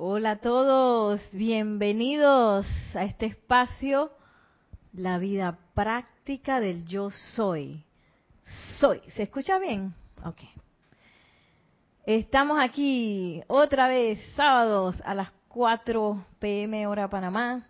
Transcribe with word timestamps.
Hola 0.00 0.30
a 0.30 0.36
todos, 0.36 1.20
bienvenidos 1.32 2.64
a 2.94 3.02
este 3.02 3.26
espacio, 3.26 4.12
la 4.92 5.18
vida 5.18 5.58
práctica 5.74 6.60
del 6.60 6.86
yo 6.86 7.10
soy. 7.34 7.82
Soy, 8.78 9.00
¿se 9.16 9.24
escucha 9.24 9.58
bien? 9.58 9.92
Ok. 10.24 10.38
Estamos 12.06 12.60
aquí 12.60 13.42
otra 13.48 13.88
vez, 13.88 14.20
sábados 14.36 15.02
a 15.04 15.14
las 15.14 15.32
4 15.48 16.24
pm 16.38 16.86
hora 16.86 17.10
Panamá, 17.10 17.66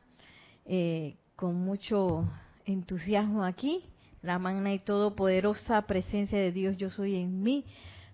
eh, 0.67 1.17
con 1.35 1.55
mucho 1.55 2.29
entusiasmo 2.67 3.43
aquí. 3.43 3.87
La 4.21 4.39
magna 4.39 4.75
y 4.75 4.81
todopoderosa 4.81 5.81
presencia 5.87 6.39
de 6.39 6.53
Dios 6.53 6.77
yo 6.77 6.91
soy 6.91 7.17
en 7.17 7.43
mí. 7.43 7.65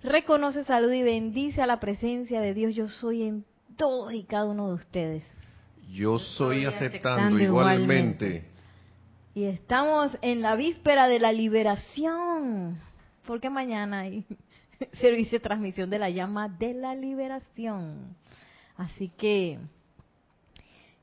Reconoce, 0.04 0.62
salud 0.62 0.92
y 0.92 1.02
bendice 1.02 1.62
a 1.62 1.66
la 1.66 1.80
presencia 1.80 2.40
de 2.40 2.54
Dios 2.54 2.76
yo 2.76 2.86
soy 2.86 3.24
en 3.24 3.44
todos 3.76 4.12
y 4.12 4.24
cada 4.24 4.46
uno 4.46 4.68
de 4.68 4.74
ustedes. 4.74 5.24
Yo 5.92 6.18
soy 6.18 6.64
aceptando, 6.64 7.38
igualmente. 7.38 8.44
Y 9.34 9.44
estamos 9.44 10.16
en 10.22 10.42
la 10.42 10.56
víspera 10.56 11.08
de 11.08 11.18
la 11.18 11.32
liberación, 11.32 12.80
porque 13.26 13.50
mañana 13.50 14.00
hay 14.00 14.24
servicio 15.00 15.38
de 15.38 15.42
transmisión 15.42 15.90
de 15.90 15.98
la 15.98 16.10
llama 16.10 16.48
de 16.48 16.74
la 16.74 16.94
liberación. 16.94 18.16
Así 18.76 19.08
que, 19.08 19.58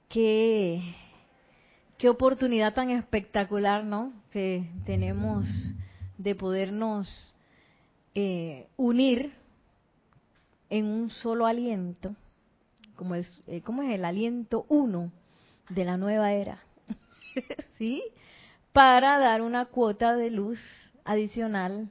qué, 0.10 0.82
qué 1.98 2.10
oportunidad 2.10 2.74
tan 2.74 2.90
espectacular, 2.90 3.84
¿no? 3.84 4.14
Que 4.32 4.70
tenemos 4.86 5.48
de 6.18 6.36
podernos 6.36 7.10
eh, 8.14 8.68
unir 8.78 9.32
en 10.70 10.86
un 10.86 11.10
solo 11.10 11.46
aliento 11.46 12.16
como 13.02 13.16
es, 13.16 13.42
eh, 13.48 13.62
¿cómo 13.62 13.82
es 13.82 13.96
el 13.96 14.06
aliento 14.06 14.68
uno 14.70 15.12
de 15.70 15.86
la 15.86 15.98
nueva 15.98 16.34
era? 16.34 16.60
¿Sí? 17.80 18.04
Para 18.74 19.18
dar 19.18 19.42
una 19.42 19.66
cuota 19.66 20.16
de 20.16 20.30
luz 20.30 20.60
adicional 21.04 21.90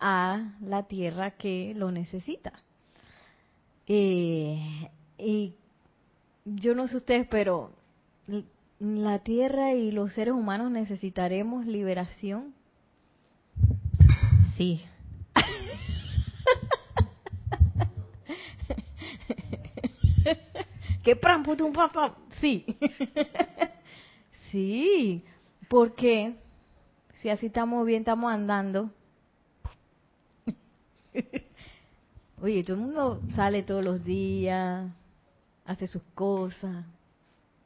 a 0.00 0.54
la 0.62 0.84
tierra 0.84 1.32
que 1.32 1.74
lo 1.76 1.90
necesita. 1.92 2.54
Eh, 3.86 4.88
y 5.18 5.52
yo 6.46 6.74
no 6.74 6.88
sé 6.88 6.96
ustedes, 6.96 7.28
pero 7.28 7.70
la 8.78 9.18
tierra 9.18 9.74
y 9.74 9.92
los 9.92 10.14
seres 10.14 10.32
humanos 10.32 10.70
necesitaremos 10.70 11.66
liberación. 11.66 12.54
Sí, 14.56 14.82
¿Qué 21.08 21.16
pram, 21.16 21.42
putum, 21.42 21.72
pam, 21.72 21.88
pam? 21.88 22.12
Sí. 22.38 22.66
sí, 24.50 25.24
porque 25.66 26.34
si 27.14 27.30
así 27.30 27.46
estamos 27.46 27.86
bien, 27.86 28.00
estamos 28.00 28.30
andando. 28.30 28.90
Oye, 32.42 32.62
todo 32.62 32.74
el 32.74 32.82
mundo 32.82 33.22
sale 33.28 33.62
todos 33.62 33.82
los 33.82 34.04
días, 34.04 34.86
hace 35.64 35.86
sus 35.86 36.02
cosas. 36.14 36.84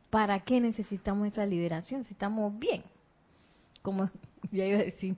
¿Para 0.09 0.39
qué 0.39 0.61
necesitamos 0.61 1.27
esa 1.27 1.45
liberación 1.45 2.05
si 2.05 2.13
estamos 2.13 2.57
bien? 2.57 2.85
Como 3.83 4.09
ya 4.53 4.67
iba 4.67 4.79
a 4.79 4.85
decir. 4.85 5.17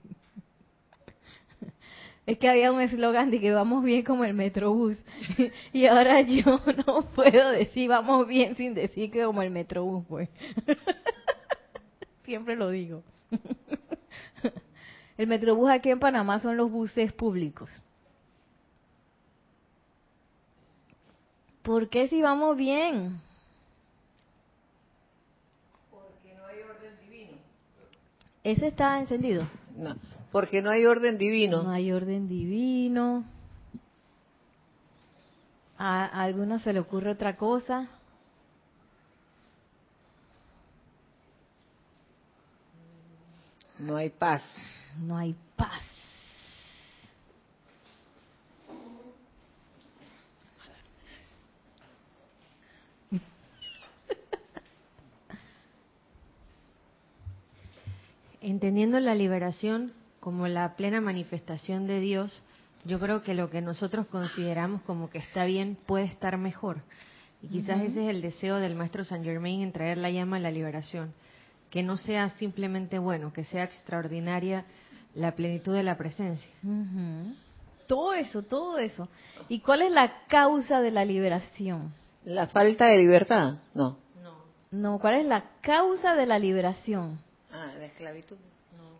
Es 2.25 2.39
que 2.39 2.49
había 2.49 2.71
un 2.71 2.81
eslogan 2.81 3.29
de 3.29 3.39
que 3.39 3.51
vamos 3.51 3.83
bien 3.83 4.03
como 4.03 4.25
el 4.25 4.33
Metrobús. 4.33 4.97
Y 5.73 5.85
ahora 5.85 6.21
yo 6.21 6.59
no 6.87 7.01
puedo 7.13 7.49
decir 7.51 7.89
vamos 7.89 8.27
bien 8.27 8.55
sin 8.55 8.73
decir 8.73 9.11
que 9.11 9.23
como 9.23 9.41
el 9.41 9.51
Metrobús, 9.51 10.05
pues. 10.07 10.29
Siempre 12.25 12.55
lo 12.55 12.69
digo. 12.69 13.03
El 15.17 15.27
Metrobús 15.27 15.69
aquí 15.69 15.91
en 15.91 15.99
Panamá 15.99 16.39
son 16.39 16.57
los 16.57 16.71
buses 16.71 17.13
públicos. 17.13 17.69
¿Por 21.61 21.89
qué 21.89 22.07
si 22.07 22.21
vamos 22.21 22.57
bien? 22.57 23.19
Porque 25.89 26.35
no 26.35 26.45
hay 26.47 26.61
orden 26.61 26.99
divino. 27.01 27.37
¿Ese 28.43 28.67
está 28.67 28.99
encendido? 28.99 29.47
No 29.75 29.95
porque 30.35 30.61
no 30.61 30.69
hay 30.69 30.85
orden 30.85 31.17
divino. 31.17 31.63
No 31.63 31.71
hay 31.71 31.93
orden 31.93 32.27
divino. 32.27 33.23
A, 35.77 36.03
algunos 36.07 36.61
se 36.61 36.73
le 36.73 36.81
ocurre 36.81 37.11
otra 37.11 37.37
cosa. 37.37 37.87
No 43.79 43.95
hay 43.95 44.09
paz. 44.09 44.43
No 44.99 45.15
hay 45.15 45.37
paz. 45.55 45.83
Entendiendo 58.41 58.99
la 58.99 59.15
liberación 59.15 59.93
como 60.25 60.47
la 60.47 60.75
plena 60.75 61.01
manifestación 61.01 61.85
de 61.85 61.99
Dios, 61.99 62.41
yo 62.83 62.99
creo 62.99 63.21
que 63.21 63.35
lo 63.35 63.51
que 63.51 63.61
nosotros 63.61 64.07
consideramos 64.07 64.81
como 64.81 65.07
que 65.07 65.19
está 65.19 65.45
bien 65.45 65.77
puede 65.85 66.05
estar 66.05 66.39
mejor. 66.39 66.81
Y 67.43 67.47
quizás 67.47 67.79
ese 67.81 68.05
es 68.05 68.09
el 68.09 68.23
deseo 68.23 68.55
del 68.55 68.73
maestro 68.73 69.03
Saint 69.03 69.23
Germain 69.23 69.61
en 69.61 69.71
traer 69.71 69.99
la 69.99 70.09
llama 70.09 70.37
a 70.37 70.39
la 70.39 70.49
liberación. 70.49 71.13
Que 71.69 71.83
no 71.83 71.97
sea 71.97 72.31
simplemente 72.31 72.97
bueno, 72.97 73.33
que 73.33 73.43
sea 73.43 73.65
extraordinaria 73.65 74.65
la 75.13 75.35
plenitud 75.35 75.75
de 75.75 75.83
la 75.83 75.95
presencia. 75.95 76.49
Todo 77.85 78.13
eso, 78.13 78.41
todo 78.41 78.79
eso. 78.79 79.07
¿Y 79.47 79.59
cuál 79.59 79.83
es 79.83 79.91
la 79.91 80.25
causa 80.27 80.81
de 80.81 80.89
la 80.89 81.05
liberación? 81.05 81.93
La 82.23 82.47
falta 82.47 82.87
de 82.87 82.97
libertad, 82.97 83.59
no. 83.75 83.99
No, 84.23 84.37
no 84.71 84.97
¿cuál 84.97 85.19
es 85.19 85.27
la 85.27 85.51
causa 85.61 86.15
de 86.15 86.25
la 86.25 86.39
liberación? 86.39 87.19
Ah, 87.51 87.73
la 87.77 87.85
esclavitud. 87.85 88.37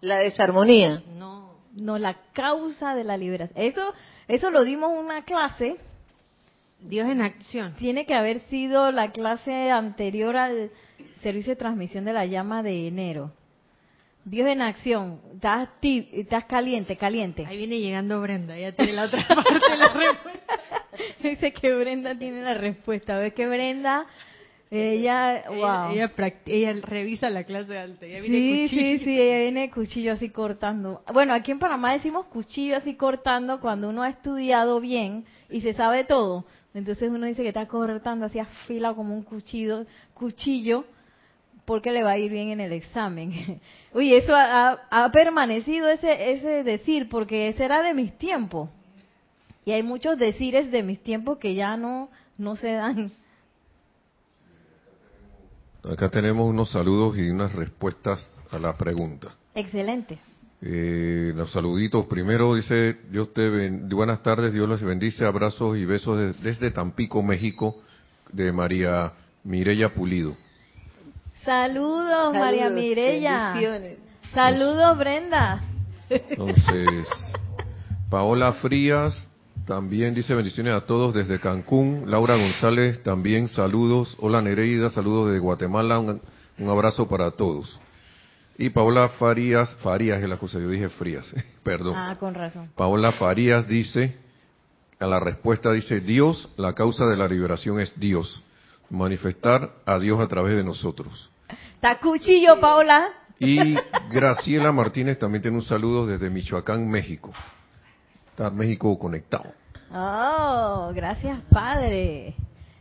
La 0.02 0.20
desarmonía. 0.20 1.02
No, 1.16 1.56
no, 1.74 1.98
la 1.98 2.18
causa 2.34 2.96
de 2.96 3.04
la 3.04 3.18
liberación. 3.18 3.60
Eso, 3.60 3.94
eso 4.28 4.50
lo 4.52 4.64
dimos 4.64 4.92
en 4.92 5.00
una 5.00 5.24
clase. 5.24 5.78
Dios 6.80 7.10
en 7.10 7.22
acción. 7.22 7.74
Tiene 7.76 8.06
que 8.06 8.14
haber 8.14 8.42
sido 8.48 8.92
la 8.92 9.12
clase 9.12 9.72
anterior 9.72 10.38
al 10.38 10.72
servicio 11.22 11.54
de 11.54 11.58
transmisión 11.58 12.06
de 12.06 12.14
la 12.14 12.26
llama 12.26 12.62
de 12.62 12.88
enero. 12.88 13.32
Dios 14.26 14.48
en 14.48 14.62
acción. 14.62 15.22
Estás, 15.34 15.70
estás 15.82 16.46
caliente, 16.46 16.98
caliente. 16.98 17.46
Ahí 17.48 17.58
viene 17.58 17.80
llegando 17.80 18.22
Brenda, 18.22 18.58
ya 18.58 18.72
tiene 18.72 18.94
la 18.94 19.04
otra 19.04 19.28
parte 19.28 19.72
de 19.72 19.78
la 19.78 19.94
respuesta. 19.94 20.54
Dice 21.24 21.54
que 21.54 21.74
Brenda 21.74 22.18
tiene 22.18 22.42
la 22.42 22.56
respuesta. 22.56 23.18
¿Ves 23.18 23.34
que 23.34 23.48
Brenda 23.48 24.06
ella, 24.76 25.44
wow. 25.48 25.92
ella, 25.92 26.12
ella, 26.46 26.74
revisa 26.82 27.30
la 27.30 27.44
clase 27.44 27.78
alta. 27.78 28.06
Ella 28.06 28.22
viene 28.22 28.68
sí, 28.68 28.70
sí, 28.70 29.00
sí, 29.00 29.22
ella 29.22 29.40
viene 29.40 29.72
cuchillo 29.72 30.14
así 30.14 30.30
cortando. 30.30 31.02
Bueno, 31.14 31.34
aquí 31.34 31.52
en 31.52 31.60
Panamá 31.60 31.94
decimos 31.94 32.26
cuchillo 32.28 32.78
así 32.78 32.96
cortando 32.96 33.60
cuando 33.60 33.90
uno 33.90 34.04
ha 34.04 34.10
estudiado 34.10 34.80
bien 34.80 35.26
y 35.50 35.62
se 35.62 35.74
sabe 35.74 36.04
todo. 36.04 36.46
Entonces 36.74 37.10
uno 37.10 37.26
dice 37.26 37.42
que 37.42 37.50
está 37.50 37.68
cortando 37.68 38.26
así 38.26 38.40
afilado 38.40 38.96
como 38.96 39.14
un 39.14 39.24
cuchillo, 39.24 39.86
cuchillo 40.14 40.86
porque 41.66 41.92
le 41.92 42.04
va 42.04 42.12
a 42.12 42.18
ir 42.18 42.32
bien 42.32 42.50
en 42.50 42.60
el 42.60 42.72
examen. 42.74 43.60
Oye, 43.94 44.18
eso 44.18 44.36
ha, 44.36 44.82
ha 44.90 45.12
permanecido 45.12 45.90
ese, 45.90 46.32
ese 46.34 46.64
decir, 46.64 47.10
porque 47.10 47.48
ese 47.48 47.66
era 47.66 47.82
de 47.82 47.94
mis 47.94 48.18
tiempos. 48.18 48.70
Y 49.66 49.72
hay 49.72 49.84
muchos 49.84 50.18
decires 50.18 50.72
de 50.72 50.84
mis 50.84 51.02
tiempos 51.02 51.40
que 51.40 51.56
ya 51.56 51.76
no, 51.76 52.10
no 52.38 52.56
se 52.56 52.72
dan 52.74 53.12
Acá 55.92 56.10
tenemos 56.10 56.50
unos 56.50 56.72
saludos 56.72 57.18
y 57.18 57.30
unas 57.30 57.54
respuestas 57.54 58.28
a 58.52 58.58
la 58.58 58.76
pregunta. 58.76 59.30
Excelente. 59.54 60.18
Eh, 60.62 61.32
los 61.36 61.52
saluditos. 61.52 62.08
Primero 62.08 62.56
dice, 62.56 62.98
Dios 63.12 63.34
te 63.34 63.70
buenas 63.70 64.24
tardes, 64.24 64.52
Dios 64.52 64.68
les 64.68 64.82
bendice, 64.82 65.26
abrazos 65.26 65.78
y 65.78 65.86
besos 65.86 66.42
desde 66.42 66.72
Tampico, 66.72 67.22
México, 67.22 67.82
de 68.32 68.52
María 68.52 69.14
Mirella 69.44 69.94
Pulido. 69.94 70.36
Saludos, 71.44 72.34
María 72.34 72.70
Mirella. 72.72 73.54
Saludos, 74.34 74.98
Brenda. 74.98 75.64
Entonces, 76.10 77.08
Paola 78.10 78.54
Frías, 78.54 79.30
también 79.66 80.14
dice 80.14 80.36
bendiciones 80.36 80.74
a 80.74 80.82
todos 80.82 81.14
desde 81.14 81.40
Cancún. 81.40 82.04
Laura 82.06 82.36
González, 82.36 83.02
también 83.02 83.48
saludos. 83.48 84.16
Hola 84.20 84.42
Nereida, 84.42 84.90
saludos 84.92 85.28
desde 85.28 85.40
Guatemala. 85.40 86.00
Un, 86.00 86.22
abrazo 86.70 87.08
para 87.08 87.32
todos. 87.32 87.80
Y 88.58 88.70
Paola 88.70 89.10
Farías, 89.10 89.76
Farías 89.82 90.22
es 90.22 90.30
la 90.30 90.38
cosa, 90.38 90.60
yo 90.60 90.70
dije 90.70 90.90
Frías, 90.90 91.34
perdón. 91.64 91.96
Ah, 91.98 92.16
con 92.18 92.34
razón. 92.34 92.70
Paola 92.76 93.12
Farías 93.14 93.68
dice, 93.68 94.16
a 95.00 95.08
la 95.08 95.20
respuesta 95.20 95.72
dice, 95.72 96.00
Dios, 96.00 96.48
la 96.58 96.74
causa 96.74 97.06
de 97.08 97.18
la 97.18 97.28
liberación 97.28 97.80
es 97.80 98.00
Dios. 98.00 98.44
manifestar 98.90 99.72
a 99.86 99.98
Dios 100.00 100.22
a 100.22 100.28
través 100.28 100.56
de 100.56 100.64
nosotros. 100.64 101.30
Está 101.74 102.00
cuchillo, 102.00 102.60
Paola. 102.60 103.10
Y 103.40 103.76
Graciela 104.12 104.72
Martínez 104.72 105.20
también 105.20 105.42
tiene 105.42 105.58
un 105.58 105.64
saludo 105.64 106.06
desde 106.06 106.30
Michoacán, 106.30 106.88
México. 106.88 107.34
Está 108.36 108.50
México 108.50 109.00
conectado. 109.00 109.46
Oh, 109.94 110.92
gracias, 110.94 111.40
Padre. 111.50 112.36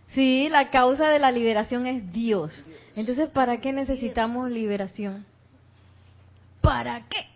Sí, 0.08 0.48
la 0.50 0.68
causa 0.70 1.06
de 1.06 1.20
la 1.20 1.30
liberación 1.30 1.86
es 1.86 2.12
Dios. 2.12 2.66
Entonces, 2.96 3.28
¿para 3.28 3.60
qué 3.60 3.72
necesitamos 3.72 4.50
liberación? 4.50 5.24
¿Para 6.60 7.02
qué? 7.02 7.28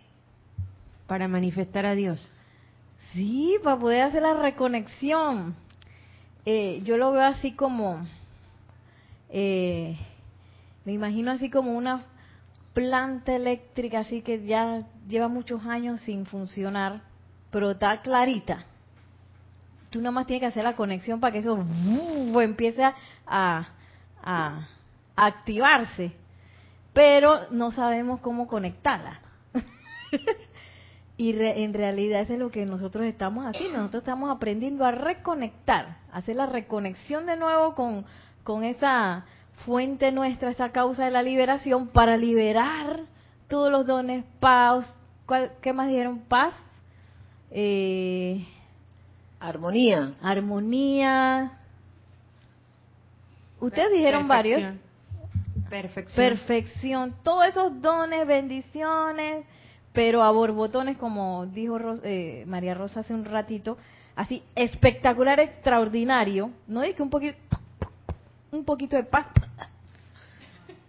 Para 1.07 1.29
manifestar 1.29 1.85
a 1.85 1.95
Dios. 1.95 2.29
Sí, 3.13 3.55
para 3.63 3.79
poder 3.79 4.01
hacer 4.01 4.21
la 4.21 4.33
reconexión. 4.33 5.55
Eh, 6.45 6.81
yo 6.83 6.97
lo 6.97 7.13
veo 7.13 7.23
así 7.23 7.53
como, 7.53 8.05
eh, 9.29 9.97
me 10.83 10.91
imagino 10.91 11.31
así 11.31 11.49
como 11.49 11.71
una 11.71 12.03
planta 12.73 13.33
eléctrica 13.33 13.99
así 13.99 14.21
que 14.21 14.45
ya 14.45 14.85
lleva 15.07 15.29
muchos 15.29 15.65
años 15.65 16.01
sin 16.01 16.25
funcionar, 16.25 17.07
pero 17.51 17.71
está 17.71 18.01
clarita. 18.01 18.65
Tú 19.89 19.99
nada 19.99 20.11
más 20.11 20.27
tienes 20.27 20.41
que 20.41 20.47
hacer 20.47 20.63
la 20.63 20.75
conexión 20.75 21.19
para 21.19 21.31
que 21.31 21.39
eso 21.39 21.57
empiece 22.41 22.83
a, 22.83 23.67
a 24.23 24.67
activarse, 25.15 26.11
pero 26.93 27.49
no 27.51 27.71
sabemos 27.71 28.19
cómo 28.19 28.47
conectarla. 28.47 29.19
y 31.17 31.37
en 31.41 31.73
realidad 31.73 32.21
eso 32.21 32.33
es 32.33 32.39
lo 32.39 32.49
que 32.49 32.65
nosotros 32.65 33.05
estamos 33.05 33.45
haciendo, 33.45 33.79
nosotros 33.79 34.03
estamos 34.03 34.29
aprendiendo 34.29 34.85
a 34.85 34.91
reconectar, 34.91 35.97
hacer 36.13 36.35
la 36.35 36.45
reconexión 36.45 37.25
de 37.25 37.35
nuevo 37.35 37.75
con, 37.75 38.05
con 38.43 38.63
esa 38.63 39.25
fuente 39.65 40.11
nuestra, 40.11 40.49
esa 40.49 40.69
causa 40.69 41.05
de 41.05 41.11
la 41.11 41.21
liberación, 41.21 41.87
para 41.87 42.15
liberar 42.15 43.01
todos 43.47 43.71
los 43.71 43.85
dones, 43.85 44.23
paz, 44.39 44.95
¿qué 45.61 45.73
más 45.73 45.87
dijeron? 45.87 46.19
Paz, 46.19 46.53
eh, 47.51 48.45
armonía. 49.39 50.13
Armonía. 50.21 51.51
Ustedes 53.59 53.91
dijeron 53.91 54.27
varios. 54.27 54.61
Perfección. 55.69 56.15
Perfección. 56.15 57.15
Todos 57.23 57.47
esos 57.47 57.81
dones, 57.81 58.25
bendiciones, 58.25 59.45
pero 59.93 60.23
a 60.23 60.31
borbotones, 60.31 60.97
como 60.97 61.45
dijo 61.47 61.77
eh, 62.03 62.43
María 62.47 62.73
Rosa 62.73 63.01
hace 63.01 63.13
un 63.13 63.25
ratito, 63.25 63.77
así 64.15 64.43
espectacular, 64.55 65.39
extraordinario. 65.39 66.51
No 66.67 66.83
es 66.83 66.95
que 66.95 67.03
un 67.03 67.09
poquito, 67.09 67.37
un 68.51 68.65
poquito 68.65 68.95
de 68.95 69.03
paz 69.03 69.27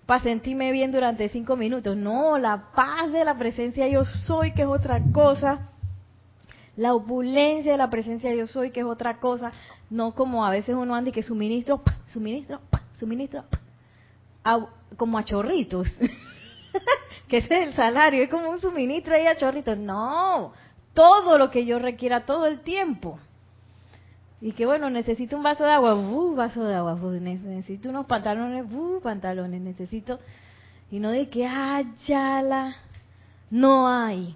para 0.07 0.25
sentirme 0.25 0.73
bien 0.73 0.91
durante 0.91 1.29
cinco 1.29 1.57
minutos. 1.57 1.97
No, 1.97 2.37
la 2.37 2.73
paz 2.75 3.13
de 3.13 3.25
la 3.25 3.39
presencia 3.39 3.87
yo 3.87 4.05
soy, 4.05 4.53
que 4.55 4.63
es 4.63 4.69
otra 4.69 5.01
cosa. 5.13 5.70
La 6.77 6.95
opulencia 6.95 7.73
de 7.73 7.79
la 7.79 7.91
presencia 7.91 8.35
yo 8.35 8.47
soy, 8.47 8.71
que 8.71 8.81
es 8.81 8.87
otra 8.87 9.19
cosa. 9.19 9.53
No 9.91 10.15
como 10.15 10.45
a 10.45 10.51
veces 10.51 10.75
uno 10.75 10.95
anda 10.95 11.11
y 11.11 11.13
que 11.13 11.23
suministro, 11.23 11.83
suministro, 12.09 12.61
suministro, 12.99 13.45
como 14.97 15.19
a 15.19 15.25
chorritos. 15.25 15.89
que 17.29 17.39
ese 17.39 17.55
es 17.55 17.69
el 17.69 17.75
salario, 17.75 18.23
es 18.23 18.31
como 18.31 18.51
un 18.51 18.61
suministro 18.61 19.15
ahí 19.15 19.27
a 19.27 19.37
chorritos. 19.37 19.77
No, 19.77 20.53
todo 20.95 21.39
lo 21.39 21.51
que 21.51 21.65
yo 21.65 21.79
requiera 21.79 22.25
todo 22.25 22.47
el 22.47 22.61
tiempo. 22.61 23.19
Y 24.41 24.53
que 24.53 24.65
bueno, 24.65 24.89
necesito 24.89 25.37
un 25.37 25.43
vaso 25.43 25.65
de 25.65 25.73
agua, 25.73 25.95
uh, 25.95 26.35
vaso 26.35 26.65
de 26.65 26.75
agua, 26.75 26.95
uh, 26.95 27.11
necesito 27.11 27.91
unos 27.91 28.07
pantalones, 28.07 28.65
uh, 28.73 29.01
pantalones, 29.03 29.61
necesito. 29.61 30.19
Y 30.91 30.99
no 30.99 31.11
de 31.11 31.29
que, 31.29 31.47
ah, 31.47 31.83
la, 32.09 32.75
no 33.51 33.87
hay. 33.87 34.35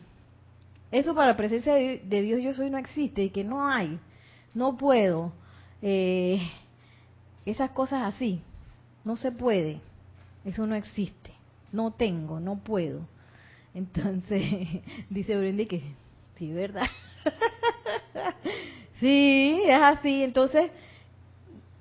Eso 0.94 1.12
para 1.12 1.26
la 1.32 1.36
presencia 1.36 1.74
de, 1.74 2.22
Dios 2.22 2.40
yo 2.40 2.54
soy 2.54 2.70
no 2.70 2.78
existe, 2.78 3.24
y 3.24 3.30
que 3.30 3.42
no 3.42 3.66
hay, 3.66 3.98
no 4.54 4.76
puedo. 4.76 5.32
Eh, 5.82 6.40
esas 7.44 7.70
cosas 7.70 8.04
así, 8.04 8.40
no 9.04 9.16
se 9.16 9.32
puede, 9.32 9.80
eso 10.44 10.68
no 10.68 10.76
existe, 10.76 11.32
no 11.72 11.90
tengo, 11.90 12.38
no 12.38 12.60
puedo. 12.60 13.00
Entonces, 13.74 14.44
dice 15.10 15.36
Brendy 15.36 15.66
que 15.66 15.82
sí, 16.38 16.52
¿verdad? 16.52 16.86
Sí, 19.00 19.60
es 19.66 19.82
así. 19.82 20.22
Entonces, 20.22 20.70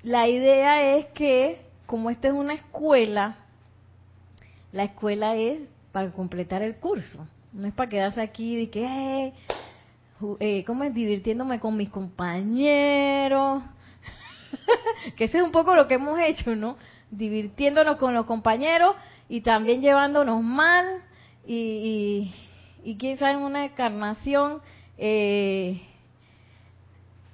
la 0.01 0.27
idea 0.27 0.97
es 0.97 1.05
que, 1.13 1.61
como 1.85 2.09
esta 2.09 2.29
es 2.29 2.33
una 2.33 2.55
escuela, 2.55 3.37
la 4.71 4.85
escuela 4.85 5.35
es 5.35 5.71
para 5.91 6.11
completar 6.11 6.63
el 6.63 6.75
curso. 6.77 7.27
No 7.53 7.67
es 7.67 7.73
para 7.73 7.89
quedarse 7.89 8.21
aquí 8.21 8.55
de 8.55 8.69
que, 8.69 9.33
eh, 10.39 10.63
¿cómo 10.65 10.83
es? 10.83 10.93
Divirtiéndome 10.93 11.59
con 11.59 11.77
mis 11.77 11.89
compañeros. 11.89 13.63
que 15.15 15.25
ese 15.25 15.37
es 15.37 15.43
un 15.43 15.51
poco 15.51 15.75
lo 15.75 15.87
que 15.87 15.95
hemos 15.95 16.19
hecho, 16.19 16.55
¿no? 16.55 16.77
Divirtiéndonos 17.11 17.97
con 17.97 18.13
los 18.13 18.25
compañeros 18.25 18.95
y 19.29 19.41
también 19.41 19.81
llevándonos 19.81 20.41
mal. 20.41 21.03
Y, 21.45 22.33
y, 22.83 22.95
quién 22.97 23.17
sabe, 23.17 23.33
en 23.33 23.39
una 23.39 23.65
encarnación 23.65 24.61
eh, 24.97 25.81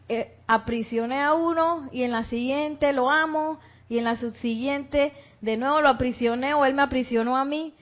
eh, 0.07 0.33
aprisioné 0.47 1.21
a 1.21 1.35
uno 1.35 1.87
y 1.91 2.01
en 2.01 2.11
la 2.11 2.23
siguiente 2.23 2.93
lo 2.93 3.11
amo 3.11 3.59
y 3.89 3.99
en 3.99 4.05
la 4.05 4.15
subsiguiente 4.15 5.13
de 5.41 5.57
nuevo 5.57 5.81
lo 5.81 5.89
aprisioné 5.89 6.55
o 6.55 6.65
él 6.65 6.73
me 6.73 6.81
aprisionó 6.81 7.37
a 7.37 7.45
mí 7.45 7.75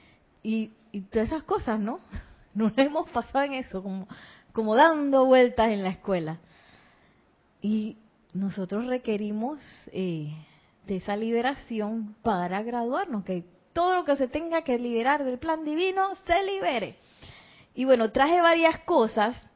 y, 0.44 0.72
todas 1.12 1.28
esas 1.28 1.44
cosas, 1.44 1.80
¿no? 1.80 2.00
Nos 2.58 2.76
hemos 2.76 3.08
pasado 3.12 3.46
en 3.46 3.54
eso, 3.54 3.84
como, 3.84 4.08
como 4.52 4.74
dando 4.74 5.26
vueltas 5.26 5.70
en 5.70 5.84
la 5.84 5.90
escuela. 5.90 6.40
Y 7.62 7.98
nosotros 8.34 8.88
requerimos 8.88 9.60
eh, 9.92 10.34
de 10.88 10.96
esa 10.96 11.16
liberación 11.16 12.16
para 12.24 12.64
graduarnos, 12.64 13.24
que 13.24 13.46
todo 13.74 13.94
lo 13.94 14.04
que 14.06 14.16
se 14.16 14.28
tenga 14.28 14.64
que 14.64 14.80
liberar 14.80 15.24
del 15.24 15.38
plan 15.38 15.64
divino 15.64 16.16
se 16.26 16.44
libere. 16.44 16.96
Y 17.76 17.86
bueno, 17.86 18.12
traje 18.12 18.42
varias 18.42 18.80
cosas. 18.80 19.48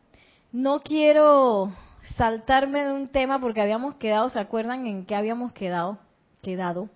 No 0.51 0.81
quiero 0.81 1.73
saltarme 2.17 2.83
de 2.83 2.93
un 2.93 3.07
tema 3.07 3.41
porque 3.41 3.61
habíamos 3.61 3.95
quedado, 3.95 4.29
¿se 4.29 4.39
acuerdan 4.39 4.85
en 4.85 5.07
qué 5.07 5.15
habíamos 5.15 5.53
quedado? 5.53 5.97
Quedado. 6.43 6.87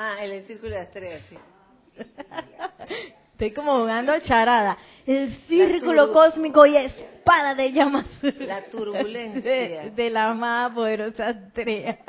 Ah, 0.00 0.22
el 0.22 0.40
círculo 0.44 0.76
de 0.76 0.82
estrellas, 0.82 1.22
sí. 1.28 1.36
Estoy 3.32 3.50
como 3.50 3.80
jugando 3.80 4.16
charada. 4.20 4.78
El 5.04 5.34
círculo 5.48 6.12
cósmico 6.12 6.64
y 6.66 6.76
espada 6.76 7.56
de 7.56 7.72
llamas. 7.72 8.06
La 8.22 8.62
turbulencia. 8.70 9.90
De, 9.90 10.10
la 10.10 10.34
más 10.34 10.70
poderosa 10.72 11.30
estrella. 11.30 11.98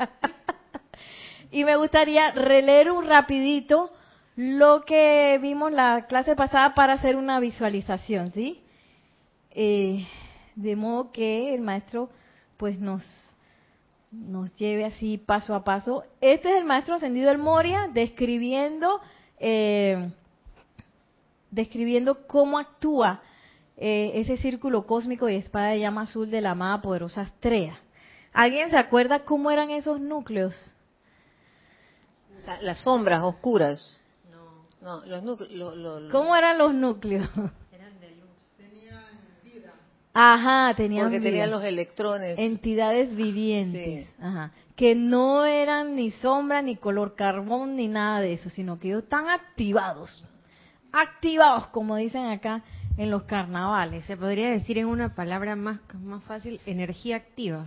Y 1.52 1.64
me 1.64 1.74
gustaría 1.74 2.30
releer 2.30 2.92
un 2.92 3.04
rapidito 3.08 3.90
lo 4.36 4.82
que 4.82 5.36
vimos 5.42 5.72
la 5.72 6.06
clase 6.06 6.36
pasada 6.36 6.74
para 6.74 6.92
hacer 6.92 7.16
una 7.16 7.40
visualización, 7.40 8.30
¿sí? 8.32 8.62
Eh, 9.50 10.06
de 10.54 10.76
modo 10.76 11.10
que 11.10 11.52
el 11.52 11.60
maestro 11.60 12.08
pues 12.56 12.78
nos 12.78 13.02
nos 14.10 14.54
lleve 14.56 14.84
así 14.84 15.18
paso 15.18 15.54
a 15.54 15.64
paso. 15.64 16.04
Este 16.20 16.50
es 16.50 16.56
el 16.56 16.64
maestro 16.64 16.94
ascendido 16.94 17.28
del 17.28 17.38
Moria 17.38 17.88
describiendo 17.92 19.00
eh, 19.38 20.10
describiendo 21.50 22.26
cómo 22.26 22.58
actúa 22.58 23.22
eh, 23.76 24.12
ese 24.14 24.36
círculo 24.36 24.86
cósmico 24.86 25.28
y 25.28 25.36
espada 25.36 25.68
de 25.68 25.80
llama 25.80 26.02
azul 26.02 26.30
de 26.30 26.40
la 26.40 26.50
amada 26.50 26.82
poderosa 26.82 27.22
estrella. 27.22 27.80
¿Alguien 28.32 28.70
se 28.70 28.76
acuerda 28.76 29.24
cómo 29.24 29.50
eran 29.50 29.70
esos 29.70 30.00
núcleos? 30.00 30.54
Las 32.60 32.80
sombras 32.80 33.22
oscuras. 33.22 33.98
No, 34.80 35.04
los 35.06 35.22
núcleos. 35.22 36.10
¿Cómo 36.10 36.36
eran 36.36 36.58
los 36.58 36.74
núcleos? 36.74 37.28
Eran 37.72 38.00
de 38.00 38.10
luz. 38.16 38.30
Tenían 38.56 39.04
vida. 39.42 39.74
Ajá, 40.12 40.74
tenían 40.76 41.04
Porque 41.06 41.20
tenían 41.20 41.50
los 41.50 41.64
electrones. 41.64 42.38
Entidades 42.38 43.14
vivientes. 43.14 44.08
Ajá. 44.20 44.50
Que 44.74 44.94
no 44.94 45.44
eran 45.44 45.94
ni 45.94 46.10
sombra, 46.10 46.62
ni 46.62 46.76
color 46.76 47.14
carbón, 47.14 47.76
ni 47.76 47.86
nada 47.86 48.20
de 48.20 48.32
eso, 48.32 48.50
sino 48.50 48.78
que 48.78 48.88
ellos 48.88 49.04
están 49.04 49.28
activados. 49.28 50.26
Activados, 50.92 51.68
como 51.68 51.96
dicen 51.96 52.26
acá 52.26 52.62
en 52.96 53.10
los 53.10 53.22
carnavales. 53.24 54.04
Se 54.04 54.16
podría 54.16 54.50
decir 54.50 54.78
en 54.78 54.86
una 54.86 55.14
palabra 55.14 55.54
más, 55.54 55.80
más 55.94 56.24
fácil, 56.24 56.60
energía 56.66 57.16
activa. 57.16 57.66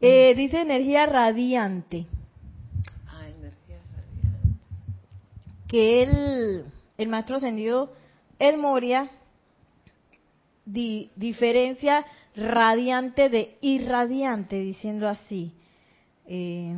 Eh, 0.00 0.34
dice 0.36 0.60
energía 0.60 1.06
radiante. 1.06 2.06
que 5.72 6.02
el, 6.02 6.66
el 6.98 7.08
maestro 7.08 7.36
ascendido 7.36 7.94
el 8.38 8.58
Moria 8.58 9.10
diferencia 10.64 12.04
radiante 12.34 13.28
de 13.28 13.58
irradiante, 13.60 14.60
diciendo 14.60 15.08
así. 15.08 15.52
Eh, 16.26 16.76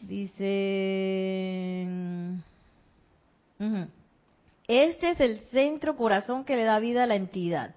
dice, 0.00 1.86
este 4.68 5.10
es 5.10 5.20
el 5.20 5.38
centro 5.50 5.96
corazón 5.96 6.44
que 6.44 6.56
le 6.56 6.64
da 6.64 6.78
vida 6.78 7.04
a 7.04 7.06
la 7.06 7.16
entidad. 7.16 7.74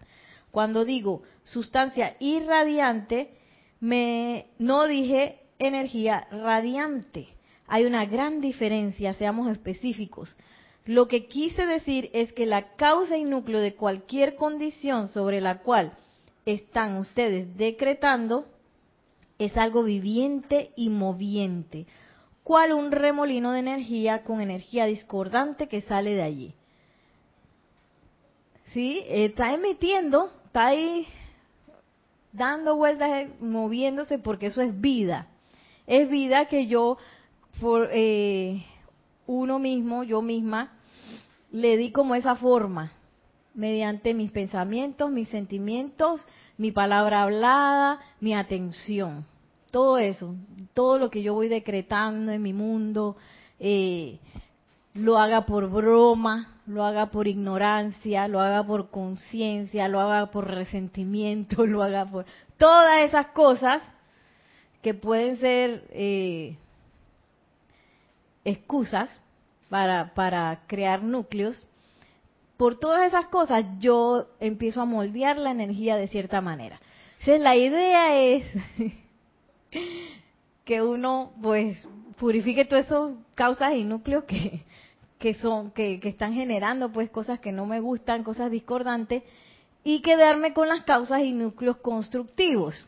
Cuando 0.51 0.83
digo 0.85 1.23
sustancia 1.43 2.15
irradiante, 2.19 3.31
me, 3.79 4.47
no 4.59 4.85
dije 4.87 5.39
energía 5.57 6.27
radiante. 6.31 7.29
Hay 7.67 7.85
una 7.85 8.05
gran 8.05 8.41
diferencia, 8.41 9.13
seamos 9.13 9.47
específicos. 9.47 10.35
Lo 10.85 11.07
que 11.07 11.27
quise 11.27 11.65
decir 11.65 12.09
es 12.13 12.33
que 12.33 12.45
la 12.45 12.75
causa 12.75 13.17
y 13.17 13.23
núcleo 13.23 13.59
de 13.59 13.75
cualquier 13.75 14.35
condición 14.35 15.07
sobre 15.09 15.39
la 15.39 15.59
cual 15.59 15.93
están 16.45 16.97
ustedes 16.97 17.55
decretando 17.55 18.45
es 19.37 19.55
algo 19.57 19.83
viviente 19.83 20.71
y 20.75 20.89
moviente, 20.89 21.85
cual 22.43 22.73
un 22.73 22.91
remolino 22.91 23.51
de 23.51 23.59
energía 23.59 24.23
con 24.23 24.41
energía 24.41 24.85
discordante 24.85 25.67
que 25.67 25.81
sale 25.81 26.13
de 26.13 26.23
allí. 26.23 26.53
¿Sí? 28.73 29.03
Está 29.07 29.53
emitiendo, 29.53 30.31
está 30.45 30.67
ahí 30.67 31.07
dando 32.31 32.75
vueltas, 32.75 33.29
moviéndose, 33.41 34.17
porque 34.19 34.47
eso 34.47 34.61
es 34.61 34.79
vida. 34.79 35.27
Es 35.87 36.09
vida 36.09 36.45
que 36.45 36.67
yo, 36.67 36.97
por, 37.59 37.89
eh, 37.91 38.63
uno 39.31 39.59
mismo, 39.59 40.03
yo 40.03 40.21
misma, 40.21 40.71
le 41.51 41.77
di 41.77 41.91
como 41.91 42.15
esa 42.15 42.35
forma, 42.35 42.91
mediante 43.53 44.13
mis 44.13 44.31
pensamientos, 44.31 45.11
mis 45.11 45.29
sentimientos, 45.29 46.25
mi 46.57 46.71
palabra 46.71 47.23
hablada, 47.23 47.99
mi 48.19 48.33
atención. 48.33 49.25
Todo 49.71 49.97
eso, 49.97 50.35
todo 50.73 50.99
lo 50.99 51.09
que 51.09 51.23
yo 51.23 51.33
voy 51.33 51.47
decretando 51.47 52.31
en 52.31 52.41
mi 52.41 52.53
mundo, 52.53 53.17
eh, 53.59 54.19
lo 54.93 55.17
haga 55.17 55.45
por 55.45 55.69
broma, 55.69 56.57
lo 56.67 56.83
haga 56.83 57.07
por 57.11 57.27
ignorancia, 57.27 58.27
lo 58.27 58.41
haga 58.41 58.65
por 58.65 58.89
conciencia, 58.89 59.87
lo 59.87 60.01
haga 60.01 60.31
por 60.31 60.47
resentimiento, 60.47 61.65
lo 61.67 61.83
haga 61.83 62.05
por 62.05 62.25
todas 62.57 63.03
esas 63.03 63.27
cosas 63.27 63.81
que 64.81 64.93
pueden 64.93 65.37
ser 65.37 65.87
eh, 65.91 66.57
excusas 68.45 69.09
para, 69.69 70.13
para 70.13 70.63
crear 70.67 71.03
núcleos, 71.03 71.67
por 72.57 72.77
todas 72.77 73.07
esas 73.07 73.25
cosas 73.25 73.65
yo 73.79 74.27
empiezo 74.39 74.81
a 74.81 74.85
moldear 74.85 75.37
la 75.37 75.51
energía 75.51 75.95
de 75.95 76.07
cierta 76.07 76.41
manera. 76.41 76.79
Entonces 77.19 77.41
la 77.41 77.55
idea 77.55 78.15
es 78.21 78.45
que 80.65 80.81
uno 80.83 81.31
pues 81.41 81.83
purifique 82.17 82.65
todas 82.65 82.85
esas 82.85 83.13
causas 83.33 83.73
y 83.73 83.83
núcleos 83.83 84.25
que, 84.25 84.63
que 85.17 85.33
son 85.35 85.71
que, 85.71 85.99
que, 85.99 86.09
están 86.09 86.33
generando 86.33 86.91
pues 86.91 87.09
cosas 87.09 87.39
que 87.39 87.51
no 87.51 87.65
me 87.65 87.79
gustan, 87.79 88.23
cosas 88.23 88.51
discordantes 88.51 89.23
y 89.83 90.01
quedarme 90.03 90.53
con 90.53 90.67
las 90.67 90.83
causas 90.83 91.21
y 91.23 91.31
núcleos 91.31 91.77
constructivos 91.77 92.85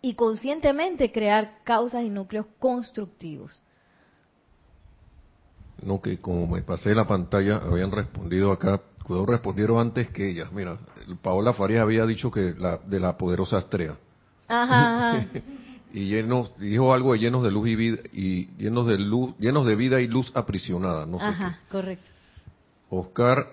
y 0.00 0.14
conscientemente 0.14 1.12
crear 1.12 1.62
causas 1.62 2.02
y 2.02 2.08
núcleos 2.08 2.46
constructivos. 2.58 3.61
No, 5.82 6.00
que 6.00 6.18
como 6.18 6.46
me 6.46 6.62
pasé 6.62 6.94
la 6.94 7.06
pantalla, 7.06 7.56
habían 7.56 7.90
respondido 7.90 8.52
acá, 8.52 8.80
cuidado, 9.02 9.26
respondieron 9.26 9.80
antes 9.80 10.10
que 10.10 10.30
ellas. 10.30 10.52
Mira, 10.52 10.78
Paola 11.22 11.52
Farías 11.52 11.82
había 11.82 12.06
dicho 12.06 12.30
que 12.30 12.54
la, 12.56 12.78
de 12.78 13.00
la 13.00 13.16
poderosa 13.18 13.58
estrella. 13.58 13.96
Ajá. 14.48 15.26
y 15.92 16.06
llenos, 16.06 16.52
dijo 16.58 16.94
algo 16.94 17.12
de 17.12 17.18
llenos 17.18 17.42
de 17.42 17.50
luz 17.50 17.68
y 17.68 17.76
vida, 17.76 17.98
y 18.12 18.46
llenos 18.56 18.86
de 18.86 18.98
luz, 18.98 19.34
llenos 19.38 19.66
de 19.66 19.74
vida 19.74 20.00
y 20.00 20.06
luz 20.06 20.30
aprisionada, 20.34 21.04
no 21.04 21.18
sé 21.18 21.24
Ajá, 21.24 21.58
correcto. 21.68 22.10
Oscar 22.88 23.46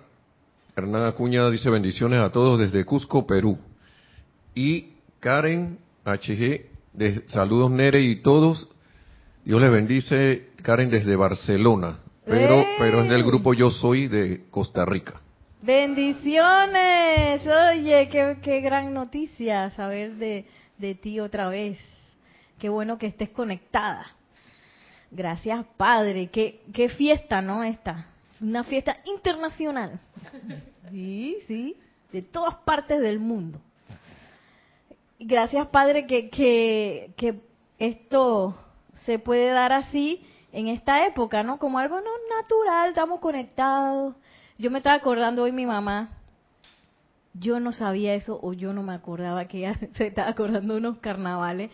Hernán 0.76 1.06
Acuña 1.06 1.50
dice 1.50 1.70
bendiciones 1.70 2.20
a 2.20 2.32
todos 2.32 2.60
desde 2.60 2.86
Cusco, 2.86 3.26
Perú. 3.26 3.58
Y 4.54 4.94
Karen 5.20 5.80
HG, 6.06 6.66
de, 6.94 7.24
saludos 7.28 7.72
Nere 7.72 8.02
y 8.02 8.18
todos. 8.18 8.70
Dios 9.46 9.60
les 9.60 9.72
bendice, 9.72 10.50
Karen 10.62 10.90
desde 10.90 11.16
Barcelona 11.16 12.00
pero, 12.30 12.66
pero 12.78 13.02
es 13.02 13.10
del 13.10 13.24
grupo 13.24 13.54
Yo 13.54 13.72
Soy 13.72 14.08
de 14.08 14.46
Costa 14.50 14.86
Rica. 14.86 15.20
Bendiciones, 15.62 17.42
oye, 17.46 18.08
qué, 18.10 18.38
qué 18.42 18.62
gran 18.62 18.94
noticia 18.94 19.72
saber 19.72 20.16
de, 20.16 20.46
de 20.78 20.96
ti 20.96 21.20
otra 21.20 21.50
vez. 21.50 21.78
Qué 22.58 22.70
bueno 22.70 22.98
que 22.98 23.08
estés 23.08 23.30
conectada. 23.30 24.06
Gracias, 25.12 25.66
Padre. 25.76 26.28
Qué, 26.28 26.62
qué 26.74 26.90
fiesta, 26.90 27.42
¿no? 27.42 27.64
Esta. 27.64 28.08
Una 28.42 28.64
fiesta 28.64 28.98
internacional. 29.06 30.00
Sí, 30.92 31.38
sí. 31.48 31.76
De 32.12 32.22
todas 32.22 32.56
partes 32.56 33.02
del 33.02 33.20
mundo. 33.20 33.60
Gracias, 35.20 35.68
Padre, 35.68 36.06
que, 36.08 36.30
que, 36.30 37.12
que 37.18 37.40
esto 37.78 38.58
se 39.06 39.20
puede 39.20 39.50
dar 39.50 39.74
así 39.74 40.24
en 40.52 40.68
esta 40.68 41.06
época, 41.06 41.44
¿no? 41.44 41.60
Como 41.60 41.80
algo 41.80 42.00
no 42.02 42.12
natural, 42.38 42.90
estamos 42.90 43.20
conectados. 43.20 44.16
Yo 44.58 44.72
me 44.72 44.80
estaba 44.80 44.96
acordando 44.96 45.44
hoy 45.44 45.52
mi 45.52 45.66
mamá, 45.66 46.10
yo 47.34 47.60
no 47.60 47.72
sabía 47.72 48.16
eso 48.16 48.40
o 48.42 48.54
yo 48.54 48.74
no 48.74 48.84
me 48.84 48.94
acordaba 48.94 49.46
que 49.46 49.60
ella 49.60 49.74
se 49.94 50.08
estaba 50.08 50.30
acordando 50.30 50.74
de 50.74 50.80
unos 50.80 50.98
carnavales 51.00 51.72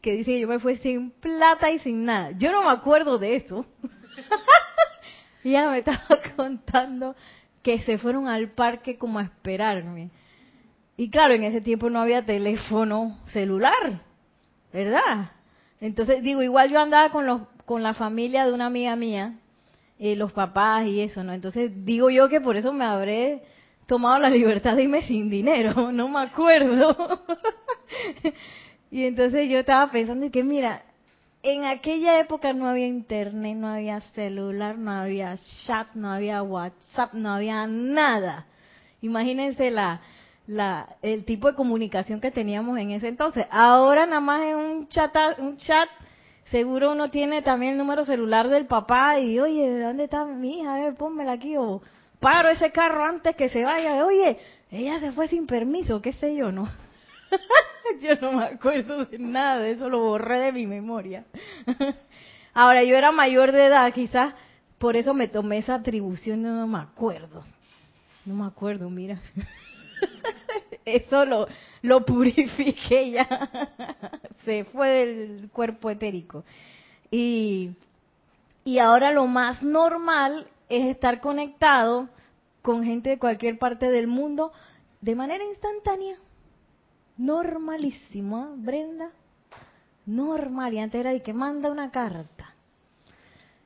que 0.00 0.12
dice 0.12 0.32
que 0.32 0.40
yo 0.40 0.48
me 0.48 0.60
fui 0.60 0.76
sin 0.76 1.10
plata 1.10 1.70
y 1.70 1.78
sin 1.80 2.04
nada. 2.04 2.30
Yo 2.32 2.52
no 2.52 2.62
me 2.62 2.70
acuerdo 2.70 3.18
de 3.18 3.36
eso. 3.36 3.66
ella 5.44 5.68
me 5.70 5.78
estaba 5.78 6.06
contando 6.36 7.16
que 7.62 7.80
se 7.80 7.98
fueron 7.98 8.28
al 8.28 8.50
parque 8.50 8.96
como 8.96 9.18
a 9.18 9.22
esperarme. 9.22 10.10
Y 10.96 11.10
claro, 11.10 11.34
en 11.34 11.44
ese 11.44 11.60
tiempo 11.60 11.90
no 11.90 12.00
había 12.00 12.24
teléfono 12.24 13.18
celular, 13.26 14.02
¿verdad? 14.72 15.32
Entonces, 15.80 16.22
digo, 16.22 16.42
igual 16.42 16.70
yo 16.70 16.80
andaba 16.80 17.10
con 17.10 17.26
los 17.26 17.42
con 17.68 17.82
la 17.82 17.92
familia 17.92 18.46
de 18.46 18.54
una 18.54 18.64
amiga 18.64 18.96
mía, 18.96 19.34
eh, 19.98 20.16
los 20.16 20.32
papás 20.32 20.86
y 20.86 21.02
eso, 21.02 21.22
¿no? 21.22 21.34
Entonces 21.34 21.70
digo 21.84 22.08
yo 22.08 22.30
que 22.30 22.40
por 22.40 22.56
eso 22.56 22.72
me 22.72 22.86
habré 22.86 23.42
tomado 23.86 24.18
la 24.18 24.30
libertad 24.38 24.74
de 24.74 24.84
irme 24.84 25.02
sin 25.02 25.28
dinero, 25.28 25.92
no 25.92 26.08
me 26.08 26.20
acuerdo. 26.20 26.96
y 28.90 29.04
entonces 29.04 29.50
yo 29.50 29.58
estaba 29.58 29.92
pensando 29.92 30.30
que 30.30 30.42
mira, 30.42 30.82
en 31.42 31.66
aquella 31.66 32.18
época 32.18 32.54
no 32.54 32.66
había 32.66 32.86
internet, 32.86 33.54
no 33.58 33.68
había 33.68 34.00
celular, 34.00 34.78
no 34.78 34.90
había 34.90 35.36
chat, 35.66 35.88
no 35.92 36.10
había 36.10 36.42
WhatsApp, 36.42 37.12
no 37.12 37.32
había 37.32 37.66
nada. 37.66 38.46
Imagínense 39.02 39.70
la, 39.70 40.00
la, 40.46 40.96
el 41.02 41.26
tipo 41.26 41.48
de 41.48 41.54
comunicación 41.54 42.18
que 42.22 42.30
teníamos 42.30 42.78
en 42.78 42.92
ese 42.92 43.08
entonces. 43.08 43.44
Ahora 43.50 44.06
nada 44.06 44.20
más 44.20 44.40
en 44.40 44.56
un 44.56 44.88
chat, 44.88 45.14
un 45.38 45.58
chat 45.58 45.90
seguro 46.50 46.92
uno 46.92 47.10
tiene 47.10 47.42
también 47.42 47.72
el 47.72 47.78
número 47.78 48.04
celular 48.04 48.48
del 48.48 48.66
papá 48.66 49.18
y, 49.18 49.38
oye, 49.38 49.80
¿dónde 49.80 50.04
está 50.04 50.24
mi 50.24 50.60
hija? 50.60 50.74
A 50.74 50.80
ver, 50.80 50.94
pónmela 50.94 51.32
aquí 51.32 51.56
o 51.56 51.82
paro 52.20 52.48
ese 52.48 52.70
carro 52.72 53.04
antes 53.04 53.36
que 53.36 53.48
se 53.48 53.64
vaya. 53.64 54.04
Oye, 54.04 54.38
ella 54.70 54.98
se 55.00 55.12
fue 55.12 55.28
sin 55.28 55.46
permiso, 55.46 56.02
qué 56.02 56.12
sé 56.12 56.34
yo, 56.34 56.52
¿no? 56.52 56.68
yo 58.00 58.14
no 58.20 58.32
me 58.32 58.44
acuerdo 58.44 59.04
de 59.04 59.18
nada 59.18 59.58
de 59.58 59.72
eso, 59.72 59.88
lo 59.88 60.00
borré 60.00 60.38
de 60.38 60.52
mi 60.52 60.66
memoria. 60.66 61.24
Ahora, 62.54 62.82
yo 62.82 62.96
era 62.96 63.12
mayor 63.12 63.52
de 63.52 63.66
edad, 63.66 63.92
quizás 63.92 64.34
por 64.78 64.96
eso 64.96 65.14
me 65.14 65.28
tomé 65.28 65.58
esa 65.58 65.74
atribución, 65.74 66.42
no 66.42 66.66
me 66.66 66.78
acuerdo. 66.78 67.44
No 68.24 68.34
me 68.34 68.46
acuerdo, 68.46 68.90
mira. 68.90 69.20
eso 70.96 71.24
lo, 71.24 71.46
lo 71.82 72.04
purifiqué 72.04 73.10
ya, 73.10 73.50
se 74.44 74.64
fue 74.64 74.88
del 74.88 75.50
cuerpo 75.50 75.90
etérico. 75.90 76.44
Y, 77.10 77.70
y 78.64 78.78
ahora 78.78 79.12
lo 79.12 79.26
más 79.26 79.62
normal 79.62 80.46
es 80.68 80.86
estar 80.86 81.20
conectado 81.20 82.08
con 82.62 82.84
gente 82.84 83.10
de 83.10 83.18
cualquier 83.18 83.58
parte 83.58 83.90
del 83.90 84.06
mundo 84.06 84.52
de 85.00 85.14
manera 85.14 85.44
instantánea. 85.44 86.16
Normalísimo, 87.16 88.44
¿eh, 88.44 88.54
Brenda. 88.56 89.10
Normal. 90.06 90.74
Y 90.74 90.78
antes 90.78 91.00
era 91.00 91.10
de 91.10 91.22
que 91.22 91.32
manda 91.32 91.70
una 91.70 91.90
carta. 91.90 92.54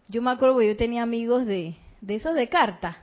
Yo 0.08 0.22
me 0.22 0.30
acuerdo 0.30 0.58
que 0.58 0.68
yo 0.68 0.76
tenía 0.76 1.02
amigos 1.02 1.46
de, 1.46 1.76
de 2.00 2.14
esos 2.14 2.34
de 2.34 2.48
carta. 2.48 2.98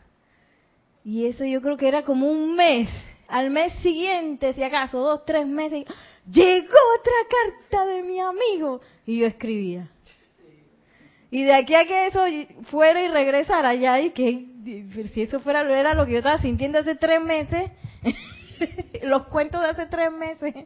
Y 1.03 1.25
eso 1.25 1.45
yo 1.45 1.61
creo 1.61 1.77
que 1.77 1.87
era 1.87 2.03
como 2.03 2.29
un 2.29 2.55
mes 2.55 2.89
al 3.29 3.49
mes 3.51 3.73
siguiente, 3.81 4.53
si 4.53 4.63
acaso, 4.63 4.99
dos, 4.99 5.25
tres 5.25 5.47
meses, 5.47 5.85
llegó 6.29 6.77
otra 6.99 7.13
carta 7.29 7.85
de 7.85 8.03
mi 8.03 8.19
amigo. 8.19 8.81
Y 9.05 9.19
yo 9.19 9.27
escribía. 9.27 9.87
Y 11.31 11.43
de 11.43 11.53
aquí 11.53 11.75
a 11.75 11.85
que 11.85 12.07
eso 12.07 12.23
fuera 12.71 13.03
y 13.03 13.07
regresara 13.07 13.69
allá 13.69 13.99
y 13.99 14.11
que 14.11 14.45
si 15.13 15.21
eso 15.21 15.39
fuera 15.39 15.61
era 15.61 15.93
lo 15.93 16.05
que 16.05 16.13
yo 16.13 16.17
estaba 16.19 16.39
sintiendo 16.39 16.79
hace 16.79 16.95
tres 16.95 17.21
meses, 17.23 17.71
los 19.03 19.27
cuentos 19.27 19.61
de 19.61 19.67
hace 19.67 19.85
tres 19.85 20.11
meses. 20.11 20.65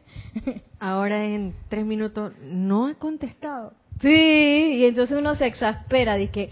Ahora 0.80 1.24
en 1.24 1.54
tres 1.68 1.84
minutos 1.84 2.32
no 2.40 2.88
he 2.88 2.94
contestado. 2.94 3.74
Sí, 4.00 4.08
y 4.08 4.86
entonces 4.86 5.16
uno 5.18 5.34
se 5.34 5.46
exaspera, 5.46 6.16
dice 6.16 6.50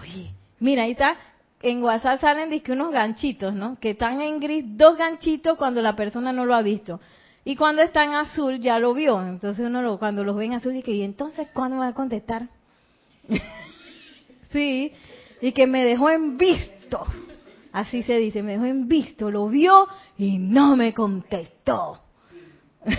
oye, 0.00 0.32
mira, 0.58 0.84
ahí 0.84 0.92
está, 0.92 1.16
en 1.62 1.82
WhatsApp 1.82 2.20
salen 2.20 2.50
dice, 2.50 2.72
unos 2.72 2.90
ganchitos, 2.90 3.52
¿no? 3.52 3.78
Que 3.78 3.90
están 3.90 4.20
en 4.20 4.40
gris, 4.40 4.64
dos 4.76 4.96
ganchitos 4.96 5.58
cuando 5.58 5.82
la 5.82 5.94
persona 5.94 6.32
no 6.32 6.46
lo 6.46 6.54
ha 6.54 6.62
visto. 6.62 7.00
Y 7.44 7.56
cuando 7.56 7.82
está 7.82 8.04
en 8.04 8.14
azul 8.14 8.60
ya 8.60 8.78
lo 8.78 8.94
vio. 8.94 9.20
Entonces 9.20 9.66
uno 9.66 9.82
lo, 9.82 9.98
cuando 9.98 10.24
los 10.24 10.36
ve 10.36 10.46
en 10.46 10.54
azul 10.54 10.72
dice, 10.72 10.92
¿y 10.92 11.02
entonces 11.02 11.48
cuándo 11.52 11.78
va 11.78 11.88
a 11.88 11.94
contestar? 11.94 12.48
sí, 14.52 14.92
y 15.40 15.52
que 15.52 15.66
me 15.66 15.84
dejó 15.84 16.10
en 16.10 16.38
visto. 16.38 17.04
Así 17.72 18.02
se 18.02 18.16
dice, 18.16 18.42
me 18.42 18.52
dejó 18.52 18.64
en 18.64 18.88
visto, 18.88 19.30
lo 19.30 19.48
vio 19.48 19.86
y 20.18 20.38
no 20.38 20.76
me 20.76 20.92
contestó. 20.92 22.00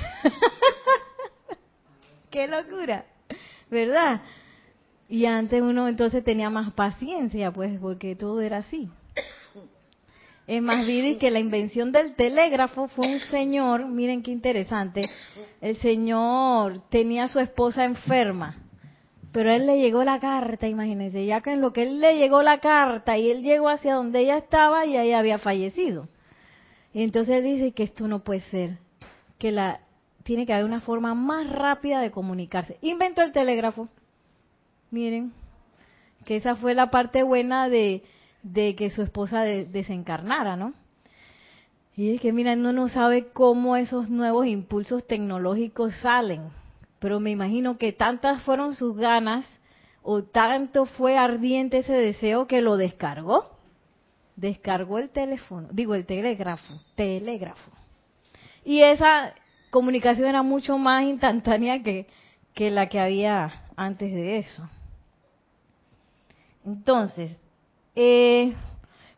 Qué 2.29 2.47
locura, 2.47 3.05
¿verdad? 3.69 4.21
Y 5.11 5.27
antes 5.27 5.61
uno 5.61 5.87
entonces 5.87 6.23
tenía 6.23 6.49
más 6.49 6.73
paciencia, 6.73 7.51
pues, 7.51 7.79
porque 7.79 8.15
todo 8.15 8.41
era 8.41 8.57
así. 8.57 8.89
Es 10.47 10.61
más, 10.61 10.87
vi 10.87 11.17
que 11.17 11.29
la 11.29 11.39
invención 11.39 11.91
del 11.91 12.15
telégrafo 12.15 12.87
fue 12.87 13.07
un 13.07 13.19
señor, 13.19 13.85
miren 13.85 14.23
qué 14.23 14.31
interesante, 14.31 15.03
el 15.61 15.77
señor 15.77 16.79
tenía 16.89 17.25
a 17.25 17.27
su 17.27 17.39
esposa 17.39 17.85
enferma 17.85 18.55
pero 19.31 19.51
él 19.51 19.65
le 19.65 19.79
llegó 19.79 20.03
la 20.03 20.19
carta, 20.19 20.67
imagínense, 20.67 21.25
ya 21.25 21.41
que 21.41 21.53
en 21.53 21.61
lo 21.61 21.71
que 21.71 21.83
él 21.83 22.01
le 22.01 22.17
llegó 22.17 22.41
la 22.41 22.59
carta 22.59 23.17
y 23.17 23.31
él 23.31 23.43
llegó 23.43 23.69
hacia 23.69 23.95
donde 23.95 24.19
ella 24.19 24.37
estaba 24.37 24.85
y 24.85 24.97
ella 24.97 25.19
había 25.19 25.37
fallecido. 25.37 26.09
Y 26.93 27.03
entonces 27.03 27.41
dice 27.41 27.71
que 27.71 27.83
esto 27.83 28.07
no 28.07 28.19
puede 28.19 28.41
ser, 28.41 28.77
que 29.37 29.51
la 29.51 29.81
tiene 30.23 30.45
que 30.45 30.53
haber 30.53 30.65
una 30.65 30.81
forma 30.81 31.15
más 31.15 31.49
rápida 31.49 32.01
de 32.01 32.11
comunicarse. 32.11 32.77
Inventó 32.81 33.21
el 33.21 33.31
telégrafo. 33.31 33.87
Miren, 34.91 35.33
que 36.25 36.35
esa 36.35 36.55
fue 36.55 36.73
la 36.73 36.91
parte 36.91 37.23
buena 37.23 37.69
de, 37.69 38.03
de 38.43 38.75
que 38.75 38.89
su 38.89 39.01
esposa 39.01 39.41
desencarnara, 39.41 40.55
¿no? 40.55 40.73
Y 41.95 42.13
es 42.13 42.21
que, 42.21 42.31
mira, 42.31 42.53
uno 42.53 42.71
no 42.71 42.87
sabe 42.87 43.27
cómo 43.33 43.75
esos 43.75 44.09
nuevos 44.09 44.45
impulsos 44.45 45.07
tecnológicos 45.07 45.95
salen 46.01 46.49
pero 47.01 47.19
me 47.19 47.31
imagino 47.31 47.79
que 47.79 47.93
tantas 47.93 48.43
fueron 48.43 48.75
sus 48.75 48.95
ganas 48.95 49.43
o 50.03 50.23
tanto 50.23 50.85
fue 50.85 51.17
ardiente 51.17 51.79
ese 51.79 51.93
deseo 51.93 52.45
que 52.45 52.61
lo 52.61 52.77
descargó. 52.77 53.57
Descargó 54.35 54.99
el 54.99 55.09
teléfono, 55.09 55.67
digo 55.71 55.95
el 55.95 56.05
telégrafo, 56.05 56.79
telégrafo. 56.93 57.71
Y 58.63 58.83
esa 58.83 59.33
comunicación 59.71 60.29
era 60.29 60.43
mucho 60.43 60.77
más 60.77 61.03
instantánea 61.05 61.81
que 61.81 62.05
la 62.69 62.87
que 62.87 62.99
había 62.99 63.63
antes 63.75 64.13
de 64.13 64.37
eso. 64.37 64.69
Entonces, 66.65 67.31
eh, 67.95 68.55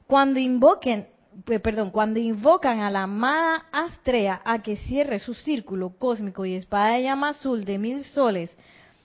cuando 0.07 0.39
invoquen 0.39 1.07
pues, 1.45 1.61
perdón, 1.61 1.89
cuando 1.89 2.19
invocan 2.19 2.79
a 2.81 2.91
la 2.91 3.03
amada 3.03 3.65
Astrea 3.71 4.41
a 4.45 4.61
que 4.61 4.77
cierre 4.77 5.19
su 5.19 5.33
círculo 5.33 5.93
cósmico 5.97 6.45
y 6.45 6.53
espada 6.53 6.93
de 6.93 7.03
llama 7.03 7.29
azul 7.29 7.65
de 7.65 7.77
mil 7.79 8.03
soles 8.05 8.55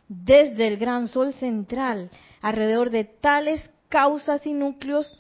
desde 0.09 0.69
el 0.69 0.77
gran 0.77 1.09
sol 1.09 1.33
central 1.35 2.11
alrededor 2.41 2.91
de 2.91 3.05
tales 3.05 3.71
causas 3.89 4.47
y 4.47 4.53
núcleos 4.53 5.13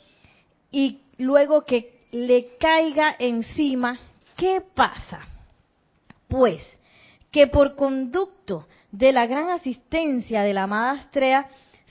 y 0.70 1.00
luego 1.16 1.64
que 1.64 1.94
le 2.12 2.56
caiga 2.58 3.14
encima, 3.18 3.98
¿qué 4.36 4.62
pasa? 4.74 5.20
Pues 6.28 6.62
que 7.30 7.46
por 7.46 7.74
conducto 7.74 8.66
de 8.92 9.12
la 9.12 9.26
gran 9.26 9.50
asistencia 9.50 10.42
de 10.42 10.54
la 10.54 10.64
amada 10.64 10.92
Astrea 10.92 11.48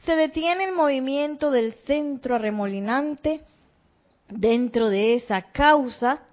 se 0.08 0.16
detiene 0.16 0.64
el 0.64 0.74
movimiento 0.74 1.52
del 1.52 1.74
centro 1.86 2.36
arremolinante 2.36 3.42
dentro 4.30 4.88
de 4.88 5.16
esa 5.16 5.52
causa 5.52 6.24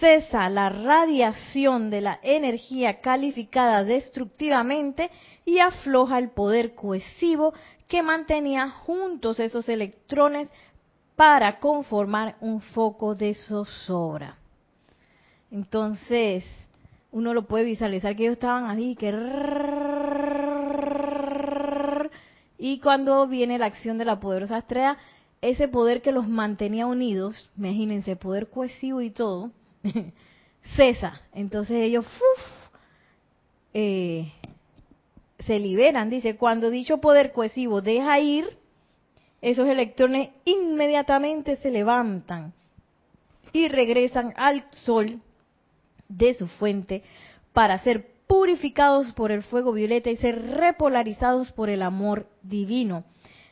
cesa 0.00 0.48
la 0.48 0.70
radiación 0.70 1.88
de 1.88 2.00
la 2.00 2.18
energía 2.20 3.00
calificada 3.00 3.84
destructivamente 3.84 5.08
y 5.44 5.60
afloja 5.60 6.18
el 6.18 6.30
poder 6.30 6.74
cohesivo 6.74 7.54
que 7.86 8.02
mantenía 8.02 8.68
juntos 8.70 9.38
esos 9.38 9.68
electrones 9.68 10.50
para 11.14 11.60
conformar 11.60 12.34
un 12.40 12.60
foco 12.60 13.14
de 13.14 13.34
zozobra. 13.34 14.36
Entonces, 15.52 16.44
uno 17.12 17.32
lo 17.32 17.46
puede 17.46 17.66
visualizar 17.66 18.16
que 18.16 18.24
ellos 18.24 18.32
estaban 18.32 18.68
ahí, 18.68 18.96
que 18.96 19.12
y 22.58 22.78
cuando 22.80 23.26
viene 23.26 23.58
la 23.58 23.66
acción 23.66 23.98
de 23.98 24.04
la 24.04 24.18
poderosa 24.18 24.58
estrella, 24.58 24.96
ese 25.42 25.68
poder 25.68 26.02
que 26.02 26.12
los 26.12 26.26
mantenía 26.28 26.86
unidos, 26.86 27.50
imagínense, 27.56 28.16
poder 28.16 28.48
cohesivo 28.48 29.02
y 29.02 29.10
todo, 29.10 29.50
cesa. 30.76 31.20
Entonces 31.34 31.76
ellos 31.76 32.06
eh, 33.74 34.32
se 35.40 35.58
liberan. 35.58 36.08
Dice, 36.10 36.36
cuando 36.36 36.70
dicho 36.70 36.98
poder 36.98 37.32
cohesivo 37.32 37.82
deja 37.82 38.18
ir, 38.18 38.58
esos 39.42 39.68
electrones 39.68 40.30
inmediatamente 40.44 41.56
se 41.56 41.70
levantan 41.70 42.54
y 43.52 43.68
regresan 43.68 44.32
al 44.36 44.64
sol 44.84 45.20
de 46.08 46.34
su 46.34 46.48
fuente 46.48 47.02
para 47.52 47.78
ser 47.78 48.15
purificados 48.26 49.12
por 49.12 49.32
el 49.32 49.42
fuego 49.42 49.72
violeta 49.72 50.10
y 50.10 50.16
ser 50.16 50.40
repolarizados 50.52 51.52
por 51.52 51.70
el 51.70 51.82
amor 51.82 52.26
divino 52.42 53.04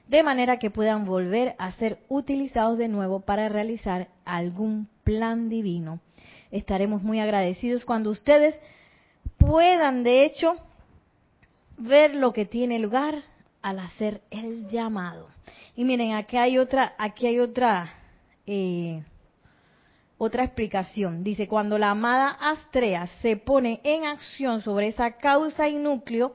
de 0.09 0.23
manera 0.23 0.59
que 0.59 0.71
puedan 0.71 1.05
volver 1.05 1.55
a 1.59 1.73
ser 1.73 1.99
utilizados 2.09 2.79
de 2.79 2.89
nuevo 2.89 3.21
para 3.21 3.49
realizar 3.49 4.09
algún 4.25 4.89
plan 5.03 5.49
divino. 5.49 6.01
Estaremos 6.51 7.03
muy 7.03 7.21
agradecidos 7.21 7.85
cuando 7.85 8.11
ustedes 8.11 8.55
puedan, 9.39 10.05
de 10.05 10.25
hecho, 10.25 10.55
ver 11.79 12.15
lo 12.15 12.33
que 12.33 12.45
tiene 12.45 12.79
lugar 12.79 13.23
al 13.63 13.79
hacer 13.79 14.21
el 14.31 14.69
llamado. 14.69 15.29
Y 15.75 15.85
miren, 15.85 16.13
aquí 16.13 16.37
hay 16.37 16.59
otra, 16.59 16.95
aquí 16.99 17.27
hay 17.27 17.39
otra, 17.39 17.93
eh, 18.47 19.03
otra 20.25 20.45
explicación. 20.45 21.23
Dice, 21.23 21.47
cuando 21.49 21.79
la 21.79 21.91
amada 21.91 22.29
Astrea 22.29 23.07
se 23.23 23.37
pone 23.37 23.81
en 23.85 24.05
acción 24.05 24.61
sobre 24.61 24.89
esa 24.89 25.13
causa 25.19 25.69
y 25.69 25.77
núcleo, 25.77 26.35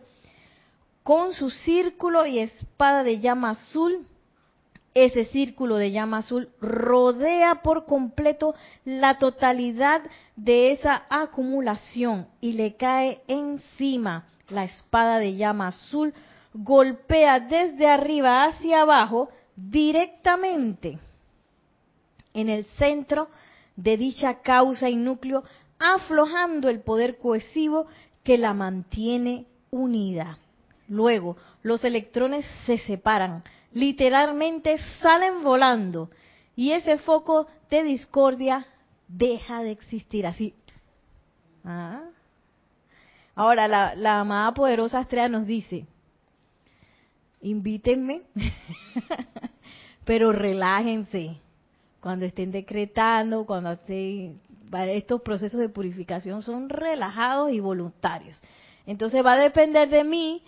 con 1.04 1.34
su 1.34 1.50
círculo 1.50 2.26
y 2.26 2.40
espada 2.40 3.04
de 3.04 3.20
llama 3.20 3.52
azul. 3.52 4.06
Ese 4.94 5.26
círculo 5.26 5.78
de 5.78 5.92
llama 5.92 6.18
azul 6.18 6.50
rodea 6.60 7.62
por 7.62 7.86
completo 7.86 8.56
la 8.86 9.18
totalidad 9.18 10.02
de 10.36 10.72
esa 10.72 11.04
acumulación 11.10 12.28
y 12.42 12.54
le 12.54 12.76
cae 12.76 13.22
encima. 13.28 14.26
La 14.50 14.64
espada 14.64 15.20
de 15.20 15.36
llama 15.36 15.68
azul 15.68 16.14
golpea 16.54 17.40
desde 17.40 17.88
arriba 17.88 18.46
hacia 18.46 18.82
abajo 18.82 19.30
directamente 19.56 21.00
en 22.34 22.50
el 22.50 22.66
centro 22.78 23.30
de 23.80 23.96
dicha 23.96 24.42
causa 24.42 24.90
y 24.90 24.98
núcleo, 24.98 25.44
aflojando 25.80 26.68
el 26.68 26.82
poder 26.82 27.18
cohesivo 27.18 27.88
que 28.24 28.38
la 28.38 28.54
mantiene 28.54 29.46
unida. 29.72 30.38
Luego, 30.90 31.38
los 31.64 31.84
electrones 31.86 32.46
se 32.66 32.78
separan, 32.80 33.42
literalmente 33.72 34.78
salen 35.02 35.44
volando 35.44 36.10
y 36.58 36.72
ese 36.72 36.98
foco 36.98 37.48
de 37.70 37.84
discordia 37.84 38.66
deja 39.08 39.64
de 39.64 39.72
existir 39.72 40.28
así. 40.28 40.54
Ah. 41.64 42.02
Ahora, 43.34 43.70
la, 43.70 43.96
la 43.96 44.20
amada 44.20 44.54
poderosa 44.54 45.00
estrella 45.00 45.30
nos 45.30 45.48
dice, 45.48 45.86
invítenme, 47.42 48.24
pero 50.04 50.34
relájense 50.34 51.38
cuando 52.02 52.26
estén 52.26 52.52
decretando, 52.52 53.46
cuando 53.46 53.72
estén, 53.74 54.40
estos 54.72 55.22
procesos 55.22 55.60
de 55.60 55.70
purificación 55.70 56.42
son 56.42 56.70
relajados 56.70 57.52
y 57.52 57.60
voluntarios. 57.60 58.40
Entonces 58.86 59.26
va 59.26 59.34
a 59.34 59.40
depender 59.40 59.90
de 59.90 60.04
mí 60.04 60.44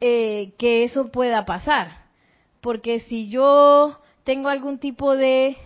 eh, 0.00 0.52
que 0.58 0.84
eso 0.84 1.08
pueda 1.08 1.44
pasar. 1.44 2.02
Porque 2.60 3.00
si 3.00 3.28
yo 3.28 3.98
tengo 4.24 4.48
algún 4.48 4.78
tipo 4.78 5.16
de 5.16 5.56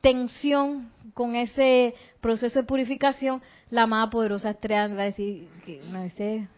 tensión 0.00 0.92
con 1.14 1.34
ese 1.34 1.94
proceso 2.20 2.60
de 2.60 2.66
purificación, 2.66 3.42
la 3.70 3.86
más 3.86 4.10
poderosa 4.10 4.50
estrella 4.50 4.88
va 4.88 5.02
a 5.02 5.06
decir 5.06 5.48
que 5.64 5.80
no 5.90 6.02
ese 6.02 6.48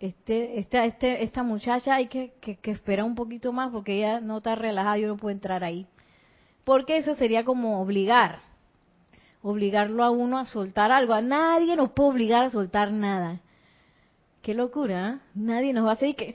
este, 0.00 0.58
esta, 0.58 0.84
este, 0.84 1.24
esta 1.24 1.42
muchacha 1.42 1.94
hay 1.94 2.08
que, 2.08 2.34
que, 2.40 2.56
que 2.56 2.72
esperar 2.72 3.06
un 3.06 3.14
poquito 3.14 3.52
más 3.52 3.70
porque 3.72 3.96
ella 3.96 4.20
no 4.20 4.38
está 4.38 4.54
relajada, 4.54 4.98
yo 4.98 5.08
no 5.08 5.16
puedo 5.16 5.32
entrar 5.32 5.64
ahí. 5.64 5.86
Porque 6.64 6.96
eso 6.96 7.14
sería 7.14 7.44
como 7.44 7.80
obligar, 7.80 8.40
obligarlo 9.42 10.02
a 10.02 10.10
uno 10.10 10.38
a 10.38 10.46
soltar 10.46 10.90
algo. 10.90 11.12
A 11.12 11.20
nadie 11.20 11.76
nos 11.76 11.92
puede 11.92 12.10
obligar 12.10 12.44
a 12.44 12.50
soltar 12.50 12.90
nada. 12.90 13.40
Qué 14.42 14.54
locura, 14.54 15.10
¿eh? 15.10 15.18
Nadie 15.34 15.72
nos 15.72 15.86
va 15.86 15.90
a 15.90 15.94
hacer 15.94 16.16
que 16.16 16.34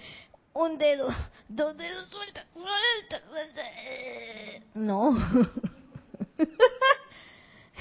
un 0.54 0.78
dedo, 0.78 1.10
dos 1.48 1.78
dedos, 1.78 2.10
suelta, 2.10 2.46
suelta, 2.54 3.28
suelta. 3.30 3.62
No. 4.74 5.18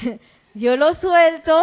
Yo 0.55 0.77
lo 0.77 0.95
suelto 0.95 1.63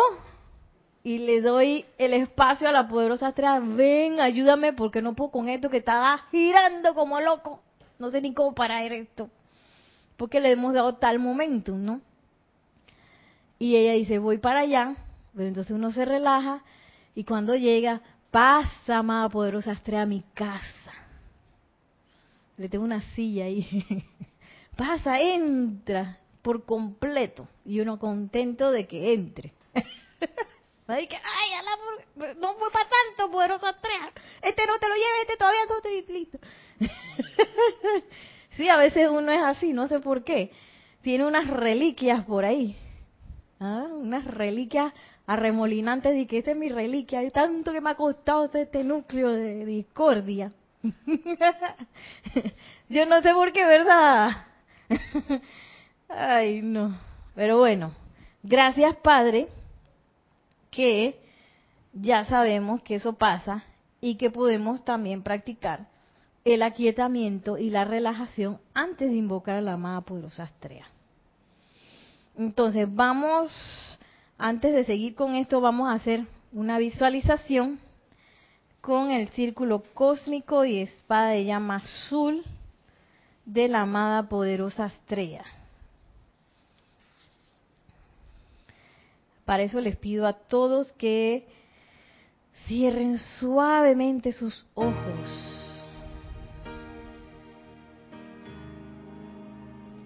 y 1.03 1.19
le 1.19 1.41
doy 1.41 1.85
el 1.97 2.13
espacio 2.13 2.67
a 2.67 2.71
la 2.71 2.87
poderosa 2.87 3.27
atrás. 3.27 3.61
Ven, 3.63 4.19
ayúdame 4.19 4.73
porque 4.73 5.01
no 5.01 5.15
puedo 5.15 5.31
con 5.31 5.49
esto 5.49 5.69
que 5.69 5.77
estaba 5.77 6.25
girando 6.31 6.95
como 6.95 7.21
loco. 7.21 7.61
No 7.99 8.09
sé 8.09 8.21
ni 8.21 8.33
cómo 8.33 8.55
parar 8.55 8.91
esto. 8.91 9.29
Porque 10.17 10.39
le 10.39 10.51
hemos 10.51 10.73
dado 10.73 10.95
tal 10.95 11.19
momento, 11.19 11.73
¿no? 11.73 12.01
Y 13.59 13.75
ella 13.75 13.93
dice, 13.93 14.19
voy 14.19 14.37
para 14.37 14.61
allá. 14.61 14.95
Pero 15.35 15.47
entonces 15.47 15.71
uno 15.73 15.91
se 15.91 16.05
relaja 16.05 16.63
y 17.13 17.23
cuando 17.23 17.55
llega, 17.55 18.01
pasa, 18.31 18.97
amada 18.97 19.29
poderosa 19.29 19.71
estrella, 19.71 20.03
a 20.03 20.05
mi 20.05 20.23
casa. 20.33 20.91
Le 22.57 22.69
tengo 22.69 22.85
una 22.85 23.01
silla 23.13 23.45
ahí. 23.45 24.05
pasa, 24.77 25.19
entra 25.19 26.19
por 26.41 26.65
completo. 26.65 27.47
Y 27.65 27.79
uno 27.79 27.99
contento 27.99 28.71
de 28.71 28.87
que 28.87 29.13
entre. 29.13 29.53
Ay, 30.87 31.07
que, 31.07 31.15
ay, 31.15 31.53
ala, 31.55 32.35
no 32.35 32.53
fue 32.53 32.69
para 32.71 32.87
tanto, 32.87 33.31
poderosa 33.31 33.71
estrella. 33.71 34.13
Este 34.43 34.67
no 34.67 34.77
te 34.77 34.87
lo 34.87 34.93
lleves, 34.93 35.21
este 35.21 35.37
todavía 35.37 35.61
no 35.67 35.77
estoy 35.77 36.05
listo. 36.15 36.37
sí, 38.55 38.69
a 38.69 38.77
veces 38.77 39.09
uno 39.09 39.31
es 39.31 39.41
así, 39.41 39.73
no 39.73 39.87
sé 39.87 39.99
por 39.99 40.23
qué. 40.23 40.51
Tiene 41.01 41.25
unas 41.25 41.47
reliquias 41.47 42.23
por 42.25 42.45
ahí. 42.45 42.75
¿Ah? 43.59 43.87
Unas 43.91 44.25
reliquias 44.25 44.93
arremolinantes 45.27 46.15
y 46.17 46.25
que 46.25 46.39
esta 46.39 46.51
es 46.51 46.57
mi 46.57 46.69
reliquia. 46.69 47.19
Hay 47.19 47.31
tanto 47.31 47.71
que 47.71 47.81
me 47.81 47.91
ha 47.91 47.95
costado 47.95 48.49
este 48.53 48.83
núcleo 48.83 49.31
de 49.31 49.65
discordia. 49.65 50.51
Yo 52.89 53.05
no 53.05 53.21
sé 53.21 53.33
por 53.33 53.51
qué, 53.51 53.65
¿verdad? 53.65 54.31
Ay, 56.09 56.61
no. 56.61 56.95
Pero 57.33 57.57
bueno, 57.57 57.91
gracias 58.43 58.95
Padre, 58.97 59.47
que 60.69 61.19
ya 61.93 62.25
sabemos 62.25 62.81
que 62.83 62.95
eso 62.95 63.13
pasa 63.13 63.63
y 63.99 64.15
que 64.15 64.29
podemos 64.29 64.85
también 64.85 65.23
practicar 65.23 65.87
el 66.45 66.61
aquietamiento 66.61 67.57
y 67.57 67.71
la 67.71 67.85
relajación 67.85 68.59
antes 68.75 69.09
de 69.09 69.17
invocar 69.17 69.55
a 69.55 69.61
la 69.61 69.73
amada 69.73 70.01
poderosa 70.01 70.43
estrella. 70.43 70.85
Entonces, 72.37 72.87
vamos, 72.93 73.51
antes 74.37 74.71
de 74.73 74.85
seguir 74.85 75.15
con 75.15 75.33
esto, 75.33 75.59
vamos 75.59 75.89
a 75.89 75.93
hacer 75.93 76.23
una 76.53 76.77
visualización 76.77 77.79
con 78.79 79.09
el 79.09 79.29
círculo 79.29 79.83
cósmico 79.95 80.65
y 80.65 80.81
espada 80.81 81.29
de 81.29 81.45
llama 81.45 81.77
azul 81.77 82.43
de 83.45 83.67
la 83.67 83.81
amada 83.81 84.29
poderosa 84.29 84.85
estrella. 84.85 85.43
Para 89.45 89.63
eso 89.63 89.81
les 89.81 89.95
pido 89.95 90.27
a 90.27 90.33
todos 90.33 90.91
que 90.93 91.47
cierren 92.67 93.17
suavemente 93.39 94.31
sus 94.31 94.67
ojos. 94.75 95.54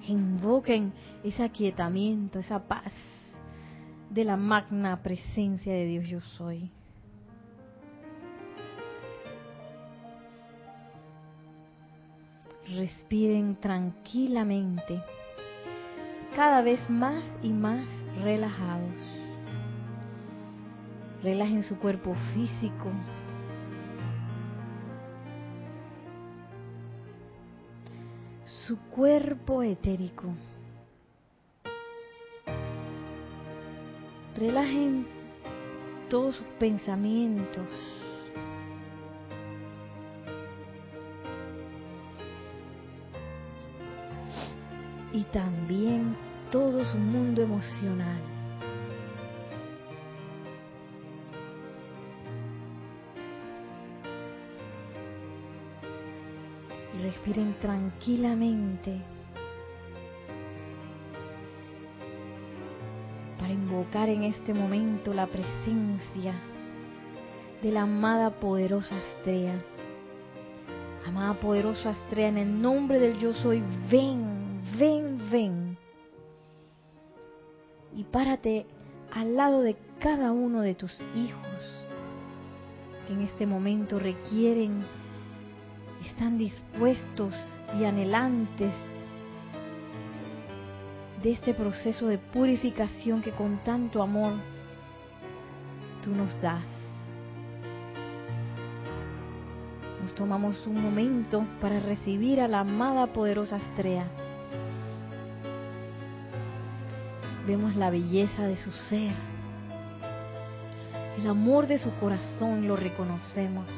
Invoquen 0.09 0.91
ese 1.23 1.43
aquietamiento, 1.43 2.39
esa 2.39 2.67
paz 2.67 2.91
de 4.09 4.23
la 4.23 4.37
magna 4.37 5.03
presencia 5.03 5.71
de 5.71 5.85
Dios 5.85 6.07
yo 6.07 6.19
soy. 6.19 6.71
Respiren 12.75 13.55
tranquilamente, 13.55 14.99
cada 16.35 16.63
vez 16.63 16.89
más 16.89 17.23
y 17.43 17.49
más 17.49 17.87
relajados. 18.23 18.95
Relajen 21.21 21.61
su 21.61 21.77
cuerpo 21.77 22.15
físico. 22.33 22.89
Su 28.69 28.77
cuerpo 28.77 29.63
etérico. 29.63 30.25
Relajen 34.37 35.07
todos 36.07 36.35
sus 36.35 36.45
pensamientos. 36.59 37.65
Y 45.13 45.23
también 45.33 46.15
todo 46.51 46.85
su 46.85 46.97
mundo 46.99 47.41
emocional. 47.41 48.38
Respiren 57.09 57.55
tranquilamente 57.59 59.01
para 63.39 63.51
invocar 63.51 64.09
en 64.09 64.23
este 64.23 64.53
momento 64.53 65.11
la 65.11 65.25
presencia 65.25 66.35
de 67.63 67.71
la 67.71 67.81
amada 67.81 68.29
poderosa 68.29 68.95
estrella. 68.97 69.59
Amada 71.07 71.33
poderosa 71.39 71.91
estrella, 71.91 72.27
en 72.29 72.37
el 72.37 72.61
nombre 72.61 72.99
del 72.99 73.17
yo 73.17 73.33
soy, 73.33 73.63
ven, 73.89 74.61
ven, 74.77 75.19
ven. 75.31 75.77
Y 77.95 78.03
párate 78.03 78.67
al 79.11 79.35
lado 79.35 79.61
de 79.61 79.75
cada 79.99 80.31
uno 80.31 80.61
de 80.61 80.75
tus 80.75 80.95
hijos 81.15 81.83
que 83.07 83.13
en 83.13 83.21
este 83.21 83.47
momento 83.47 83.97
requieren 83.97 84.98
están 86.19 86.37
dispuestos 86.37 87.33
y 87.79 87.85
anhelantes 87.85 88.73
de 91.23 91.31
este 91.31 91.53
proceso 91.53 92.07
de 92.07 92.17
purificación 92.17 93.21
que 93.21 93.31
con 93.31 93.63
tanto 93.63 94.03
amor 94.03 94.33
tú 96.03 96.09
nos 96.09 96.29
das. 96.41 96.65
Nos 100.03 100.13
tomamos 100.13 100.67
un 100.67 100.81
momento 100.81 101.45
para 101.61 101.79
recibir 101.79 102.41
a 102.41 102.49
la 102.49 102.59
amada 102.59 103.07
poderosa 103.13 103.55
estrella. 103.55 104.07
Vemos 107.47 107.77
la 107.77 107.89
belleza 107.89 108.45
de 108.45 108.57
su 108.57 108.73
ser, 108.73 109.13
el 111.17 111.27
amor 111.29 111.65
de 111.65 111.77
su 111.77 111.89
corazón, 111.93 112.67
lo 112.67 112.75
reconocemos. 112.75 113.69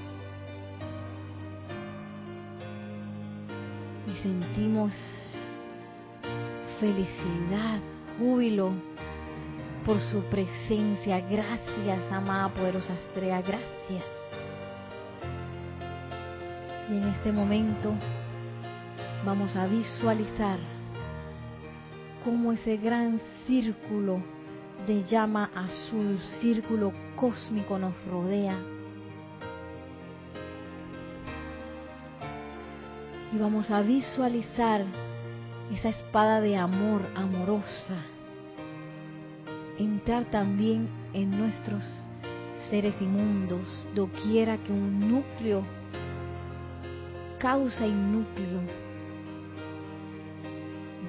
Sentimos 4.22 4.92
felicidad, 6.80 7.80
júbilo 8.18 8.72
por 9.86 10.00
su 10.00 10.22
presencia. 10.24 11.20
Gracias, 11.22 12.12
amada 12.12 12.50
poderosa 12.50 12.94
estrella, 12.94 13.42
gracias. 13.42 14.06
Y 16.90 16.98
en 16.98 17.04
este 17.10 17.32
momento 17.32 17.94
vamos 19.26 19.56
a 19.56 19.68
visualizar 19.68 20.60
cómo 22.24 22.52
ese 22.52 22.78
gran 22.78 23.22
círculo 23.48 24.20
de 24.88 25.04
llama 25.04 25.50
azul, 25.56 26.20
círculo 26.42 26.92
cósmico 27.16 27.78
nos 27.78 27.94
rodea 28.06 28.58
y 33.34 33.38
vamos 33.38 33.72
a 33.72 33.82
visualizar 33.82 34.86
esa 35.72 35.90
espada 35.90 36.42
de 36.42 36.58
amor 36.58 37.08
amorosa 37.16 37.98
entrar 39.78 40.26
también 40.26 40.90
en 41.14 41.38
nuestros 41.38 41.84
seres 42.70 42.94
inmundos, 43.02 43.66
doquiera 43.96 44.58
que 44.58 44.72
un 44.72 45.00
núcleo, 45.12 45.64
causa 47.40 47.88
y 47.88 47.92
núcleo 47.92 48.62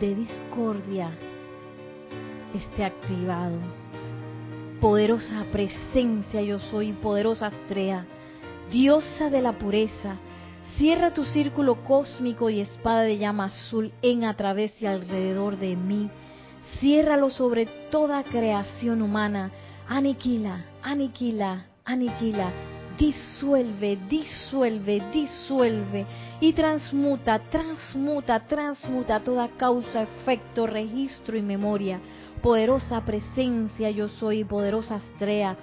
de 0.01 0.15
discordia 0.15 1.11
esté 2.55 2.85
activado. 2.85 3.59
Poderosa 4.81 5.45
presencia 5.53 6.43
yo 6.43 6.59
soy, 6.59 6.93
poderosa 6.93 7.49
estrella, 7.49 8.07
diosa 8.71 9.31
de 9.31 9.43
la 9.43 9.53
pureza, 9.53 10.17
cierra 10.83 11.15
tu 11.15 11.25
círculo 11.25 11.85
cósmico 11.85 12.51
y 12.51 12.59
espada 12.61 13.03
de 13.03 13.17
llama 13.17 13.45
azul 13.45 13.93
en 14.03 14.25
a 14.25 14.37
través 14.37 14.73
y 14.83 14.87
alrededor 14.87 15.57
de 15.57 15.77
mí. 15.77 16.11
Ciérralo 16.81 17.31
sobre 17.31 17.67
toda 17.67 18.25
creación 18.25 19.01
humana. 19.01 19.53
Aniquila, 19.87 20.65
aniquila, 20.83 21.67
aniquila. 21.85 22.51
Disuelve, 22.99 23.97
disuelve, 24.09 25.01
disuelve 25.13 26.05
y 26.41 26.53
transmuta, 26.53 27.39
transmuta, 27.49 28.45
transmuta 28.49 29.21
toda 29.21 29.51
causa, 29.51 30.03
efecto, 30.03 30.67
registro 30.67 31.39
y 31.39 31.43
memoria. 31.43 32.01
Poderosa 32.43 33.05
presencia 33.05 33.89
yo 33.93 34.09
soy, 34.09 34.43
poderosa 34.43 34.97
Astrea 34.97 35.57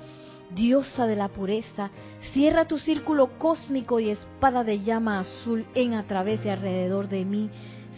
diosa 0.55 1.05
de 1.07 1.15
la 1.15 1.29
pureza, 1.29 1.91
cierra 2.33 2.65
tu 2.65 2.77
círculo 2.77 3.37
cósmico 3.37 3.99
y 3.99 4.09
espada 4.09 4.63
de 4.63 4.81
llama 4.81 5.19
azul 5.19 5.65
en 5.75 5.93
a 5.93 6.07
través 6.07 6.43
y 6.45 6.49
alrededor 6.49 7.07
de 7.07 7.25
mí. 7.25 7.49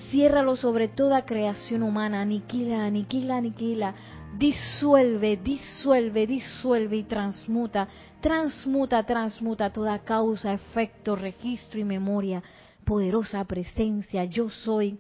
Ciérralo 0.10 0.56
sobre 0.56 0.88
toda 0.88 1.26
creación 1.26 1.84
humana, 1.84 2.22
aniquila, 2.22 2.86
aniquila, 2.86 3.38
aniquila. 3.38 3.96
Disuelve, 4.38 5.38
disuelve, 5.38 6.26
disuelve 6.26 6.98
y 6.98 7.04
transmuta, 7.04 7.88
transmuta, 8.22 9.04
transmuta 9.04 9.70
toda 9.72 10.00
causa, 10.00 10.54
efecto, 10.54 11.16
registro 11.16 11.80
y 11.80 11.84
memoria. 11.84 12.42
Poderosa 12.84 13.44
presencia, 13.46 14.26
yo 14.26 14.50
soy. 14.50 14.98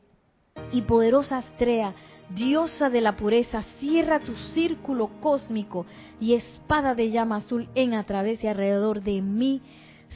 Y 0.71 0.81
poderosa 0.81 1.39
Astrea, 1.39 1.93
diosa 2.35 2.89
de 2.89 3.01
la 3.01 3.15
pureza, 3.15 3.63
cierra 3.79 4.19
tu 4.19 4.35
círculo 4.53 5.09
cósmico 5.19 5.85
y 6.19 6.33
espada 6.33 6.95
de 6.95 7.11
llama 7.11 7.37
azul 7.37 7.67
en 7.75 7.93
a 7.93 8.03
través 8.03 8.43
y 8.43 8.47
alrededor 8.47 9.01
de 9.01 9.21
mí. 9.21 9.61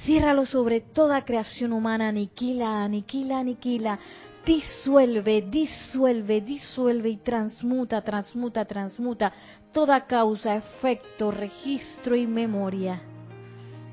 Ciérralo 0.05 0.45
sobre 0.45 0.81
toda 0.81 1.25
creación 1.25 1.73
humana, 1.73 2.09
aniquila, 2.09 2.83
aniquila, 2.83 3.39
aniquila. 3.39 3.99
Disuelve, 4.45 5.41
disuelve, 5.41 6.41
disuelve 6.41 7.09
y 7.09 7.17
transmuta, 7.17 8.01
transmuta, 8.01 8.65
transmuta 8.65 9.33
toda 9.73 10.05
causa, 10.05 10.55
efecto, 10.55 11.31
registro 11.31 12.15
y 12.15 12.27
memoria. 12.27 13.01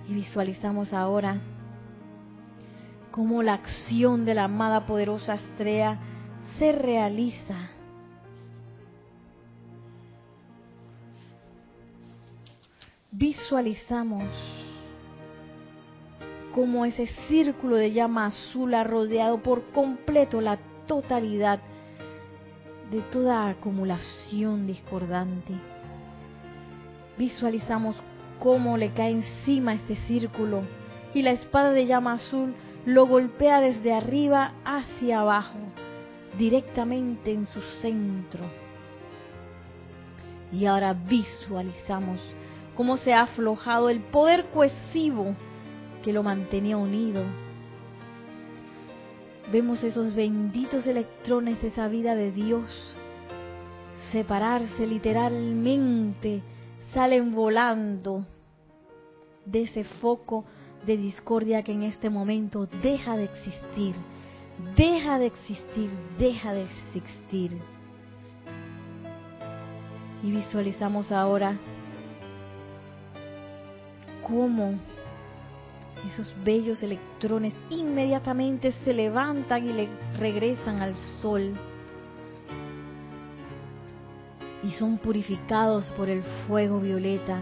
Y 0.09 0.15
visualizamos 0.15 0.93
ahora 0.93 1.41
cómo 3.11 3.43
la 3.43 3.55
acción 3.55 4.25
de 4.25 4.35
la 4.35 4.45
amada 4.45 4.85
poderosa 4.85 5.35
estrella 5.35 5.99
se 6.59 6.73
realiza 6.73 7.72
visualizamos 13.13 14.25
como 16.55 16.87
ese 16.87 17.07
círculo 17.29 17.77
de 17.77 17.93
llama 17.93 18.27
azul 18.27 18.75
ha 18.75 18.85
rodeado 18.85 19.43
por 19.43 19.71
completo 19.73 20.41
la 20.41 20.59
totalidad 20.87 21.61
de 22.91 23.01
toda 23.13 23.49
acumulación 23.49 24.67
discordante. 24.67 25.53
Visualizamos 27.19 27.97
cómo 28.39 28.77
le 28.77 28.93
cae 28.93 29.11
encima 29.11 29.75
este 29.75 29.97
círculo 30.07 30.63
y 31.15 31.23
la 31.23 31.31
espada 31.31 31.71
de 31.71 31.87
llama 31.87 32.15
azul 32.15 32.55
lo 32.85 33.07
golpea 33.07 33.61
desde 33.61 33.93
arriba 33.93 34.55
hacia 34.65 35.21
abajo, 35.21 35.59
directamente 36.39 37.33
en 37.33 37.47
su 37.47 37.61
centro. 37.81 38.45
Y 40.51 40.67
ahora 40.67 40.93
visualizamos 40.93 42.21
cómo 42.75 42.97
se 42.97 43.13
ha 43.13 43.23
aflojado 43.23 43.91
el 43.91 44.01
poder 44.01 44.47
cohesivo 44.51 45.37
que 46.03 46.13
lo 46.13 46.23
mantenía 46.23 46.77
unido. 46.77 47.23
Vemos 49.51 49.83
esos 49.85 50.15
benditos 50.15 50.87
electrones, 50.87 51.63
esa 51.63 51.89
vida 51.89 52.15
de 52.15 52.33
Dios, 52.33 52.97
separarse 54.11 54.87
literalmente, 54.87 56.43
salen 56.95 57.33
volando 57.33 58.25
de 59.45 59.63
ese 59.63 59.85
foco 59.85 60.45
de 60.87 60.97
discordia 60.97 61.63
que 61.63 61.73
en 61.73 61.83
este 61.83 62.11
momento 62.11 62.67
deja 62.83 63.17
de 63.17 63.25
existir, 63.25 63.95
deja 64.77 65.19
de 65.19 65.27
existir, 65.27 65.91
deja 66.19 66.53
de 66.53 66.63
existir. 66.63 67.59
Y 70.23 70.31
visualizamos 70.31 71.11
ahora 71.11 71.59
cómo 74.33 74.75
esos 76.09 76.35
bellos 76.43 76.83
electrones 76.83 77.53
inmediatamente 77.69 78.73
se 78.73 78.95
levantan 78.95 79.69
y 79.69 79.75
le 79.75 79.91
regresan 80.19 80.81
al 80.81 80.95
sol 81.21 81.53
y 84.65 84.71
son 84.73 84.99
purificados 84.99 85.91
por 85.91 86.09
el 86.09 86.23
fuego 86.47 86.81
violeta 86.81 87.41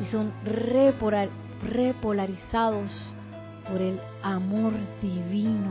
y 0.00 0.04
son 0.06 0.32
repolarizados 0.44 2.88
por 3.68 3.82
el 3.82 4.00
amor 4.22 4.72
divino. 5.02 5.70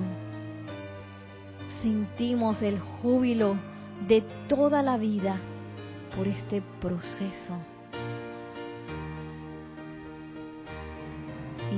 Sentimos 1.82 2.62
el 2.62 2.78
júbilo 2.80 3.56
de 4.08 4.22
toda 4.48 4.82
la 4.82 4.98
vida 4.98 5.38
por 6.16 6.28
este 6.28 6.62
proceso 6.82 7.56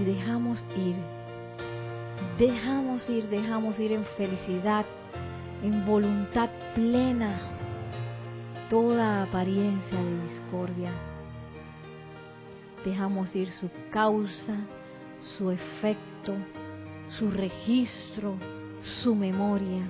dejamos 0.04 0.64
ir, 0.76 0.96
dejamos 2.38 3.10
ir, 3.10 3.28
dejamos 3.30 3.80
ir 3.80 3.92
en 3.92 4.06
felicidad, 4.18 4.86
en 5.62 5.86
voluntad 5.86 6.50
plena, 6.74 7.40
toda 8.70 9.24
apariencia 9.24 10.02
de 10.02 10.24
discordia. 10.24 10.92
Dejamos 12.84 13.34
ir 13.36 13.50
su 13.50 13.70
causa, 13.92 14.58
su 15.38 15.52
efecto, 15.52 16.34
su 17.08 17.32
registro, 17.32 18.36
su 19.04 19.16
memoria. 19.16 19.84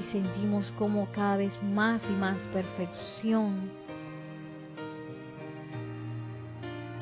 Y 0.00 0.12
sentimos 0.12 0.70
como 0.78 1.10
cada 1.10 1.38
vez 1.38 1.52
más 1.62 2.02
y 2.08 2.12
más 2.12 2.36
perfección 2.52 3.81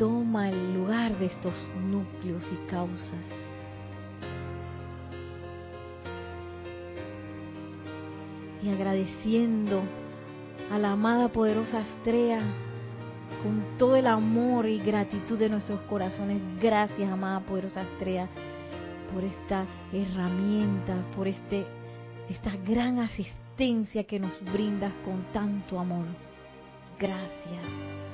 toma 0.01 0.49
el 0.49 0.73
lugar 0.73 1.19
de 1.19 1.27
estos 1.27 1.53
núcleos 1.79 2.43
y 2.51 2.71
causas. 2.71 3.21
Y 8.63 8.71
agradeciendo 8.71 9.83
a 10.73 10.79
la 10.79 10.93
amada 10.93 11.29
poderosa 11.29 11.81
estrella 11.81 12.41
con 13.43 13.77
todo 13.77 13.95
el 13.95 14.07
amor 14.07 14.67
y 14.67 14.79
gratitud 14.79 15.39
de 15.39 15.51
nuestros 15.51 15.81
corazones. 15.83 16.41
Gracias, 16.63 17.13
amada 17.13 17.41
poderosa 17.41 17.83
estrella, 17.83 18.27
por 19.13 19.23
esta 19.23 19.67
herramienta, 19.93 20.97
por 21.15 21.29
este, 21.29 21.67
esta 22.31 22.57
gran 22.67 23.01
asistencia 23.01 24.05
que 24.05 24.19
nos 24.19 24.33
brindas 24.51 24.95
con 25.05 25.25
tanto 25.35 25.79
amor. 25.79 26.07
Gracias. 26.99 28.10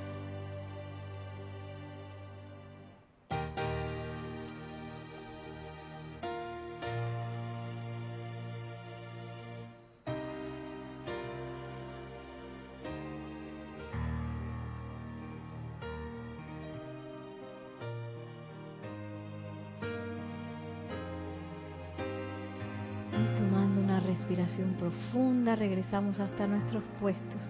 Regresamos 25.55 26.19
hasta 26.19 26.47
nuestros 26.47 26.83
puestos 27.01 27.41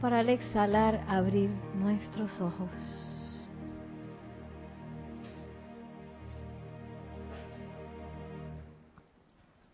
para 0.00 0.18
al 0.18 0.30
exhalar 0.30 1.04
abrir 1.06 1.48
nuestros 1.76 2.40
ojos. 2.40 2.70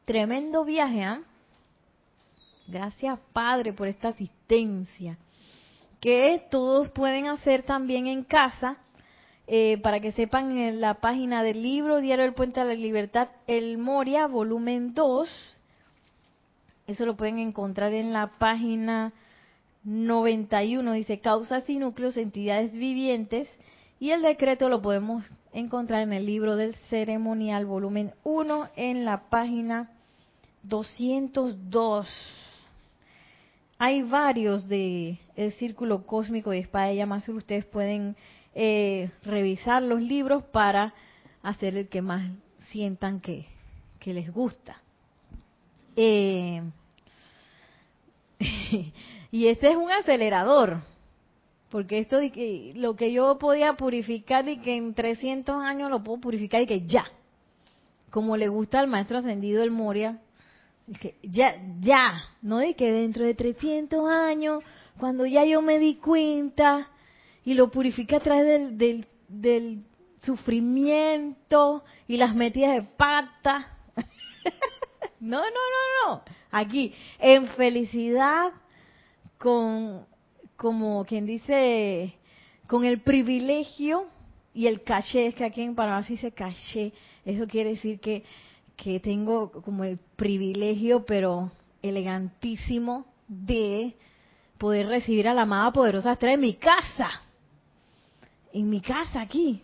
Tremendo 0.04 0.64
viaje, 0.64 1.02
¿ah? 1.02 1.22
Gracias 2.66 3.18
Padre 3.32 3.72
por 3.72 3.88
esta 3.88 4.08
asistencia. 4.08 5.16
Que 6.00 6.46
todos 6.50 6.90
pueden 6.90 7.26
hacer 7.26 7.62
también 7.62 8.06
en 8.06 8.24
casa, 8.24 8.76
eh, 9.46 9.78
para 9.82 10.00
que 10.00 10.12
sepan 10.12 10.58
en 10.58 10.80
la 10.80 10.94
página 10.94 11.42
del 11.42 11.62
libro 11.62 12.00
Diario 12.00 12.24
del 12.24 12.34
Puente 12.34 12.60
a 12.60 12.64
la 12.64 12.74
Libertad, 12.74 13.28
El 13.46 13.78
Moria, 13.78 14.26
volumen 14.26 14.92
2, 14.92 15.57
eso 16.88 17.04
lo 17.04 17.16
pueden 17.16 17.38
encontrar 17.38 17.92
en 17.92 18.14
la 18.14 18.38
página 18.38 19.12
91 19.84 20.92
dice 20.94 21.20
causas 21.20 21.68
y 21.68 21.76
núcleos, 21.78 22.16
entidades 22.16 22.72
vivientes, 22.72 23.46
y 24.00 24.10
el 24.10 24.22
decreto 24.22 24.70
lo 24.70 24.80
podemos 24.80 25.22
encontrar 25.52 26.02
en 26.02 26.14
el 26.14 26.24
libro 26.24 26.56
del 26.56 26.74
ceremonial, 26.88 27.66
volumen 27.66 28.14
1, 28.24 28.70
en 28.74 29.04
la 29.04 29.28
página 29.28 29.90
202. 30.62 32.08
Hay 33.78 34.02
varios 34.02 34.66
de 34.66 35.18
el 35.36 35.52
círculo 35.52 36.06
cósmico 36.06 36.54
y 36.54 36.58
espada 36.58 36.86
de 36.86 36.96
llama 36.96 37.22
Ustedes 37.28 37.66
pueden 37.66 38.16
eh, 38.54 39.10
revisar 39.22 39.82
los 39.82 40.00
libros 40.00 40.42
para 40.42 40.94
hacer 41.42 41.76
el 41.76 41.88
que 41.88 42.00
más 42.00 42.30
sientan 42.70 43.20
que 43.20 43.46
les 44.02 44.32
gusta. 44.32 44.80
Eh, 46.00 46.62
y 49.32 49.48
este 49.48 49.70
es 49.70 49.76
un 49.76 49.90
acelerador, 49.90 50.78
porque 51.70 51.98
esto 51.98 52.18
de 52.18 52.30
que 52.30 52.72
lo 52.76 52.94
que 52.94 53.12
yo 53.12 53.36
podía 53.38 53.72
purificar 53.72 54.48
y 54.48 54.58
que 54.58 54.76
en 54.76 54.94
300 54.94 55.56
años 55.60 55.90
lo 55.90 56.04
puedo 56.04 56.20
purificar 56.20 56.62
y 56.62 56.66
que 56.68 56.86
ya, 56.86 57.04
como 58.10 58.36
le 58.36 58.46
gusta 58.46 58.78
al 58.78 58.86
maestro 58.86 59.18
ascendido 59.18 59.64
el 59.64 59.72
Moria, 59.72 60.20
que 61.00 61.16
ya, 61.24 61.56
ya, 61.80 62.22
no 62.42 62.58
de 62.58 62.74
que 62.74 62.92
dentro 62.92 63.24
de 63.24 63.34
300 63.34 64.08
años, 64.08 64.62
cuando 65.00 65.26
ya 65.26 65.44
yo 65.44 65.62
me 65.62 65.80
di 65.80 65.96
cuenta 65.96 66.90
y 67.44 67.54
lo 67.54 67.72
purifiqué 67.72 68.14
a 68.14 68.20
través 68.20 68.46
del, 68.46 68.78
del, 68.78 69.06
del 69.26 69.84
sufrimiento 70.22 71.82
y 72.06 72.18
las 72.18 72.36
metidas 72.36 72.76
de 72.76 72.82
pata. 72.82 73.76
no, 75.20 75.38
no, 75.38 75.46
no, 75.46 76.14
no. 76.14 76.22
Aquí, 76.50 76.94
en 77.18 77.46
felicidad, 77.48 78.52
con, 79.38 80.06
como 80.56 81.04
quien 81.04 81.26
dice, 81.26 82.14
con 82.66 82.84
el 82.84 83.00
privilegio 83.00 84.04
y 84.54 84.66
el 84.66 84.82
caché, 84.82 85.26
es 85.26 85.34
que 85.34 85.44
aquí 85.44 85.62
en 85.62 85.74
Panamá 85.74 86.02
se 86.02 86.14
dice 86.14 86.32
caché, 86.32 86.92
eso 87.24 87.46
quiere 87.46 87.70
decir 87.70 88.00
que, 88.00 88.24
que 88.76 89.00
tengo 89.00 89.50
como 89.62 89.84
el 89.84 89.98
privilegio, 90.16 91.04
pero 91.04 91.50
elegantísimo, 91.82 93.06
de 93.28 93.94
poder 94.56 94.88
recibir 94.88 95.28
a 95.28 95.34
la 95.34 95.42
amada 95.42 95.72
poderosa 95.72 96.12
estrella 96.12 96.34
en 96.34 96.40
mi 96.40 96.54
casa, 96.54 97.10
en 98.52 98.68
mi 98.68 98.80
casa 98.80 99.20
aquí, 99.20 99.62